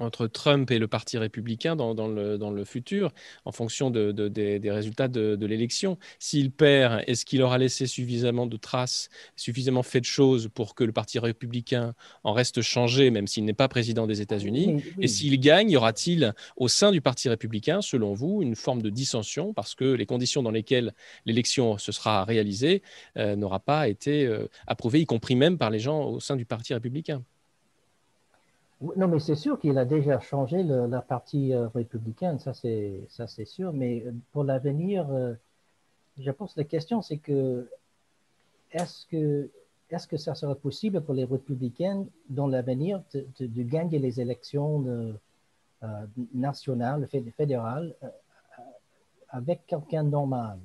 [0.00, 3.12] entre Trump et le Parti républicain dans, dans, le, dans le, futur,
[3.44, 5.98] en fonction de, de, des, des, résultats de, de l'élection.
[6.18, 10.84] S'il perd, est-ce qu'il aura laissé suffisamment de traces, suffisamment fait de choses pour que
[10.84, 11.94] le Parti républicain
[12.24, 14.74] en reste changé, même s'il n'est pas président des États-Unis?
[14.74, 14.94] Oui.
[15.00, 18.90] Et s'il gagne, y aura-t-il au sein du Parti républicain, selon vous, une forme de
[18.90, 20.94] dissension parce que les conditions dans lesquelles
[21.26, 22.82] l'élection se sera réalisée
[23.16, 26.44] euh, n'aura pas été euh, approuvée, y compris même par les gens au sein du
[26.44, 27.22] Parti républicain?
[28.80, 33.26] Non, mais c'est sûr qu'il a déjà changé la partie euh, républicaine, ça c'est ça
[33.26, 33.72] c'est sûr.
[33.74, 35.34] Mais euh, pour l'avenir, euh,
[36.18, 37.68] je pense que la question c'est que
[38.72, 39.50] est-ce que
[39.90, 44.84] est-ce que ça sera possible pour les républicains dans l'avenir de, gagner les élections
[46.32, 47.96] nationales, fédérales,
[49.30, 50.60] avec quelqu'un normal?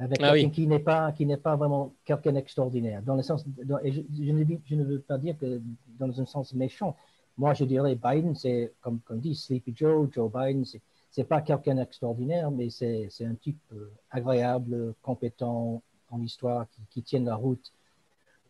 [0.00, 0.50] Avec ah quelqu'un oui.
[0.50, 3.02] qui n'est pas qui n'est pas vraiment quelqu'un d'extraordinaire.
[3.02, 5.60] Dans le sens dans, et je, je, ne, je, ne, veux pas dire que
[5.98, 6.96] dans un sens méchant.
[7.36, 11.42] Moi je dirais Biden c'est comme comme dit Sleepy Joe Joe Biden c'est c'est pas
[11.42, 17.20] quelqu'un d'extraordinaire mais c'est c'est un type euh, agréable compétent en histoire qui, qui tient
[17.20, 17.72] la route.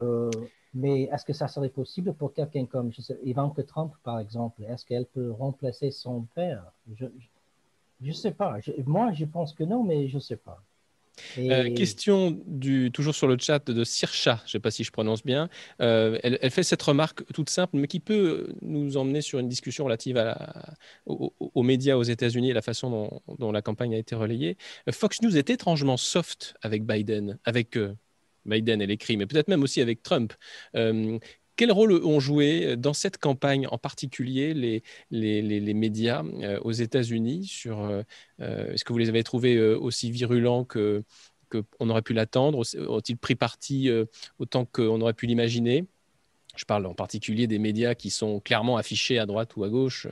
[0.03, 0.31] Euh,
[0.73, 4.63] mais est-ce que ça serait possible pour quelqu'un comme je sais, Ivanka Trump par exemple?
[4.63, 6.65] Est-ce qu'elle peut remplacer son père?
[6.95, 7.07] Je
[8.01, 8.61] je sais pas.
[8.61, 10.63] Je, moi je pense que non mais je sais pas
[11.37, 11.53] et...
[11.53, 14.91] Euh, question du, toujours sur le chat de Sircha, je ne sais pas si je
[14.91, 15.49] prononce bien.
[15.81, 19.49] Euh, elle, elle, fait cette remarque toute simple, mais qui peut nous emmener sur une
[19.49, 20.75] discussion relative à la,
[21.07, 24.57] aux, aux, médias aux États-Unis et la façon dont, dont, la campagne a été relayée.
[24.91, 27.95] Fox News est étrangement soft avec Biden, avec euh,
[28.47, 30.33] Biden et l'écrit, mais peut-être même aussi avec Trump.
[31.61, 36.23] Euh, quel rôle ont joué dans cette campagne en particulier les, les, les, les médias
[36.25, 38.03] euh, aux États-Unis sur euh,
[38.73, 41.05] Est-ce que vous les avez trouvés euh, aussi virulents que
[41.51, 42.63] qu'on aurait pu l'attendre?
[42.89, 44.05] Ont-ils pris parti euh,
[44.39, 45.85] autant qu'on aurait pu l'imaginer?
[46.57, 50.07] Je parle en particulier des médias qui sont clairement affichés à droite ou à gauche.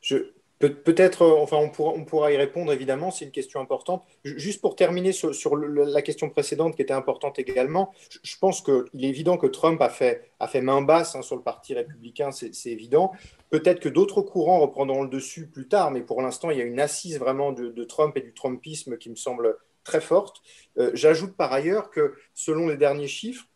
[0.00, 0.16] Je,
[0.58, 4.04] Peut-être, euh, enfin, on pourra, y répondre évidemment, c'est une question importante.
[4.24, 7.94] Juste pour terminer sur, la question précédente qui était importante également,
[8.24, 11.74] je pense qu'il est évident que Trump a fait, main basse hein, sur le Parti
[11.74, 13.12] républicain, c'est évident.
[13.50, 16.64] Peut-être que d'autres courants reprendront le dessus plus tard, mais pour l'instant, il y a
[16.64, 20.42] une assise vraiment de, Trump et du Trumpisme qui me semble très forte.
[20.78, 23.46] Euh, J'ajoute par ailleurs que selon les derniers chiffres,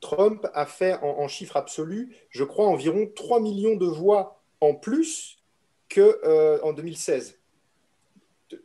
[0.00, 4.74] Trump a fait en, en chiffres absolus, je crois, environ 3 millions de voix en
[4.74, 5.37] plus
[5.88, 7.38] qu'en euh, 2016.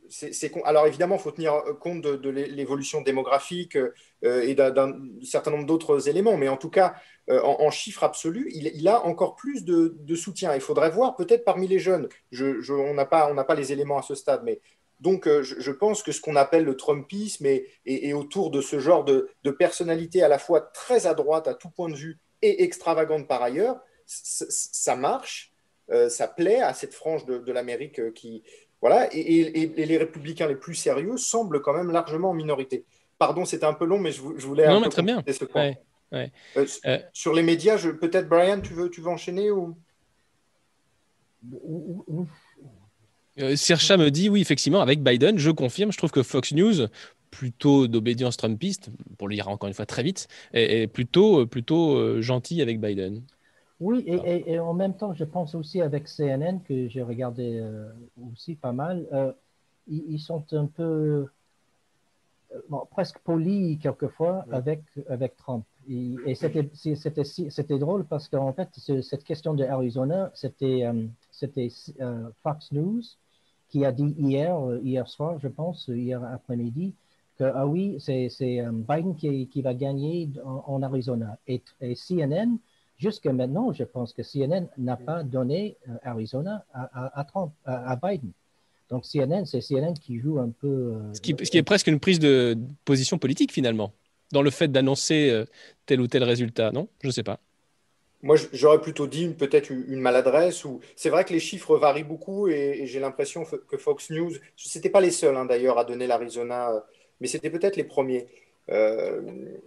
[0.08, 5.50] C est, alors évidemment, il faut tenir compte de, l'évolution démographique euh, et d'un certain
[5.50, 6.94] nombre d'autres éléments, mais en tout cas,
[7.30, 10.54] euh, en, en, chiffres absolus, il, a encore plus de, soutien.
[10.54, 14.02] Il faudrait voir peut-être parmi les jeunes, je, je, on n'a pas, les éléments à
[14.02, 14.60] ce stade, mais
[15.00, 19.04] donc euh, je, pense que ce qu'on appelle le Trumpisme et, autour de ce genre
[19.04, 22.62] de, de personnalité à la fois très à droite à tout point de vue et
[22.62, 25.53] extravagante par ailleurs, ça marche.
[25.53, 25.53] euh,
[26.08, 28.42] ça plaît à cette frange de, de l'Amérique euh, qui.
[28.80, 32.84] Voilà, et, et, et, les républicains les plus sérieux semblent quand même largement en minorité.
[33.18, 34.68] Pardon, c'était un peu long, mais je, je voulais.
[34.68, 35.22] Non, mais très bien.
[35.26, 35.68] Ce point.
[35.68, 35.78] Ouais,
[36.12, 36.32] ouais.
[36.58, 39.74] Euh, euh, sur les médias, peut-être, Brian, tu veux, tu veux enchaîner ou...
[43.38, 46.86] Euh, Sircha me dit oui, effectivement, avec Biden, je confirme, je trouve que Fox News,
[47.30, 52.20] plutôt d'obédience trumpiste, pour le dire encore une fois très vite, est, est plutôt, plutôt
[52.20, 53.22] gentil avec Biden.
[53.80, 57.58] Oui, et, et, et, en même temps, je pense aussi avec CNN, que j'ai regardé
[57.58, 57.90] euh,
[58.32, 59.32] aussi pas mal, euh,
[59.88, 61.26] ils, ils, sont un peu
[62.54, 64.54] euh, bon, presque polis quelquefois oui.
[64.54, 65.64] avec, avec Trump.
[65.88, 68.68] Et, et c'était drôle parce qu'en fait,
[69.02, 70.90] cette question de Arizona, c'était
[71.30, 71.68] c'était
[72.42, 73.02] Fox News
[73.68, 76.94] qui a dit hier, hier soir, je pense, hier après-midi,
[77.36, 78.30] que ah oui, c'est
[78.88, 81.36] Biden qui, qui, va gagner en, en Arizona.
[81.46, 82.56] Et, et CNN
[83.04, 88.30] jusqu'à maintenant, je pense que CNN n'a pas donné euh, Arizona à, Trump, à, Biden.
[88.90, 90.66] Donc CNN, c'est CNN qui joue un peu.
[90.66, 93.92] Euh, ce, qui, est presque une prise de position politique finalement,
[94.32, 95.44] dans le fait d'annoncer euh,
[95.86, 96.88] tel ou tel résultat, non?
[97.02, 97.38] Je ne sais pas.
[98.22, 100.64] Moi, j'aurais plutôt dit peut-être une maladresse.
[100.64, 104.78] Ou c'est vrai que les chiffres varient beaucoup et, j'ai l'impression que Fox News, ce
[104.78, 106.70] n'était pas les seuls hein, d'ailleurs à donner l'Arizona,
[107.20, 108.26] mais c'était peut-être les premiers.
[108.70, 109.20] Euh,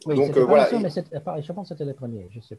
[0.07, 0.67] donc voilà.
[0.79, 2.27] mais je pense que c'était les premiers.
[2.31, 2.57] Je sais.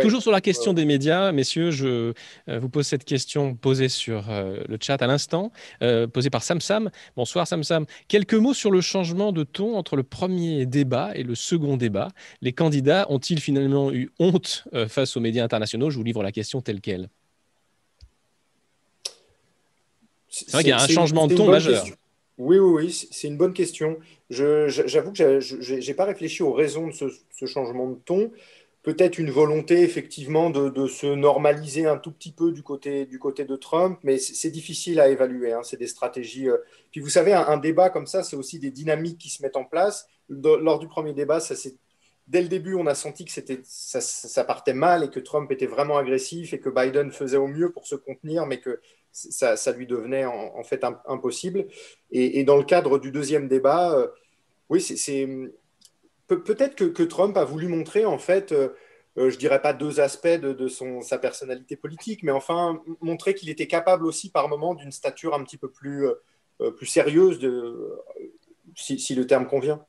[0.00, 2.14] Toujours sur la question des médias, messieurs, je
[2.48, 5.50] euh, vous pose cette question posée sur euh, le chat à l'instant,
[6.12, 6.90] posée par Sam Sam.
[7.16, 7.86] Bonsoir Sam Sam.
[8.08, 12.08] Quelques mots sur le changement de ton entre le premier débat et le second débat.
[12.40, 15.90] Les candidats ont-ils finalement eu honte face aux médias internationaux?
[15.90, 17.08] Je vous livre la question telle qu'elle.
[20.28, 21.84] C'est vrai qu'il y a un changement de ton majeur.
[22.36, 23.98] Oui, oui, oui, c'est une bonne question.
[24.28, 28.32] J'avoue que je n'ai pas réfléchi aux raisons de ce, changement de ton.
[28.84, 33.44] Peut-être une volonté, effectivement, de, se normaliser un tout petit peu du côté, du côté
[33.46, 35.52] de Trump, mais c'est difficile à évaluer.
[35.52, 35.62] Hein.
[35.62, 36.48] C'est des stratégies.
[36.48, 36.58] Euh.
[36.92, 39.64] Puis vous savez, un, débat comme ça, c'est aussi des dynamiques qui se mettent en
[39.64, 40.06] place.
[40.28, 41.54] lors du premier débat, ça
[42.26, 45.66] dès le début, on a senti que ça, ça, partait mal et que Trump était
[45.66, 48.80] vraiment agressif et que Biden faisait au mieux pour se contenir, mais que
[49.12, 51.66] ça, lui devenait en, fait impossible.
[52.10, 54.08] Et, dans le cadre du deuxième débat, euh,
[54.68, 55.28] oui, c'est
[56.26, 58.70] peut-être que, Trump a voulu montrer en fait, euh,
[59.18, 60.68] euh, je dirais pas deux aspects de,
[61.02, 65.44] sa personnalité politique, mais enfin montrer qu'il était capable aussi par moment d'une stature un
[65.44, 66.06] petit peu plus,
[66.76, 67.92] plus sérieuse, de,
[68.76, 69.84] si le terme convient.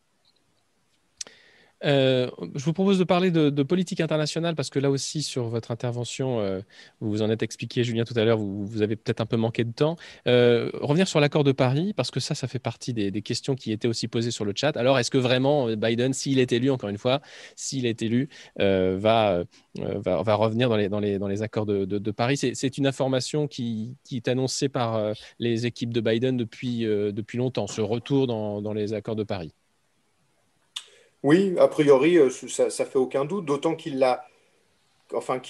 [1.85, 5.71] Euh, je vous propose de parler de, politique internationale parce que là aussi, sur votre
[5.71, 6.61] intervention, euh,
[6.99, 9.63] vous vous en êtes expliqué, Julien, tout à l'heure, vous, avez peut-être un peu manqué
[9.63, 9.95] de temps.
[10.27, 13.71] Euh, revenir sur l'accord de Paris, parce que ça, ça fait partie des, questions qui
[13.71, 14.77] étaient aussi posées sur le chat.
[14.77, 17.21] Alors, est-ce que vraiment Biden, s'il est élu, encore une fois,
[17.55, 19.43] s'il est élu, va,
[19.75, 22.37] revenir dans les, accords de, Paris?
[22.37, 27.81] C'est une information qui, est annoncée par les équipes de Biden depuis, depuis longtemps, ce
[27.81, 29.53] retour dans les accords de Paris.
[31.25, 34.27] Oui, a priori, euh, ça, ça fait aucun doute, d'autant qu'il l'a
[35.11, 35.41] enfin,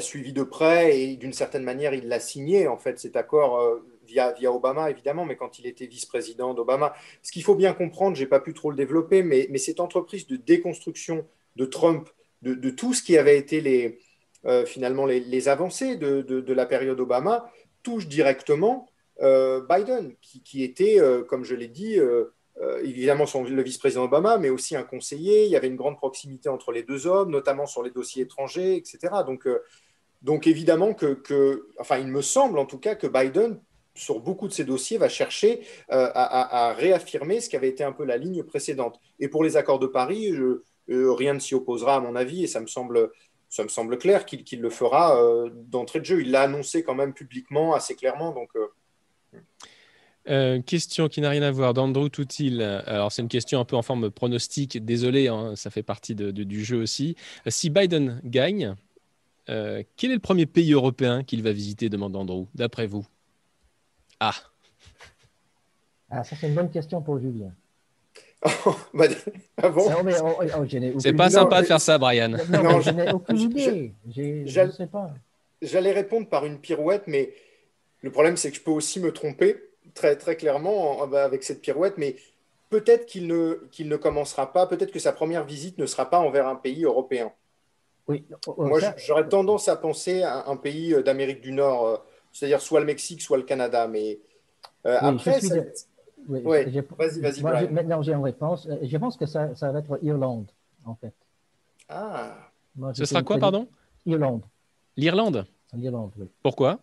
[0.00, 3.86] suivi de près et d'une certaine manière, il l'a signé, en fait, cet accord euh,
[4.06, 6.94] via, Obama, évidemment, mais quand il était vice-président d'Obama.
[7.22, 10.26] Ce qu'il faut bien comprendre, je n'ai pas pu trop le développer, mais, cette entreprise
[10.26, 12.08] de déconstruction de Trump,
[12.40, 13.98] de, tout ce qui avait été les,
[14.46, 17.52] euh, finalement les, avancées de, la période Obama,
[17.82, 18.88] touche directement
[19.20, 20.98] Biden, qui était,
[21.28, 21.98] comme je l'ai dit,
[22.62, 25.44] euh, évidemment son, le vice-président Obama, mais aussi un conseiller.
[25.44, 28.76] Il y avait une grande proximité entre les deux hommes, notamment sur les dossiers étrangers,
[28.76, 28.98] etc.
[29.26, 29.62] Donc, euh,
[30.22, 33.60] donc évidemment que, enfin, il me semble en tout cas que Biden,
[33.94, 35.60] sur beaucoup de ces dossiers, va chercher
[35.92, 39.00] euh, à, réaffirmer ce qui avait été un peu la ligne précédente.
[39.20, 40.34] Et pour les accords de Paris,
[40.88, 43.10] rien ne s'y opposera à mon avis, et ça me semble,
[43.48, 45.18] ça me semble clair qu'il le fera
[45.50, 46.20] d'entrée de jeu.
[46.20, 48.32] Il l'a annoncé quand même publiquement, assez clairement.
[48.32, 48.50] Donc,
[50.66, 52.62] question qui n'a rien à voir d'Andrew Toutil.
[52.62, 54.84] Alors, c'est une question un peu en forme pronostique.
[54.84, 57.16] Désolé, hein, ça fait partie du jeu aussi.
[57.46, 58.74] Si Biden gagne,
[59.48, 63.06] euh, quel est le premier pays européen qu'il va visiter demande Andrew, d'après vous?
[64.18, 64.34] Ah
[66.10, 67.52] Ah, ça, c'est une bonne question pour Julien.
[68.94, 69.06] Bah,
[69.62, 69.88] ah bon?
[69.88, 72.28] Oh, oh, C'est pas sympa de faire ça, Brian.
[72.28, 73.92] Non, je n'ai aucune idée.
[74.08, 75.12] Je ne sais pas.
[75.62, 77.32] J'allais répondre par une pirouette, mais
[78.02, 79.56] le problème, c'est que je peux aussi me tromper
[79.96, 82.14] très, très clairement avec cette pirouette, mais
[82.70, 86.20] peut-être qu'il ne, qu'il ne commencera pas, peut-être que sa première visite ne sera pas
[86.20, 87.32] envers un pays européen.
[88.08, 88.24] Oui.
[88.56, 91.96] Moi, j'aurais tendance à penser à un pays euh, d'Amérique du Nord, euh,
[92.32, 93.88] c'est-à-dire soit le Mexique, soit le Canada.
[93.88, 94.20] Mais
[94.86, 95.40] euh, après,
[96.28, 97.42] vas-y, vas-y.
[97.72, 98.68] Maintenant, j'ai une réponse.
[98.80, 100.46] Je pense que ça, ça, va être Irlande,
[100.84, 101.14] en fait.
[101.88, 102.36] Ah.
[102.94, 103.66] Ce sera quoi, pardon?
[104.04, 104.42] Irlande.
[104.96, 105.46] L'Irlande?
[105.74, 106.28] L'Irlande, oui.
[106.42, 106.78] Pourquoi?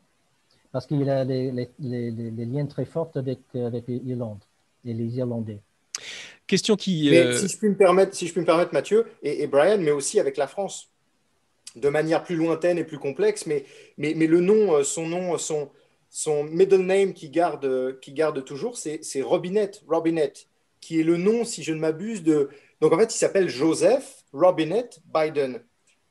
[0.73, 4.43] Parce qu'il a des, liens très forts avec, avec l'Irlande
[4.83, 5.59] et les Irlandais.
[6.47, 7.15] Question qui.
[7.15, 9.91] Euh, si, je puis me permettre, si je puis me permettre, Mathieu et, Brian, mais
[9.91, 10.89] aussi avec la France,
[11.75, 13.65] de manière plus lointaine et plus complexe, mais,
[13.97, 15.69] mais, mais le nom, euh, son nom, son,
[16.09, 20.47] son middle name qui garde, qui garde toujours, c'est Robinette, Robinette,
[20.81, 22.49] qui est le nom, si je ne m'abuse, de.
[22.81, 25.61] Donc en fait, il s'appelle Joseph Robinette Biden.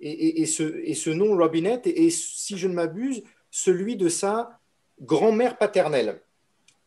[0.01, 3.23] Et, et, ce, et, ce, nom Robinette est, si je ne m'abuse,
[3.53, 4.59] celui de sa
[5.01, 6.21] grand-mère paternelle,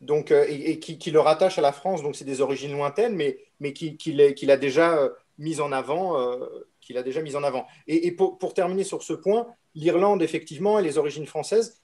[0.01, 3.39] donc, euh, et, qui, le rattache à la France, donc c'est des origines lointaines, mais,
[3.59, 6.19] mais qu'il qui, a déjà euh, mis en avant.
[6.19, 6.45] Euh,
[6.81, 7.65] qu'il a déjà mis en avant.
[7.87, 11.81] Et, pour, terminer sur ce point, l'Irlande, effectivement, et les origines françaises,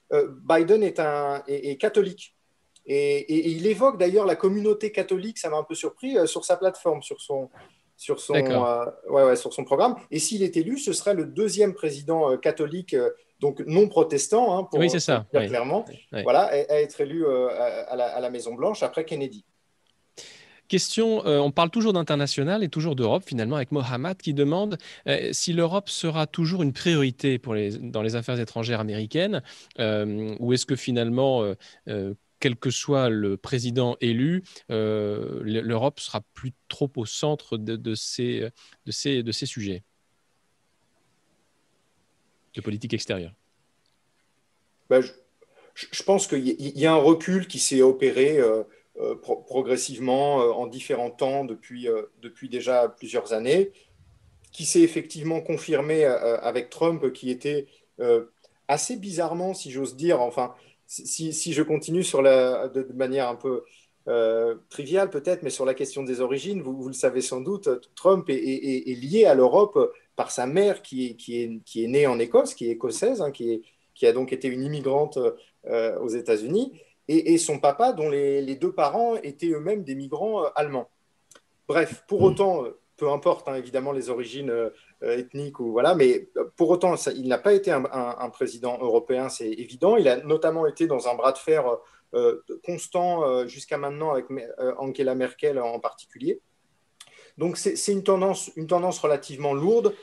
[0.47, 2.35] Biden est, un, est, catholique.
[2.85, 7.01] Et, il évoque d'ailleurs la communauté catholique, ça m'a un peu surpris, sur sa plateforme,
[7.01, 7.49] sur son,
[7.97, 8.35] sur son,
[9.09, 9.95] ouais, sur son programme.
[10.11, 12.95] Et s'il est élu, ce serait le deuxième président catholique,
[13.41, 15.25] donc non protestant, hein, pour, oui, ça.
[15.33, 15.83] dire clairement,
[16.23, 19.43] voilà, à, être élu à, la, à la Maison-Blanche après Kennedy.
[20.71, 25.27] Question, euh, on parle toujours d'international et toujours d'Europe finalement avec Mohamed qui demande euh,
[25.33, 29.43] si l'Europe sera toujours une priorité pour les, dans les affaires étrangères américaines
[29.79, 31.43] euh, ou est-ce que finalement,
[32.39, 38.49] quel que soit le président élu, l'Europe sera plus trop au centre de, ces,
[38.85, 39.83] de, ces, de ces sujets?
[42.55, 43.33] De politique extérieure.
[44.89, 45.01] Ben,
[45.73, 48.39] je, pense qu'il y, a un recul qui s'est opéré
[48.99, 53.71] euh, progressivement euh, en différents temps depuis, euh, depuis déjà plusieurs années,
[54.51, 57.67] qui s'est effectivement confirmé avec Trump, qui était
[58.67, 60.53] assez bizarrement, si j'ose dire, enfin,
[60.87, 63.63] si, si, je continue sur la, de, manière un peu
[64.67, 68.25] triviale peut-être, mais sur la question des origines, vous, vous le savez sans doute, Trump
[68.29, 72.19] est, lié à l'Europe par sa mère qui est, qui est, qui est née en
[72.19, 73.61] Écosse, qui est écossaise, hein, qui, est,
[73.95, 75.17] qui a donc été une immigrante
[75.67, 76.73] aux États-Unis
[77.07, 80.89] et, son papa, dont les, deux parents étaient eux-mêmes des migrants euh, allemands.
[81.67, 84.69] Bref, pour autant, euh, peu importe hein, évidemment les origines euh,
[85.01, 89.97] ethniques ou voilà, mais pour autant, il n'a pas été un, président européen, c'est évident.
[89.97, 91.65] Il a notamment été dans un bras de fer
[92.63, 94.25] constant jusqu'à maintenant avec
[94.77, 96.39] Angela Merkel en particulier.
[97.37, 98.51] Donc c'est une tendance,
[98.99, 99.93] relativement lourde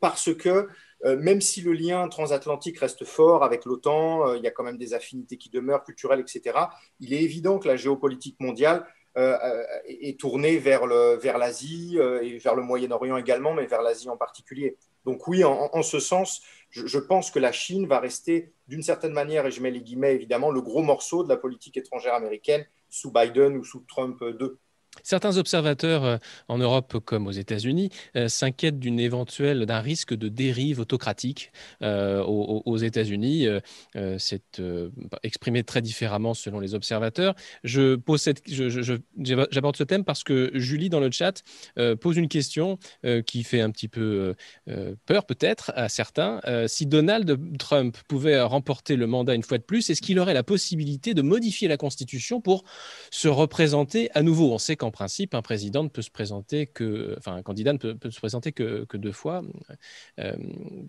[0.00, 0.68] parce que
[1.04, 4.64] euh, même si le lien transatlantique reste fort avec l'OTAN, euh, il y a quand
[4.64, 6.58] même des affinités qui demeurent, culturelles, etc.,
[6.98, 8.84] il est évident que la géopolitique mondiale
[9.16, 9.36] euh,
[9.86, 14.76] est tournée vers l'Asie et vers le Moyen-Orient également, mais vers l'Asie en particulier.
[15.04, 19.12] Donc oui, en, ce sens, je, je, pense que la Chine va rester d'une certaine
[19.12, 22.64] manière, et je mets les guillemets évidemment, le gros morceau de la politique étrangère américaine
[22.90, 24.58] sous Biden ou sous Trump 2.
[25.02, 26.16] Certains observateurs euh,
[26.48, 31.52] en Europe comme aux États-Unis euh, s'inquiètent d'une éventuelle d'un risque de dérive autocratique
[31.82, 33.46] euh, aux, États-Unis.
[34.18, 34.62] c'est
[35.22, 37.34] exprimé très différemment selon les observateurs.
[37.64, 38.28] Je pose
[39.18, 41.42] j'aborde ce thème parce que Julie dans le chat
[42.00, 42.78] pose une question
[43.26, 44.34] qui fait un petit peu
[45.06, 46.40] peur peut-être à certains.
[46.66, 50.44] si Donald Trump pouvait remporter le mandat une fois de plus, est-ce qu'il aurait la
[50.44, 52.64] possibilité de modifier la Constitution pour
[53.10, 54.52] se représenter à nouveau?
[54.52, 58.10] On sait principe, un président ne peut se présenter que, enfin, un candidat ne peut,
[58.10, 59.42] se présenter que, deux fois.
[60.18, 60.36] Euh,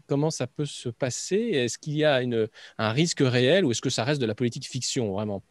[0.07, 1.37] comment ça peut se passer?
[1.37, 2.47] Est-ce qu'il y a une,
[2.77, 5.41] un risque réel ou est-ce que ça reste de la politique fiction vraiment?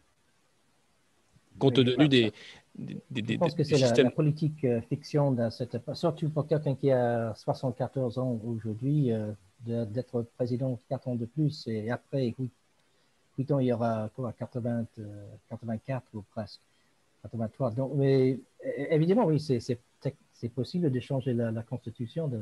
[1.58, 2.32] Compte tenu des,
[2.78, 7.34] je pense que c'est la, politique euh, fiction dans cette surtout pour quelqu'un qui a
[7.34, 9.32] 74 ans aujourd'hui, euh,
[9.66, 12.50] d'être président 4 ans de plus et après, écoute,
[13.38, 14.86] il y aura quoi, 80,
[15.48, 16.60] 84 ou presque.
[17.76, 18.38] Donc, mais
[18.90, 22.40] évidemment, oui, c'est possible de changer la, Constitution, de,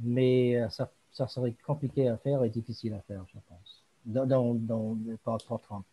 [0.00, 4.26] mais euh, ça, ça, serait compliqué à faire et difficile à faire, je pense, dans,
[4.26, 5.84] dans, dans par, Trump.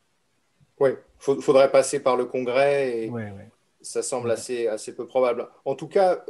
[0.80, 0.92] Oui,
[1.28, 3.12] il faudrait passer par le Congrès et
[3.82, 5.48] ça semble assez, assez peu probable.
[5.66, 6.24] En tout cas,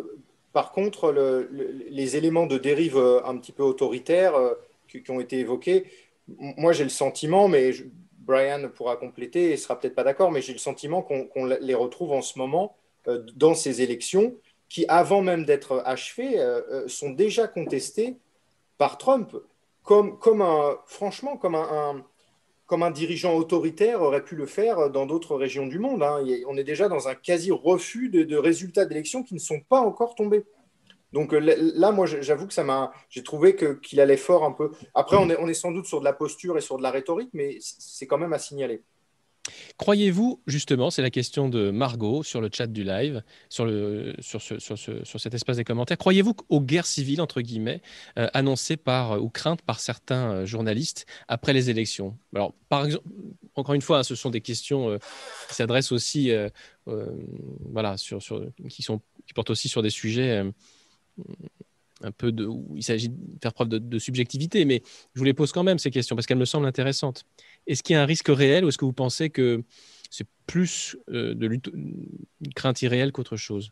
[0.52, 1.50] par contre, le,
[1.90, 4.54] les éléments de dérive euh, un petit peu autoritaires euh,
[4.88, 5.86] qui, qui ont été évoqués,
[6.28, 7.86] moi j'ai le sentiment, mais je,
[8.24, 12.12] Brian pourra compléter et sera peut-être pas d'accord, mais j'ai le sentiment qu'on les retrouve
[12.12, 12.76] en ce moment
[13.08, 14.36] euh, dans ces élections
[14.70, 18.18] qui, avant même d'être achevées, euh, euh, sont déjà contestées
[18.78, 19.36] par Trump,
[19.84, 25.78] comme, un, franchement, comme un, dirigeant autoritaire aurait pu le faire dans d'autres régions du
[25.78, 26.02] monde.
[26.02, 26.26] Hein.
[26.48, 30.16] On est déjà dans un quasi-refus de, de résultats d'élections qui ne sont pas encore
[30.16, 30.46] tombés.
[31.14, 31.40] Donc euh,
[31.76, 34.72] là, moi, j'avoue que ça m'a, j'ai trouvé qu'il allait fort un peu.
[34.96, 36.92] Après, on est, on est sans doute sur de la posture et sur de la
[36.92, 38.82] rhétorique, mais c'est quand même à signaler.
[39.78, 44.42] Croyez-vous, justement, c'est la question de Margot sur le chat du live, sur, le, sur,
[44.42, 47.82] ce, sur, ce, sur cet espace des commentaires, croyez-vous aux guerres civiles, entre guillemets,
[48.18, 52.18] euh, annoncées par, ou craintes par certains euh, journalistes après les élections?
[52.34, 53.06] Alors, par exemple,
[53.56, 54.98] encore une fois, hein, ce sont des questions
[55.48, 56.32] qui s'adressent aussi,
[56.86, 60.44] voilà, sur, sur, qui, sont, qui portent aussi sur des sujets
[62.04, 64.82] un peu de, où il s'agit de faire preuve de, subjectivité, mais
[65.14, 67.26] je vous les pose quand même ces questions parce qu'elles me semblent intéressantes.
[67.66, 69.64] Est-ce qu'il y a un risque réel ou est-ce que vous pensez que
[70.10, 73.72] c'est plus euh, de une crainte irréelle qu'autre chose?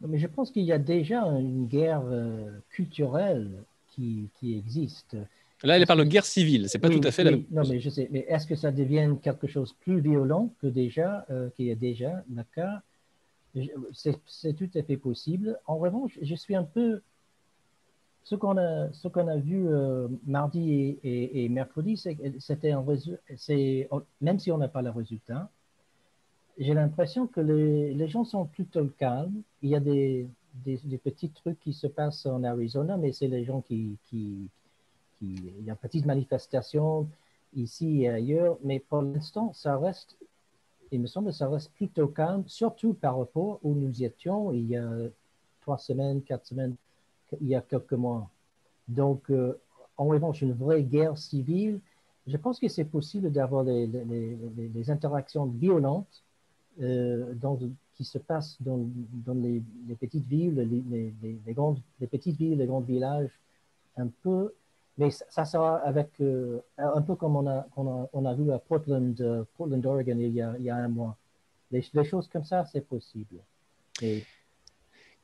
[0.00, 3.50] Mais Je pense qu'il y a déjà une guerre euh, culturelle
[3.88, 5.16] qui, qui, existe.
[5.62, 7.80] Là, elle parle de guerre civile, c'est pas tout à fait la même Non, mais
[7.80, 11.50] je sais, mais est-ce que ça devient quelque chose de plus violent que déjà, euh,
[11.50, 12.82] qu'il y a déjà le cas
[13.92, 15.58] c'est tout à fait possible.
[15.66, 17.02] En revanche, je suis un peu.
[18.22, 21.96] Ce qu'on a, qu'on a vu euh, mardi et, mercredi,
[22.38, 22.84] c'était un
[24.20, 25.50] Même si on n'a pas le résultat,
[26.58, 29.42] j'ai l'impression que les, les, gens sont plutôt calmes.
[29.62, 33.44] Il y a des, des, petits trucs qui se passent en Arizona, mais c'est les
[33.44, 34.50] gens qui, qui,
[35.18, 37.08] qui, Il y a une petite manifestation
[37.54, 40.16] ici et ailleurs, mais pour l'instant, ça reste,
[40.92, 44.66] il me semble que ça reste plutôt calme, surtout par rapport où nous étions il
[44.66, 44.88] y a
[45.60, 46.74] trois semaines, quatre semaines,
[47.40, 48.28] il y a quelques mois.
[48.88, 49.58] Donc, euh,
[49.96, 51.80] en revanche, une vraie guerre civile,
[52.26, 56.22] je pense que c'est possible d'avoir des, des, interactions violentes
[56.80, 57.58] euh, dans,
[57.94, 58.80] qui se passent dans,
[59.26, 59.62] dans les,
[60.00, 63.30] petites villes, les, grandes, les petites villes, les grands villages,
[63.96, 64.54] un peu,
[64.98, 70.16] mais ça, sera avec, euh, un peu comme on a, vu à Portland, euh, Oregon,
[70.18, 71.16] il y, a, un mois.
[71.70, 73.36] Les, choses comme ça, c'est possible.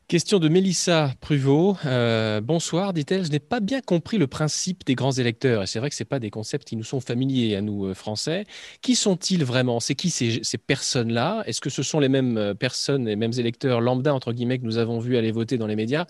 [0.08, 1.76] Question de Mélissa Pruvot.
[1.84, 3.24] Euh, bonsoir, dit-elle.
[3.24, 5.64] Je n'ai pas bien compris le principe des grands électeurs.
[5.64, 8.44] Et c'est vrai que ce pas des concepts qui nous sont familiers à nous, Français.
[8.80, 9.80] Qui sont-ils vraiment?
[9.80, 11.42] C'est qui ces, personnes-là?
[11.46, 14.78] Est-ce que ce sont les mêmes personnes, les mêmes électeurs lambda, entre guillemets, que nous
[14.78, 16.06] avons vus aller voter dans les médias?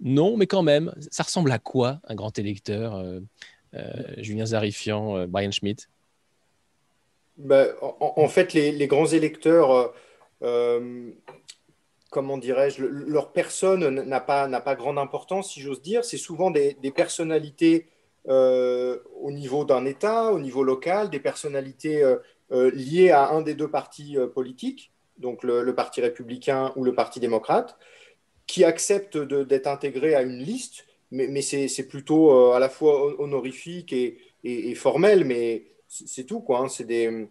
[0.00, 0.94] Non, mais quand même.
[1.10, 3.02] Ça ressemble à quoi, un grand électeur
[4.18, 5.88] Julien Zarifian, Brian Schmidt?
[7.36, 9.92] Ben, en, fait, les, grands électeurs
[12.10, 16.04] comment dirais-je, leur personne n'a pas, grande importance, si j'ose dire.
[16.04, 17.86] C'est souvent des, personnalités
[18.28, 22.16] euh, au niveau d'un État, au niveau local, des personnalités euh,
[22.52, 27.20] euh, liées à un des deux partis politiques, donc le, Parti républicain ou le Parti
[27.20, 27.76] démocrate,
[28.48, 34.74] qui acceptent d'être intégrés à une liste, mais, c'est plutôt à la fois honorifique et,
[34.74, 36.44] formel, mais c'est tout.
[36.48, 36.66] Hein.
[36.68, 37.28] C'est des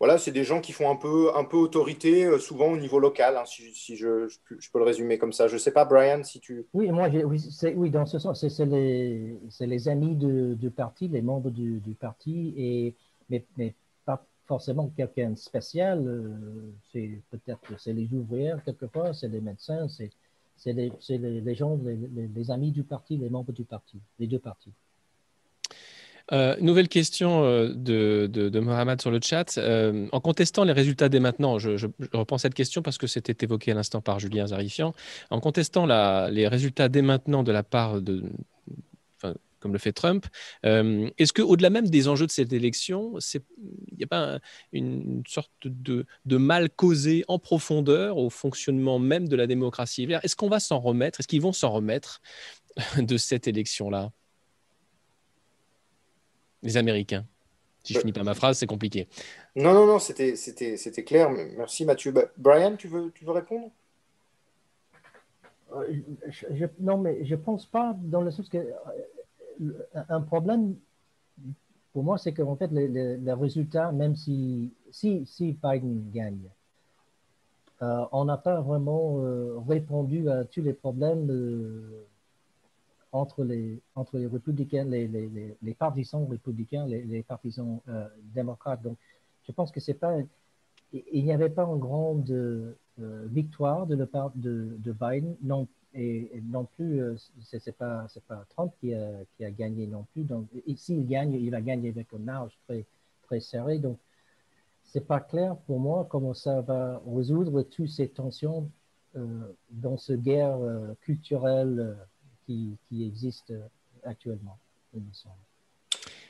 [0.00, 3.36] voilà, des gens qui font un peu, un peu autorité, euh, souvent au niveau local,
[3.36, 5.48] hein, si, je, je, peux le résumer comme ça.
[5.48, 6.66] Je ne sais pas, Brian, si tu...
[6.72, 7.42] Oui, moi, oui,
[7.74, 12.94] oui dans ce sens, c'est les, les, amis du parti, les membres du, parti, et,
[13.28, 16.06] mais, mais, pas forcément quelqu'un de spécial.
[16.06, 20.10] Euh, c'est peut-être c'est les ouvrières, quelquefois, c'est les médecins, c'est
[20.66, 21.78] les, les, gens,
[22.34, 24.72] les amis du parti, les membres du parti, les deux partis.
[26.32, 29.56] Euh, nouvelle question euh, de, Mohamed sur le chat.
[29.56, 33.72] Euh, en contestant les résultats dès maintenant, je, reprends cette question parce que c'était évoqué
[33.72, 34.92] à l'instant par Julien Zarifian.
[35.30, 38.24] En contestant les résultats dès maintenant de la part de,
[39.60, 40.26] comme le fait Trump.
[40.64, 44.38] Est-ce qu'au-delà même des enjeux de cette élection, il n'y a pas
[44.72, 50.36] une sorte de, de, mal causé en profondeur au fonctionnement même de la démocratie Est-ce
[50.36, 51.20] qu'on va s'en remettre?
[51.20, 52.20] Est-ce qu'ils vont s'en remettre
[52.98, 54.12] de cette élection-là?
[56.62, 57.24] Les Américains.
[57.84, 59.08] Si je finis pas ma phrase, c'est compliqué.
[59.56, 61.30] Non, non, non, c'était, c'était, c'était clair.
[61.30, 62.12] Merci Mathieu.
[62.12, 63.70] Bah, Brian, tu veux, tu veux répondre?
[65.74, 65.86] Euh,
[66.80, 68.72] Non, mais je pense pas dans le sens que euh,
[69.94, 70.76] un problème
[71.92, 74.72] pour moi, c'est qu'en fait, le, résultat, même si,
[75.40, 76.48] Biden gagne,
[77.82, 79.20] euh, on n'a pas vraiment
[79.66, 81.28] répondu à tous les problèmes
[83.12, 88.82] entre les, entre les républicains, les, partisans républicains, les, partisans euh, démocrates.
[88.82, 88.96] Donc,
[89.46, 90.16] je pense que c'est pas,
[90.92, 95.36] il n'y avait pas une grande euh, victoire de la part de, de Biden,
[95.94, 98.06] et, non plus, euh, ce c'est pas,
[98.50, 100.22] Trump qui a, gagné non plus.
[100.22, 102.84] Donc, s'il gagne, il a gagné avec un marge très,
[103.22, 103.78] très serré.
[103.78, 103.98] Donc,
[104.84, 108.70] c'est pas clair pour moi comment ça va résoudre toutes ces tensions
[109.70, 110.58] dans cette guerre
[111.00, 111.96] culturelle
[112.46, 113.52] qui, existe
[114.04, 114.58] actuellement,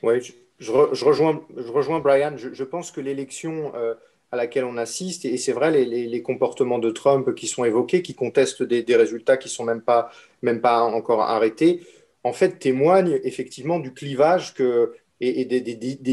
[0.02, 0.20] Oui,
[0.58, 0.72] je,
[1.04, 2.36] rejoins, je rejoins Brian.
[2.36, 3.94] Je, pense que l'élection euh,
[4.30, 8.14] à laquelle on assiste, et c'est vrai, les, comportements de Trump qui sont évoqués, qui
[8.14, 10.10] contestent des, résultats qui ne sont même pas,
[10.42, 11.80] même pas encore arrêtés,
[12.24, 15.60] en fait témoignent effectivement du clivage que, et, des,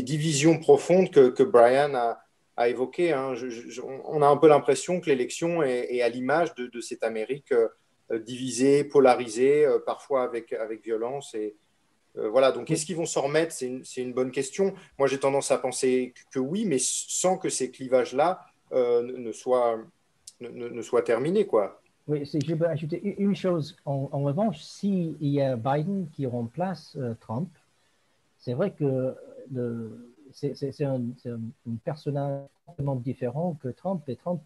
[0.02, 3.12] divisions profondes que, Brian a, évoquées.
[3.12, 3.34] Hein.
[4.06, 7.54] on a un peu l'impression que l'élection est, à l'image de, cette Amérique.
[8.12, 11.34] Euh, divisés, polarisés, euh, parfois avec, avec violence.
[11.34, 11.56] Et
[12.18, 13.52] euh, voilà, donc est-ce qu'ils vont s'en remettre?
[13.52, 14.74] C'est une, une, bonne question.
[14.98, 19.80] Moi, j'ai tendance à penser que, oui, mais sans que ces clivages-là ne, soient,
[20.42, 21.46] ne, ne soient terminés.
[21.46, 21.82] Quoi.
[22.08, 23.78] Oui, je peux ajouter une chose.
[23.86, 27.50] En, revanche, s'il y a Biden qui remplace Trump,
[28.38, 29.16] c'est vrai que
[30.32, 34.04] c'est un, un, personnage complètement différent que Trump.
[34.08, 34.42] Et Trump,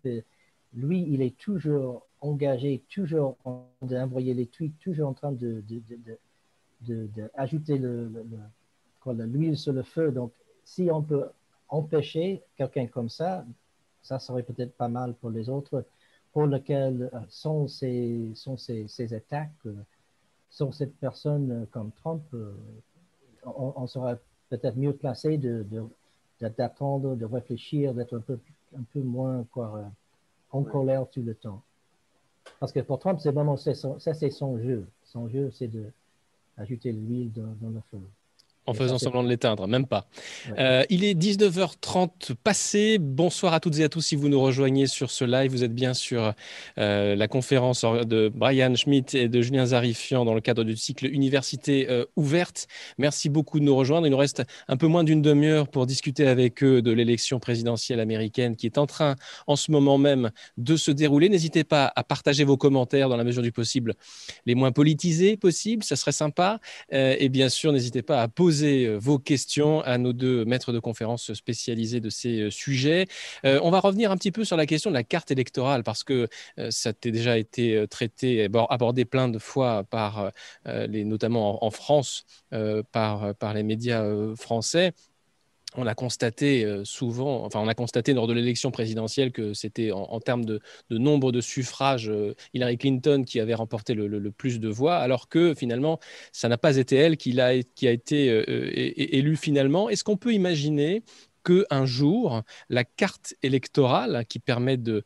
[0.74, 5.64] lui, il est toujours engagé, toujours en train d'envoyer les tweets, toujours en train de,
[6.82, 8.12] d'ajouter le,
[9.06, 10.12] l'huile sur le feu.
[10.12, 10.32] Donc,
[10.64, 11.30] si on peut
[11.70, 13.46] empêcher quelqu'un comme ça,
[14.02, 15.86] ça serait peut-être pas mal pour les autres,
[16.32, 19.76] pour lesquels euh, sont ces, sont ces, ces attaques, euh,
[20.50, 22.24] sont cette personne euh, comme Trump,
[23.46, 24.16] on, on sera
[24.50, 25.66] peut-être mieux placé de,
[26.40, 28.40] d'attendre, de réfléchir, d'être un peu,
[28.78, 29.92] un peu moins quoi,
[30.52, 31.62] en colère tout le temps.
[32.60, 34.88] Parce que pour Trump, c'est vraiment ça, c'est son jeu.
[35.04, 35.70] Son jeu, c'est
[36.60, 37.98] d'ajouter l'huile dans, le feu.
[38.70, 40.06] En faisant semblant de l'éteindre, même pas.
[40.60, 43.00] Euh, il est 19h30 passé.
[43.00, 45.50] Bonsoir à toutes et à tous si vous nous rejoignez sur ce live.
[45.50, 46.36] Vous êtes bien sur
[46.78, 51.08] euh, la conférence de Brian Schmidt et de Julien Zarifian dans le cadre du cycle
[51.08, 52.68] Université euh, ouverte.
[53.00, 54.06] Merci beaucoup de nous rejoindre.
[54.06, 58.00] Il nous reste un peu moins d'une demi-heure pour discuter avec eux de l'élection présidentielle
[58.00, 59.16] américaine qui est en train
[59.48, 61.28] en ce moment même de se dérouler.
[61.28, 63.96] N'hésitez pas à partager vos commentaires dans la mesure du possible,
[64.46, 66.60] les moins politisés possibles, ça serait sympa.
[66.92, 70.80] et bien sûr, n'hésitez pas à poser euh, vos questions à nos deux maîtres de
[70.80, 73.08] conférences spécialisés de ces euh, sujets.
[73.46, 76.04] Euh, on va revenir un petit peu sur la question de la carte électorale parce
[76.04, 76.28] que
[76.70, 80.32] ça a déjà été traité, abordé plein de fois par
[80.66, 82.26] les, notamment en, France,
[82.92, 84.04] par, par les médias
[84.36, 84.94] français
[85.76, 89.92] on a constaté euh, souvent, enfin on a constaté lors de l'élection présidentielle que c'était
[89.92, 94.70] en, termes de, nombre de suffrages euh, Hillary Clinton qui avait remporté le, plus de
[94.70, 96.00] voix, alors que finalement
[96.32, 99.90] ça n'a pas été elle qui a, été euh, élue finalement.
[99.90, 101.04] Est-ce qu'on peut imaginer
[101.46, 105.06] qu'un jour, la carte électorale qui permet de,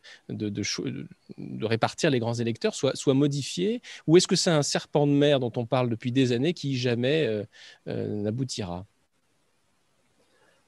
[1.61, 3.81] répartir les grands électeurs soit modifiée?
[4.07, 6.75] Ou est-ce que c'est un serpent de mer dont on parle depuis des années qui
[6.77, 7.45] jamais
[7.85, 8.85] n'aboutira?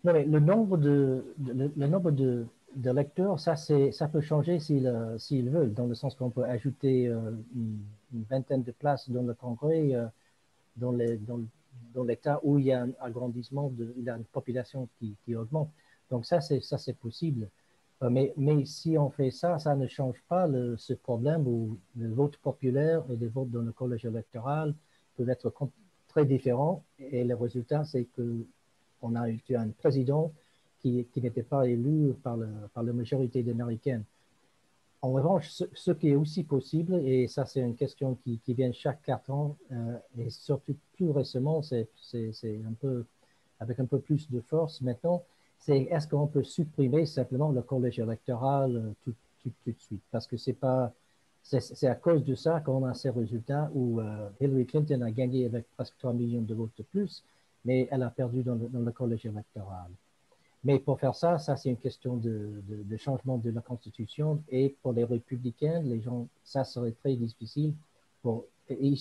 [0.05, 2.45] Non, mais le nombre de, le, nombre de,
[2.75, 7.31] lecteurs, ça, ça peut changer euh, s'ils veulent, dans le sens qu'on peut ajouter euh,
[7.55, 7.79] une,
[8.29, 10.05] vingtaine de places dans le Congrès, euh,
[10.75, 11.39] dans, les, dans,
[11.95, 15.15] dans l'État où il y a un agrandissement, de, il y a une population qui,
[15.25, 15.71] qui augmente.
[16.11, 17.49] Donc ça, c'est, ça, c'est possible.
[18.01, 22.37] mais, mais si on fait ça, ça ne change pas ce problème où le vote
[22.37, 24.75] populaire et le vote dans le collège électoral
[25.17, 25.51] peuvent être
[26.07, 26.83] très différents.
[26.99, 28.45] Et le résultat, c'est que
[29.01, 30.31] on a eu un président
[30.81, 32.37] qui, n'était pas élu par,
[32.73, 34.03] par la majorité d'Américains.
[35.05, 39.03] En revanche, ce, qui est aussi possible, et ça c'est une question qui, vient chaque
[39.03, 41.87] quatre ans, euh, et surtout plus récemment, c'est
[42.43, 43.05] un peu
[43.59, 45.21] avec un peu plus de force maintenant,
[45.59, 49.13] c'est est-ce qu'on peut supprimer simplement le collège électoral euh, tout,
[49.43, 50.01] tout, de suite?
[50.09, 50.91] Parce que c'est pas
[51.43, 55.45] c'est à cause de ça qu'on a ces résultats où euh, Hillary Clinton a gagné
[55.45, 57.23] avec presque 3 millions de votes de plus,
[57.65, 59.89] mais elle a perdu dans le, collège électoral.
[60.63, 62.61] Mais pour faire ça, ça c'est une question de,
[62.97, 67.73] changement de la Constitution et pour les républicains, les gens, ça serait très difficile.
[68.21, 68.97] Pour, ils,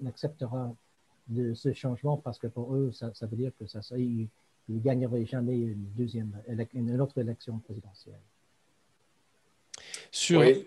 [0.00, 0.76] n'accepteront
[1.28, 4.28] de ce changement parce que pour eux, ça, veut dire que ça ils
[4.68, 6.32] ne gagneraient jamais une deuxième,
[6.74, 8.20] une autre élection présidentielle.
[10.10, 10.40] Sur...
[10.40, 10.66] Oui,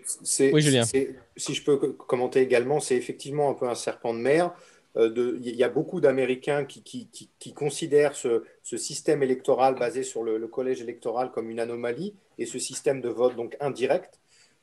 [0.60, 0.84] Julien.
[0.84, 4.54] Si je peux commenter également, c'est effectivement un peu un serpent de mer.
[4.96, 10.80] Euh, il y a beaucoup d'Américains qui, considèrent ce, système électoral basé sur le, collège
[10.80, 14.20] électoral comme une anomalie et ce système de vote donc indirect.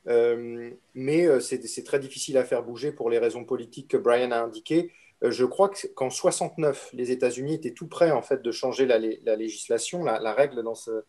[0.07, 4.31] Euh, mais euh, c'est très difficile à faire bouger pour les raisons politiques que Brian
[4.31, 4.91] a indiquées.
[5.21, 8.97] je crois qu'en 69, les États-Unis étaient tout prêts en fait de changer la,
[9.35, 11.03] législation, la, règle dans, ce,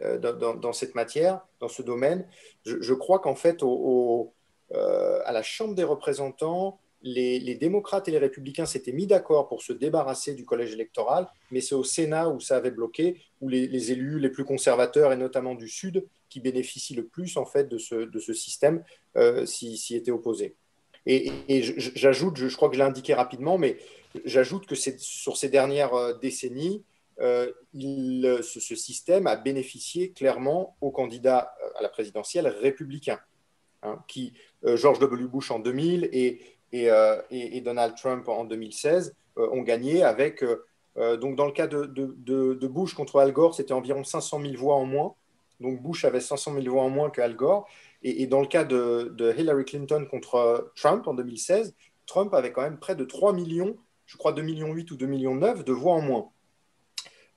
[0.00, 2.26] dans, cette matière, dans ce domaine.
[2.64, 3.62] Je, crois qu'en fait,
[4.72, 9.72] à la Chambre des représentants, les, démocrates et les républicains s'étaient mis d'accord pour se
[9.72, 14.18] débarrasser du collège électoral, mais c'est au Sénat où ça avait bloqué, où les, élus
[14.18, 18.32] les plus conservateurs, et notamment du Sud, qui bénéficient le plus en fait de ce,
[18.32, 18.82] système,
[19.16, 20.54] euh, s'y étaient opposés.
[21.04, 21.32] Et,
[21.76, 23.76] j'ajoute, je, crois que je l'ai indiqué rapidement, mais
[24.24, 26.84] j'ajoute que sur ces dernières euh, décennies,
[27.20, 33.20] euh, ce, système a bénéficié clairement aux candidats à la présidentielle républicains,
[33.82, 34.32] hein, qui
[34.64, 35.26] George W.
[35.26, 36.40] Bush en 2000 et
[36.74, 41.66] euh, et, Donald Trump en 2016 euh, ont gagné avec, euh, donc dans le cas
[41.66, 45.14] de, Bush contre Al Gore, c'était environ 500 000 voix en moins.
[45.60, 47.68] Donc Bush avait 500 000 voix en moins qu'Al Gore.
[48.02, 51.74] Et, dans le cas de, Hillary Clinton contre Trump en 2016,
[52.06, 53.76] Trump avait quand même près de 3 millions,
[54.06, 56.30] je crois 2 millions 8 ou 2 millions 9 de voix en moins.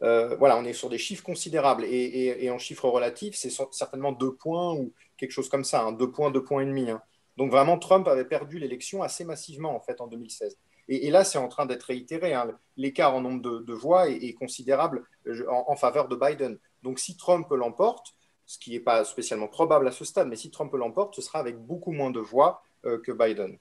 [0.01, 1.83] voilà, on est sur des chiffres considérables.
[1.85, 6.11] Et, en chiffres relatifs, c'est certainement 2 points ou quelque chose comme ça, 2 hein,
[6.11, 6.89] points, 2 points et demi.
[6.89, 7.01] Hein.
[7.37, 10.57] Donc vraiment, Trump avait perdu l'élection assez massivement en fait en 2016.
[10.87, 12.33] Et, là, c'est en train d'être réitéré.
[12.33, 12.51] Hein.
[12.77, 15.03] L'écart en nombre de, voix est, considérable
[15.49, 16.59] en, faveur de Biden.
[16.83, 18.13] Donc si Trump l'emporte,
[18.45, 21.39] ce qui n'est pas spécialement probable à ce stade, mais si Trump l'emporte, ce sera
[21.39, 23.57] avec beaucoup moins de voix euh, que Biden.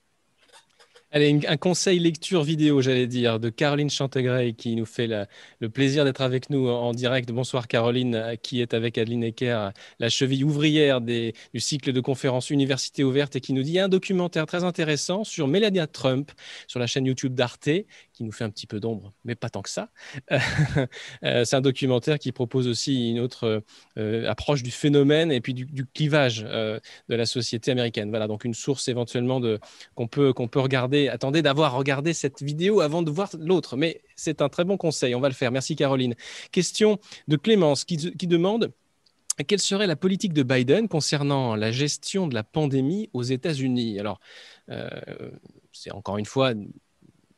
[1.16, 5.06] Allez, un conseil lecture vidéo, j'allais dire, de Caroline Chantegray qui nous fait
[5.60, 7.30] le plaisir d'être avec nous en direct.
[7.30, 9.70] Bonsoir Caroline, qui est avec Adeline Ecker,
[10.00, 14.44] la cheville ouvrière du cycle de conférences Université ouverte et qui nous dit un documentaire
[14.46, 16.32] très intéressant sur Melania Trump
[16.66, 17.70] sur la chaîne YouTube d'Arte
[18.14, 19.90] qui nous fait un petit peu d'ombre, mais pas tant que ça.
[21.22, 23.62] Euh, c'est un documentaire qui propose aussi une autre
[23.98, 28.10] euh, approche du phénomène et puis du, clivage de la société américaine.
[28.10, 29.40] Voilà, donc une source éventuellement
[29.94, 31.08] qu'on peut, qu'on peut regarder.
[31.08, 35.14] Attendez d'avoir regardé cette vidéo avant de voir l'autre, mais c'est un très bon conseil,
[35.14, 35.50] on va le faire.
[35.50, 36.14] Merci Caroline.
[36.52, 38.72] Question de Clémence qui demande
[39.46, 43.98] quelle serait la politique de Biden concernant la gestion de la pandémie aux États-Unis?
[43.98, 44.20] Alors,
[45.72, 46.54] c'est encore une fois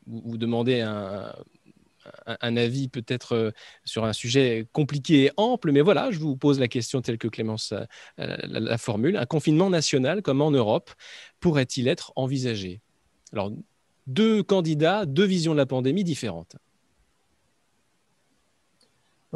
[0.07, 3.51] vous, demandez un, avis peut-être euh,
[3.83, 7.27] sur un sujet compliqué et ample, mais voilà, je vous pose la question telle que
[7.27, 9.17] Clémence euh, la, formule.
[9.17, 10.91] Un confinement national comme en Europe
[11.39, 12.81] pourrait-il être envisagé?
[13.33, 13.51] Alors,
[14.07, 16.55] deux candidats, deux visions de la pandémie différentes.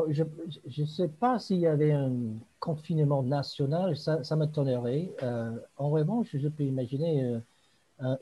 [0.07, 2.13] Je ne sais pas s'il y avait un
[2.61, 5.11] confinement national, ça, ça m'étonnerait.
[5.21, 7.41] Euh, en revanche, je peux imaginer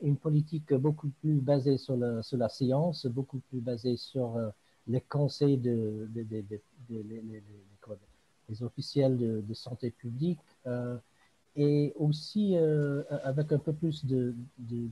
[0.02, 4.50] une politique beaucoup plus basée sur la, sur la science, beaucoup plus basée sur euh,
[4.86, 6.08] les conseils de,
[8.50, 10.96] des officiels de, santé publique euh,
[11.56, 14.88] et aussi euh, avec un peu plus de, de,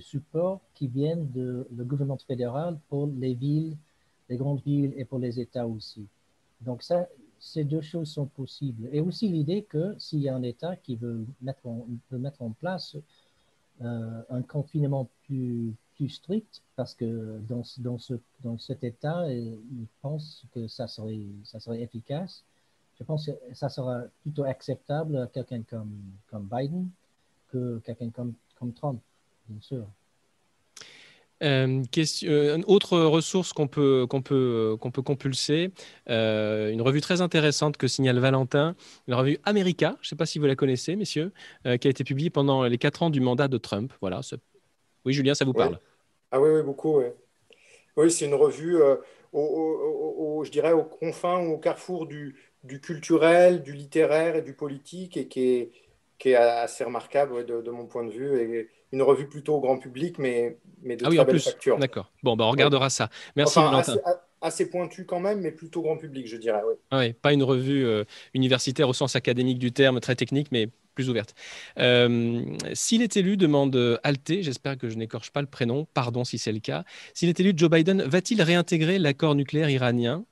[0.00, 3.76] support qui viennent de le gouvernement fédéral pour les villes,
[4.28, 6.06] les grandes villes et pour les États aussi.
[6.60, 7.08] Donc ça,
[7.38, 8.88] ces deux choses sont possibles.
[8.92, 11.60] Et aussi l'idée que s'il y a un État qui veut mettre
[12.10, 13.00] veut mettre en place euh,
[13.80, 15.74] un confinement plus,
[16.08, 21.24] strict parce que dans, dans, ce, dans cet état, euh, il pense que ça serait,
[21.44, 22.44] ça serait efficace.
[22.98, 25.98] Je pense que ça sera plutôt acceptable à quelqu'un comme,
[26.30, 26.88] comme Biden
[27.48, 29.00] que quelqu'un comme, comme Trump,
[29.48, 29.86] bien sûr.
[31.42, 35.70] Euh, question, euh, autre ressource qu'on peut, qu'on peut, qu'on peut compulser,
[36.08, 38.74] euh, une revue très intéressante que signale Valentin,
[39.06, 41.32] la revue America, je ne sais pas si vous la connaissez, messieurs,
[41.64, 43.92] qui a été publiée pendant les quatre ans du mandat de Trump.
[44.00, 44.20] Voilà.
[45.04, 45.78] Oui, Julien, ça vous parle?
[46.30, 46.98] Ah oui, oui beaucoup.
[46.98, 47.06] Oui,
[47.96, 48.78] oui c'est une revue,
[49.32, 54.54] au, je dirais, aux confins ou au carrefour du, du, culturel, du littéraire et du
[54.54, 55.72] politique, et qui est,
[56.18, 58.40] qui est assez remarquable de, de, mon point de vue.
[58.40, 61.78] Et, une revue plutôt au grand public, mais, mais de ah très belle facture.
[61.78, 62.10] D'accord.
[62.22, 63.10] Bon, bah, on regardera ça.
[63.36, 63.96] Merci, Valentin.
[64.40, 66.60] Assez, pointu quand même, mais plutôt grand public, je dirais.
[66.66, 66.74] Oui.
[66.90, 70.68] Ah oui pas une revue euh, universitaire au sens académique du terme, très technique, mais
[70.94, 71.34] plus ouverte.
[71.78, 72.42] Euh,
[72.72, 76.52] s'il est élu, demande Alté, j'espère que je n'écorche pas le prénom, pardon si c'est
[76.52, 76.84] le cas.
[77.12, 80.24] S'il est élu, Joe Biden va-t-il réintégrer l'accord nucléaire iranien?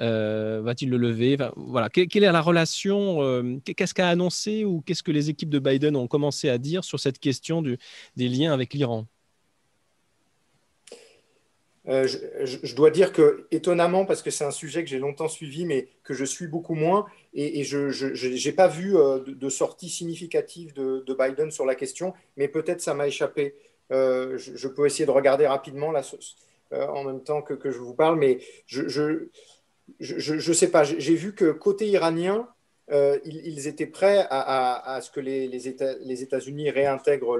[0.00, 1.36] Euh, va-t-il le lever?
[1.56, 1.88] Voilà.
[1.88, 5.96] Quelle est la relation euh, Qu'est-ce qu'a annoncé ou qu'est-ce que les équipes de Biden
[5.96, 9.06] ont commencé à dire sur cette question des liens avec l'Iran?
[11.88, 15.64] Euh, je, dois dire que, étonnamment, parce que c'est un sujet que j'ai longtemps suivi,
[15.64, 18.94] mais que je suis beaucoup moins, et, je n'ai pas vu
[19.26, 23.54] de, sortie significative de, Biden sur la question, mais peut-être ça m'a échappé.
[23.90, 26.02] Je, peux essayer de regarder rapidement là,
[26.72, 29.30] en même temps que, je vous parle, mais je
[30.00, 32.48] ne sais pas, j'ai vu que côté iranien,
[32.90, 37.38] euh, ils, étaient prêts à, ce que les, les États-Unis réintègrent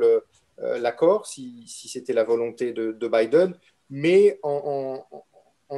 [0.61, 3.55] euh, l'accord, si, c'était la volonté de, Biden,
[3.91, 5.05] mais en,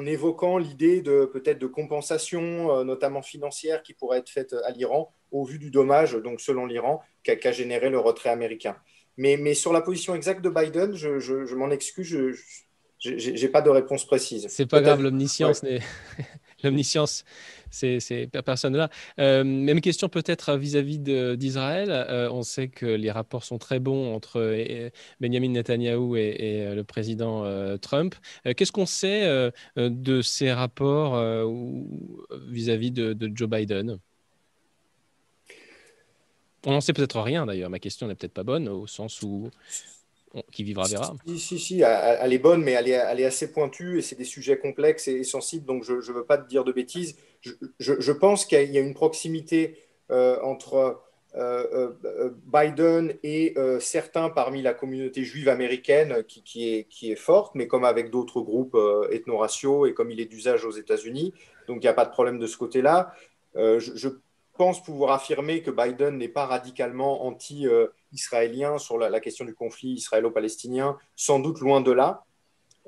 [0.06, 5.12] évoquant l'idée de peut-être de compensation, euh, notamment financière, qui pourrait être faite à l'Iran
[5.30, 8.76] au vu du dommage, donc selon l'Iran, qu'a généré le retrait américain.
[9.16, 12.08] Mais, mais, sur la position exacte de Biden, je, m'en excuse,
[12.98, 14.46] je n'ai pas de réponse précise.
[14.48, 15.80] C'est pas grave, l'omniscience n'est
[16.64, 17.24] l'omniscience,
[17.70, 18.90] c'est personne là.
[19.18, 21.88] Euh, même question peut-être vis-à-vis d'Israël.
[21.90, 26.84] Euh, on sait que les rapports sont très bons entre euh, Benjamin Netanyahou et, le
[26.84, 27.44] président
[27.78, 28.14] Trump.
[28.56, 31.20] Qu'est-ce qu'on sait de ces rapports
[32.48, 33.98] vis-à-vis de, de Joe Biden?
[36.66, 37.70] On n'en sait peut-être rien d'ailleurs.
[37.70, 39.50] Ma question n'est peut-être pas bonne au sens où
[40.52, 41.14] qui vivra verra.
[41.26, 44.16] Si, si, si, elle est bonne, mais elle est, elle est assez pointue et c'est
[44.16, 47.16] des sujets complexes et sensibles, donc je ne veux pas te dire de bêtises.
[47.40, 49.78] Je, je, pense qu'il y a une proximité
[50.10, 51.00] euh, entre
[51.36, 57.16] euh, euh, Biden et certains parmi la communauté juive américaine qui, qui, est, qui est
[57.16, 58.76] forte, mais comme avec d'autres groupes
[59.10, 61.34] ethno-raciaux et comme il est d'usage aux États-Unis.
[61.66, 63.14] Donc il n'y a pas de problème de ce côté-là.
[63.54, 64.08] je,
[64.56, 70.98] pense pouvoir affirmer que Biden n'est pas radicalement anti-israélien sur la, question du conflit israélo-palestinien,
[71.16, 72.24] sans doute loin de là.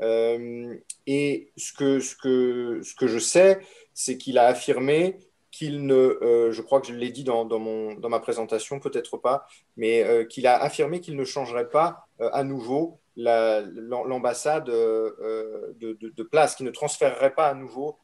[0.01, 0.75] Euh,
[1.07, 3.61] et ce que, ce, que, je sais,
[3.95, 5.19] c'est qu'il a affirmé
[5.51, 9.19] qu'il ne, euh, je crois que je l'ai dit dans, dans, mon, ma présentation, peut-être
[9.19, 9.47] pas,
[9.79, 16.67] euh, qu'il a affirmé qu'il ne changerait pas à nouveau l'ambassade de, de, place, qu'il
[16.67, 17.99] ne transférerait pas à nouveau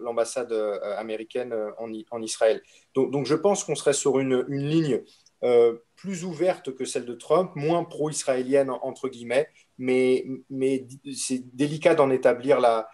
[0.00, 1.70] l'ambassade euh, américaine euh,
[2.10, 2.62] en, Israël.
[2.94, 5.02] Donc, je pense qu'on serait sur une, ligne
[5.42, 9.48] euh, plus ouverte que celle de Trump, moins pro-israélienne entre guillemets,
[9.78, 12.88] mais, mais c'est délicat d'en établir la,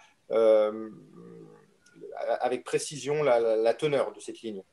[2.41, 4.63] avec précision la teneur de cette ligne.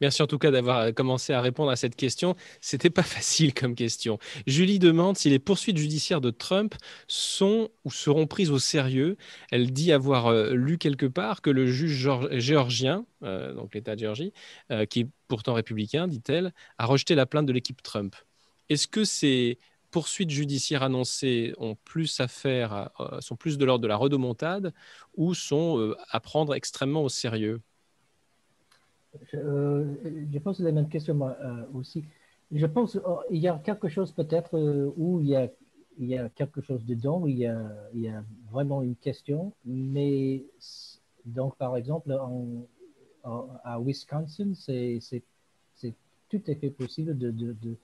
[0.00, 2.34] Merci en tout cas d'avoir euh, commencé à répondre à cette question.
[2.60, 4.18] C'était pas facile comme question.
[4.46, 6.74] Julie demande si les poursuites judiciaires de Trump
[7.06, 9.16] sont ou seront prises au sérieux.
[9.50, 14.00] Elle dit avoir euh, lu quelque part que le juge géorgien, euh, donc l'État de
[14.00, 14.32] Géorgie,
[14.88, 18.16] qui est pourtant républicain, dit-elle, a rejeté la plainte de l'équipe Trump.
[18.68, 19.58] Est-ce que ces
[19.90, 22.90] poursuites judiciaires annoncées ont plus à faire,
[23.20, 24.72] sont plus de l'ordre de la redomontade
[25.14, 27.60] ou sont à prendre extrêmement au sérieux?
[29.32, 29.94] Je, euh,
[30.32, 32.04] je pose la même question moi euh, aussi.
[32.52, 36.60] Je pense qu'il oh, y a quelque chose peut-être euh, où il y, a, quelque
[36.60, 37.60] chose dedans, où il y a,
[37.94, 40.44] il y a vraiment une question, mais
[41.26, 42.66] donc par exemple en,
[43.22, 45.00] à Wisconsin, c'est
[46.28, 47.76] tout à fait possible de,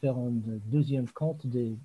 [0.00, 0.32] faire un
[0.66, 1.76] deuxième compte des,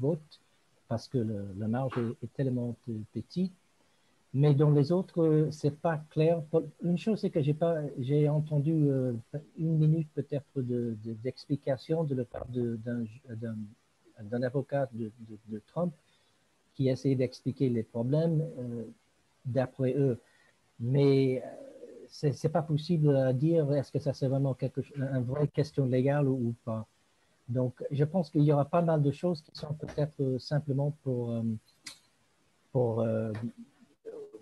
[0.00, 0.40] votes
[0.88, 1.18] parce que
[1.56, 2.76] la marge est tellement
[3.12, 3.52] petite
[4.34, 6.42] mais dans les autres, c'est pas clair.
[6.82, 9.12] Une chose, c'est que j'ai entendu euh,
[9.56, 15.12] une minute peut-être d'explication de, de, la part d'un avocat de,
[15.48, 15.94] de, Trump
[16.74, 18.84] qui essayait d'expliquer les problèmes euh,
[19.44, 20.18] d'après eux.
[20.80, 25.46] Mais euh, c'est pas possible à dire est-ce que ça c'est vraiment quelque une vraie
[25.46, 26.88] question légale ou, pas.
[27.48, 31.40] Donc, je pense qu'il y aura pas mal de choses qui sont peut-être simplement pour
[32.72, 33.06] pour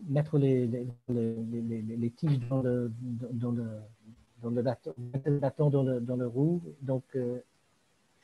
[0.09, 3.81] mettre les, les, les, les, tiges dans le, dans le,
[4.43, 6.63] dans le bâton, dans le, dans le roue.
[6.81, 7.39] Donc, euh,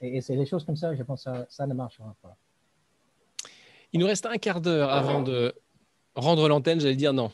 [0.01, 2.37] et, c'est des choses comme ça, je pense que ça, ça ne marchera pas.
[3.93, 5.55] Il nous reste un quart d'heure avant de
[6.15, 7.31] rendre l'antenne, j'allais dire non.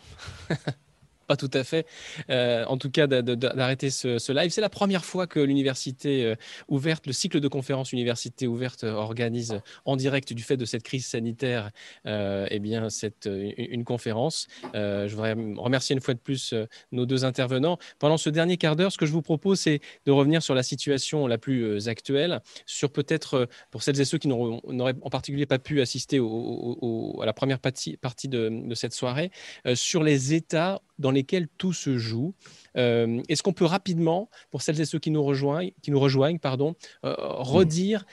[1.24, 1.86] pas tout à fait.
[2.30, 4.50] Euh, en tout cas, d'arrêter ce, live.
[4.50, 6.34] C'est la première fois que l'université euh,
[6.68, 10.82] ouverte, le cycle de conférences université ouverte, euh, organise en direct du fait de cette
[10.82, 11.70] crise sanitaire,
[12.04, 14.46] eh bien, cette, une, conférence.
[14.72, 16.54] je voudrais remercier une fois de plus
[16.92, 17.78] nos deux intervenants.
[17.98, 20.62] Pendant ce dernier quart d'heure, ce que je vous propose, c'est de revenir sur la
[20.62, 25.58] situation la plus actuelle, sur peut-être pour celles et ceux qui n'auraient en particulier pas
[25.58, 27.98] pu assister à la première partie,
[28.28, 29.30] de, cette soirée,
[29.74, 32.34] sur les États dans lesquels tout se joue.
[32.76, 36.38] Euh, est-ce qu'on peut rapidement, pour celles et ceux qui nous rejoignent, qui nous rejoignent
[36.38, 38.04] pardon, euh, redire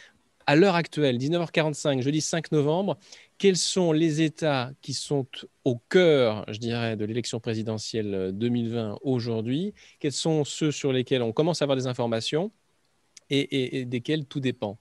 [0.48, 2.98] à l'heure actuelle, 19h45, jeudi 5 novembre,
[3.38, 5.26] quels sont les États qui sont
[5.66, 9.74] au cœur, je dirais, de l'élection présidentielle 2020 aujourd'hui?
[10.00, 12.52] Quels sont ceux sur lesquels on commence à avoir des informations
[13.30, 14.78] et, desquels tout dépend?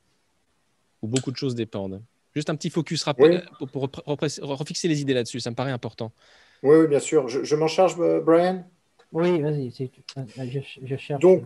[1.02, 2.02] Ou beaucoup de choses dépendent.
[2.34, 6.12] Juste un petit focus rapide pour, pour, refixer les idées là-dessus, ça me paraît important.
[6.62, 7.28] Oui, bien sûr.
[7.28, 8.64] Je, m'en charge, euh, Brian?
[9.12, 9.72] Oui, vas-y,
[10.18, 11.20] euh, je, je, cherche.
[11.20, 11.44] Donc,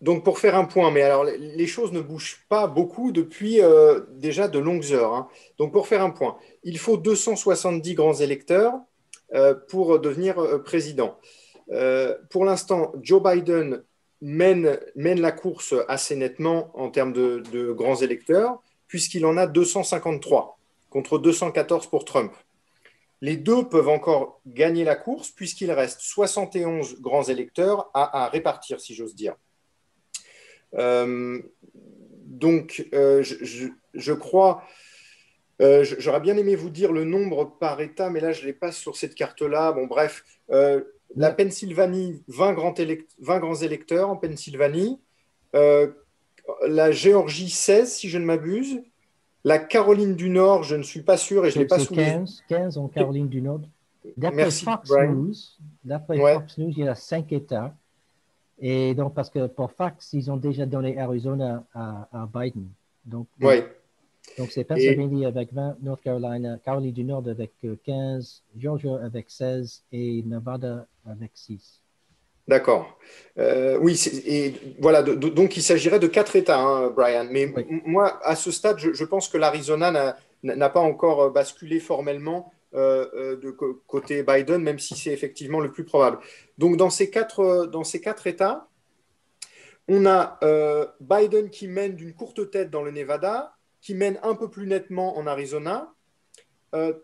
[0.00, 4.00] donc, pour faire un point, mais alors les choses ne bougent pas beaucoup depuis euh,
[4.12, 5.14] déjà de longues heures.
[5.14, 5.28] Hein.
[5.58, 8.74] Donc, pour faire un point, il faut 270 grands électeurs
[9.68, 11.18] pour devenir président.
[12.30, 13.82] pour l'instant, Joe Biden
[14.22, 19.46] mène, mène, la course assez nettement en termes de, de grands électeurs, puisqu'il en a
[19.46, 20.58] 253
[20.88, 22.32] contre 214 pour Trump.
[23.20, 28.94] Les deux peuvent encore gagner la course puisqu'il reste 71 grands électeurs à, répartir, si
[28.94, 29.34] j'ose dire.
[30.74, 31.40] Euh,
[32.26, 34.62] donc, euh, je, crois,
[35.60, 38.52] euh, j'aurais bien aimé vous dire le nombre par État, mais là, je ne l'ai
[38.52, 39.72] pas sur cette carte-là.
[39.72, 42.74] Bon, bref, la Pennsylvanie, 20 grands,
[43.18, 45.00] 20 grands, électeurs en Pennsylvanie.
[45.52, 48.80] la Géorgie, 16, si je ne m'abuse.
[49.44, 52.06] La Caroline du Nord, je ne suis pas sûr et je ne l'ai pas souligné.
[52.06, 53.60] 15, 15 en Caroline du Nord.
[54.16, 55.34] D'après Fox, News,
[56.06, 57.74] Fox News, il y a cinq États.
[58.58, 62.68] Et donc, parce que pour Fox, ils ont déjà donné Arizona à, Biden.
[63.04, 67.52] Donc, donc c'est Pennsylvanie avec 20, North Carolina, Caroline du Nord avec
[67.84, 71.80] 15, Georgia avec 16 et Nevada avec 6.
[72.48, 72.98] D'accord.
[73.38, 77.28] Euh, oui, et voilà, donc il s'agirait de quatre États, hein, Brian.
[77.30, 77.52] Mais
[77.84, 83.36] moi, à ce stade, je, pense que l'Arizona n'a pas encore euh, basculé formellement euh,
[83.36, 86.18] de côté Biden, même si c'est effectivement le plus probable.
[86.56, 88.68] Donc dans ces quatre, dans ces quatre États,
[89.86, 90.38] on a
[91.00, 95.16] Biden qui mène d'une courte tête dans le Nevada, qui mène un peu plus nettement
[95.16, 95.94] en Arizona,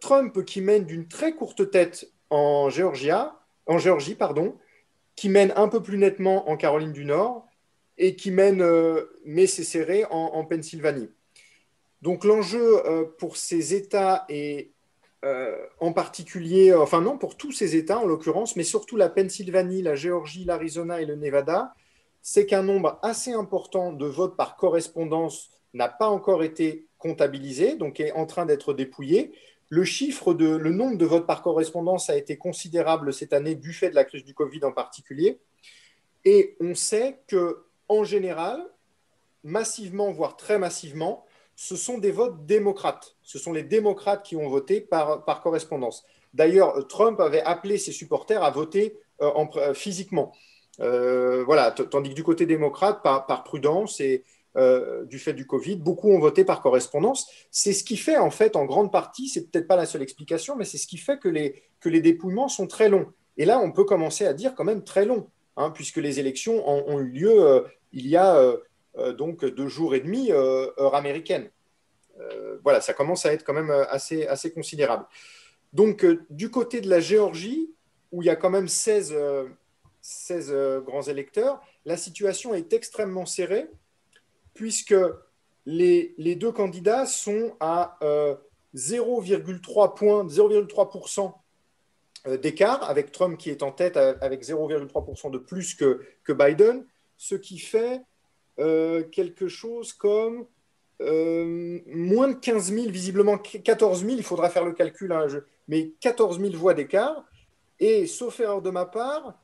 [0.01, 4.55] Trump qui mène d'une très courte tête en Géorgia, en Géorgie, pardon,
[5.17, 7.47] qui mène un peu plus nettement en Caroline du Nord
[7.99, 11.09] et qui mène, euh, mais c'est serré, en, Pennsylvanie.
[12.03, 14.73] Donc l'enjeu euh, pour ces États et
[15.25, 19.81] euh, en particulier, enfin non, pour tous ces États en l'occurrence, mais surtout la Pennsylvanie,
[19.81, 21.73] la Géorgie, l'Arizona et le Nevada,
[22.21, 28.01] c'est qu'un nombre assez important de votes par correspondance n'a pas encore été comptabilisé, donc
[28.01, 29.33] est en train d'être dépouillé.
[29.69, 33.73] Le chiffre de, le nombre de votes par correspondance a été considérable cette année du
[33.73, 35.41] fait de la crise du Covid en particulier.
[36.25, 38.65] Et on sait que, en général,
[39.43, 41.25] massivement, voire très massivement,
[41.57, 43.17] ce sont des votes démocrates.
[43.23, 46.05] Ce sont les démocrates qui ont voté par, par correspondance.
[46.33, 50.33] D'ailleurs, Trump avait appelé ses supporters à voter euh, en, euh, physiquement.
[50.81, 54.25] Euh, voilà, tandis que du côté démocrate, par, par prudence et
[54.57, 57.29] du fait du Covid, beaucoup ont voté par correspondance.
[57.51, 60.55] C'est ce qui fait, en fait, en grande partie, c'est peut-être pas la seule explication,
[60.57, 63.07] mais c'est ce qui fait que les, dépouillements sont très longs.
[63.37, 66.69] Et là, on peut commencer à dire quand même très long, hein, puisque les élections
[66.69, 68.57] ont, eu lieu il y a
[69.19, 71.51] donc deux jours et demi, heure américaine.
[72.63, 75.07] voilà, ça commence à être quand même assez, considérable.
[75.73, 77.75] Donc, du côté de la Géorgie,
[78.13, 79.17] où il y a quand même 16,
[80.05, 83.69] 16 euh, grands électeurs, la situation est extrêmement serrée
[84.55, 84.95] puisque
[85.67, 87.99] les, deux candidats sont à
[88.75, 91.33] 0,3 euh, points, 0,3%
[92.27, 96.87] euh, d'écart, avec Trump qui est en tête avec 0,3% de plus que, Biden,
[97.17, 98.03] ce qui fait
[98.57, 100.47] quelque chose comme
[101.01, 105.27] moins de 15 000, visiblement 14 000, il faudra faire le calcul, hein,
[105.67, 107.25] mais 14 000 voix d'écart.
[107.81, 109.35] Et sauf erreur de ma part,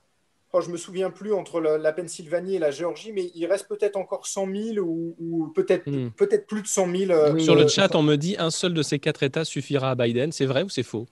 [0.53, 3.69] oh, je ne me souviens plus entre la, Pennsylvanie et la Géorgie, mais il reste
[3.69, 6.11] peut-être encore 100 000 ou, peut-être hmm.
[6.11, 7.11] peut plus de 100 000.
[7.11, 9.95] Euh, Sur le chat, on me dit un seul de ces quatre États suffira à
[9.95, 10.33] Biden.
[10.33, 11.07] C'est vrai ou c'est faux?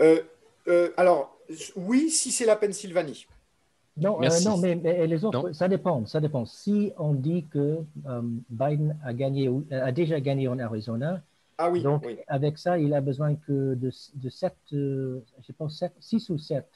[0.00, 0.20] Euh,
[0.68, 1.36] euh, Alors,
[1.76, 3.26] oui, si c'est la Pennsylvanie.
[3.98, 6.04] Non, non mais, les autres, ça dépend.
[6.04, 6.44] Ça dépend.
[6.44, 7.78] Si on dit que
[8.50, 11.22] Biden a, gagné, a déjà gagné en Arizona,
[11.56, 15.92] ah oui, donc avec ça, il a besoin que de, de 7, je pense 7,
[15.98, 16.66] 6 ou 7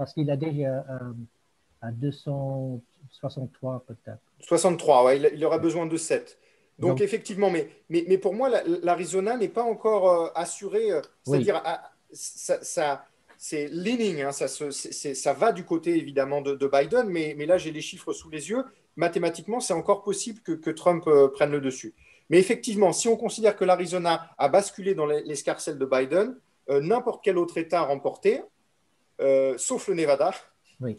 [0.00, 1.12] parce qu'il a déjà euh,
[1.82, 4.22] à 263 peut-être.
[4.40, 6.38] 63, ouais, il, aura besoin de 7.
[6.78, 8.48] Donc, effectivement, mais, mais, mais, pour moi,
[8.82, 10.90] l'Arizona n'est pas encore euh, assuré.
[10.90, 13.04] Euh, c'est-à-dire, ah, ça,
[13.36, 17.70] c'est leaning, hein, ça, ça, va du côté évidemment de, Biden, mais, mais là j'ai
[17.70, 18.64] les chiffres sous les yeux.
[18.96, 21.04] Mathématiquement, c'est encore possible que, que Trump
[21.34, 21.92] prenne le dessus.
[22.30, 26.38] Mais effectivement, si on considère que l'Arizona a basculé dans l'escarcelle de Biden,
[26.70, 28.40] n'importe quel autre État remporté,
[29.20, 30.32] euh, sauf le Nevada.
[30.80, 30.98] Oui.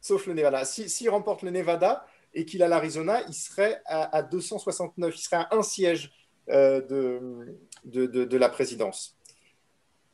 [0.00, 0.64] Sauf le Nevada.
[0.64, 5.48] S'il remporte le Nevada et qu'il a l'Arizona, il serait à, 269, il serait à
[5.52, 6.12] un siège
[6.48, 9.16] euh, de, de, la présidence.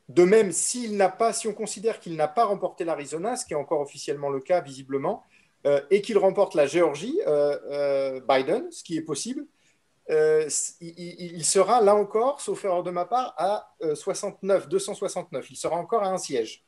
[0.08, 3.52] De même, s'il n'a pas, si on considère qu'il n'a pas remporté l'Arizona, ce qui
[3.52, 5.22] est encore officiellement le cas visiblement,
[5.66, 7.18] euh, et qu'il remporte la Géorgie,
[8.28, 9.46] Biden, ce qui est possible,
[10.08, 15.50] il, il, sera là encore, sauf erreur de ma part, à 69, 269.
[15.50, 16.65] Il sera encore à un siège.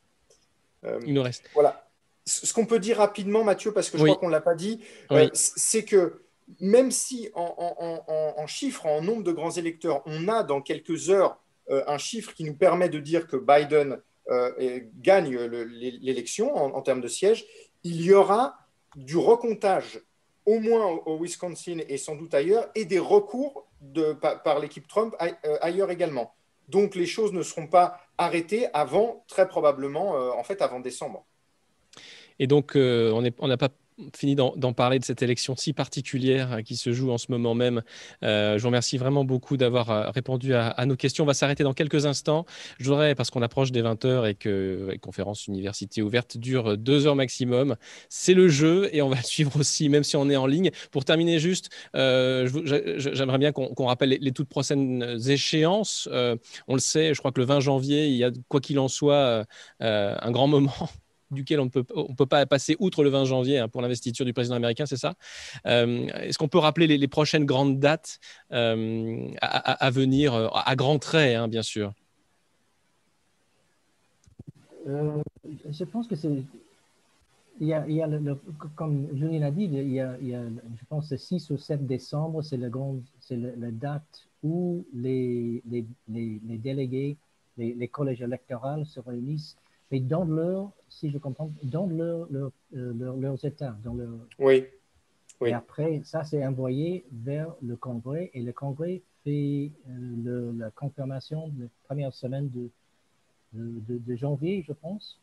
[0.84, 1.48] Euh, Il nous reste.
[1.54, 1.84] Voilà.
[2.24, 4.80] Ce qu'on peut dire rapidement, Mathieu, parce que je crois qu'on ne l'a pas dit,
[5.12, 6.22] euh, c'est que
[6.60, 11.82] même si en, chiffres, en nombre de grands électeurs, on a dans quelques heures euh,
[11.86, 14.00] un chiffre qui nous permet de dire que Biden
[15.00, 17.46] gagne l'élection en, termes de sièges,
[17.82, 18.58] il y aura
[18.94, 20.02] du recomptage
[20.44, 25.16] au moins au, Wisconsin et sans doute ailleurs, et des recours de, par l'équipe Trump
[25.62, 26.34] ailleurs également.
[26.68, 31.24] Donc les choses ne seront pas arrêtées avant, très probablement, euh, en fait, avant décembre.
[32.38, 33.70] Et donc, euh, on n'a pas
[34.16, 37.54] fini d'en parler de cette élection si particulière euh, qui se joue en ce moment
[37.54, 37.82] même.
[38.22, 41.24] je vous remercie vraiment beaucoup d'avoir répondu à, nos questions.
[41.24, 42.44] On va s'arrêter dans quelques instants.
[42.78, 46.76] Je voudrais, parce qu'on approche des 20 heures et que la conférence université ouverte dure
[46.76, 47.76] deux heures maximum,
[48.08, 50.70] c'est le jeu et on va le suivre aussi, même si on est en ligne.
[50.90, 56.08] Pour terminer juste, j'aimerais bien qu'on rappelle les, toutes prochaines échéances.
[56.12, 58.88] on le sait, je crois que le 20 janvier, il y a, quoi qu'il en
[58.88, 59.44] soit,
[59.80, 60.88] un grand moment
[61.30, 64.56] duquel on ne peut, pas passer outre le 20 janvier hein, pour l'investiture du président
[64.56, 65.14] américain, c'est ça?
[65.66, 68.18] Euh, Est-ce qu'on peut rappeler les, prochaines grandes dates
[68.52, 71.92] euh, à, venir, euh, à grands traits, hein, bien sûr?
[74.86, 76.30] Je pense que c'est...
[77.60, 78.08] Il y a, a
[78.76, 82.56] comme Julien a dit, il y a, je pense, le 6 ou 7 décembre, c'est
[82.56, 82.68] la,
[83.56, 85.62] la date où les
[86.06, 87.16] délégués,
[87.56, 89.56] les, collèges électoraux se réunissent
[89.90, 93.76] mais dans leur, si je comprends, dans leur, leur, euh, leurs États.
[93.82, 94.10] Dans leur...
[94.38, 94.66] Oui.
[95.40, 95.50] oui.
[95.50, 101.48] Et après, ça, c'est envoyé vers le Congrès et le Congrès fait euh, la confirmation
[101.48, 102.70] de la première semaine de,
[103.54, 105.18] de, de, janvier, je pense.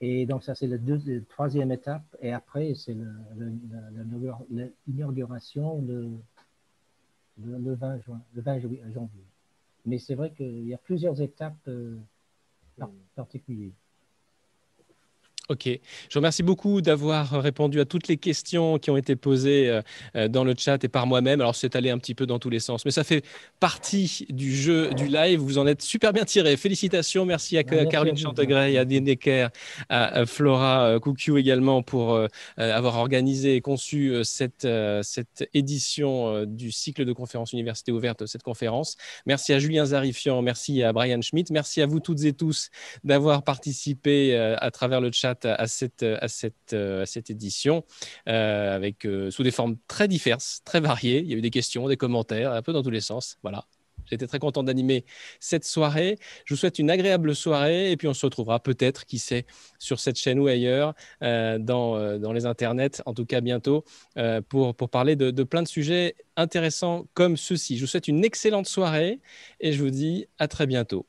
[0.00, 2.04] Et donc, ça, c'est la, la, troisième étape.
[2.20, 2.96] Et après, c'est
[4.86, 6.10] l'inauguration le,
[7.42, 9.24] le, 20 juin, le 20 janvier.
[9.86, 11.56] Mais c'est vrai qu'il y a plusieurs étapes.
[11.68, 11.96] Euh,
[13.14, 13.74] particulier.
[15.48, 15.78] Ok, je
[16.12, 19.80] vous remercie beaucoup d'avoir répondu à toutes les questions qui ont été posées euh,
[20.16, 21.40] euh, dans le chat et par moi-même.
[21.40, 23.24] Alors c'est allé un petit peu dans tous les sens, mais ça fait
[23.60, 25.38] partie du jeu du live.
[25.38, 26.56] Vous en êtes super bien tiré.
[26.56, 29.04] Félicitations, merci à Caroline Chantegray, à Dean
[29.88, 32.18] à Flora Coucou également pour
[32.56, 34.66] avoir organisé et conçu cette,
[35.02, 38.96] cette édition du cycle de conférences université ouverte, cette conférence.
[39.26, 42.70] Merci à Julien Zarifian, merci à Brian Schmidt, merci à vous toutes et tous
[43.04, 47.84] d'avoir participé à travers le chat à cette, à cette, à cette édition,
[48.28, 51.20] euh, avec, euh, sous des formes très diverses, très variées.
[51.20, 53.38] Il y a eu des questions, des commentaires, un peu dans tous les sens.
[53.42, 53.64] Voilà.
[54.08, 55.04] J'étais très content d'animer
[55.40, 56.16] cette soirée.
[56.44, 59.46] Je vous souhaite une agréable soirée et puis on se retrouvera peut-être, qui sait,
[59.80, 63.84] sur cette chaîne ou ailleurs, euh, dans, dans, les internets, en tout cas bientôt,
[64.48, 67.76] pour, pour parler de, de, plein de sujets intéressants comme ceux-ci.
[67.76, 69.20] Je vous souhaite une excellente soirée
[69.58, 71.06] et je vous dis à très bientôt.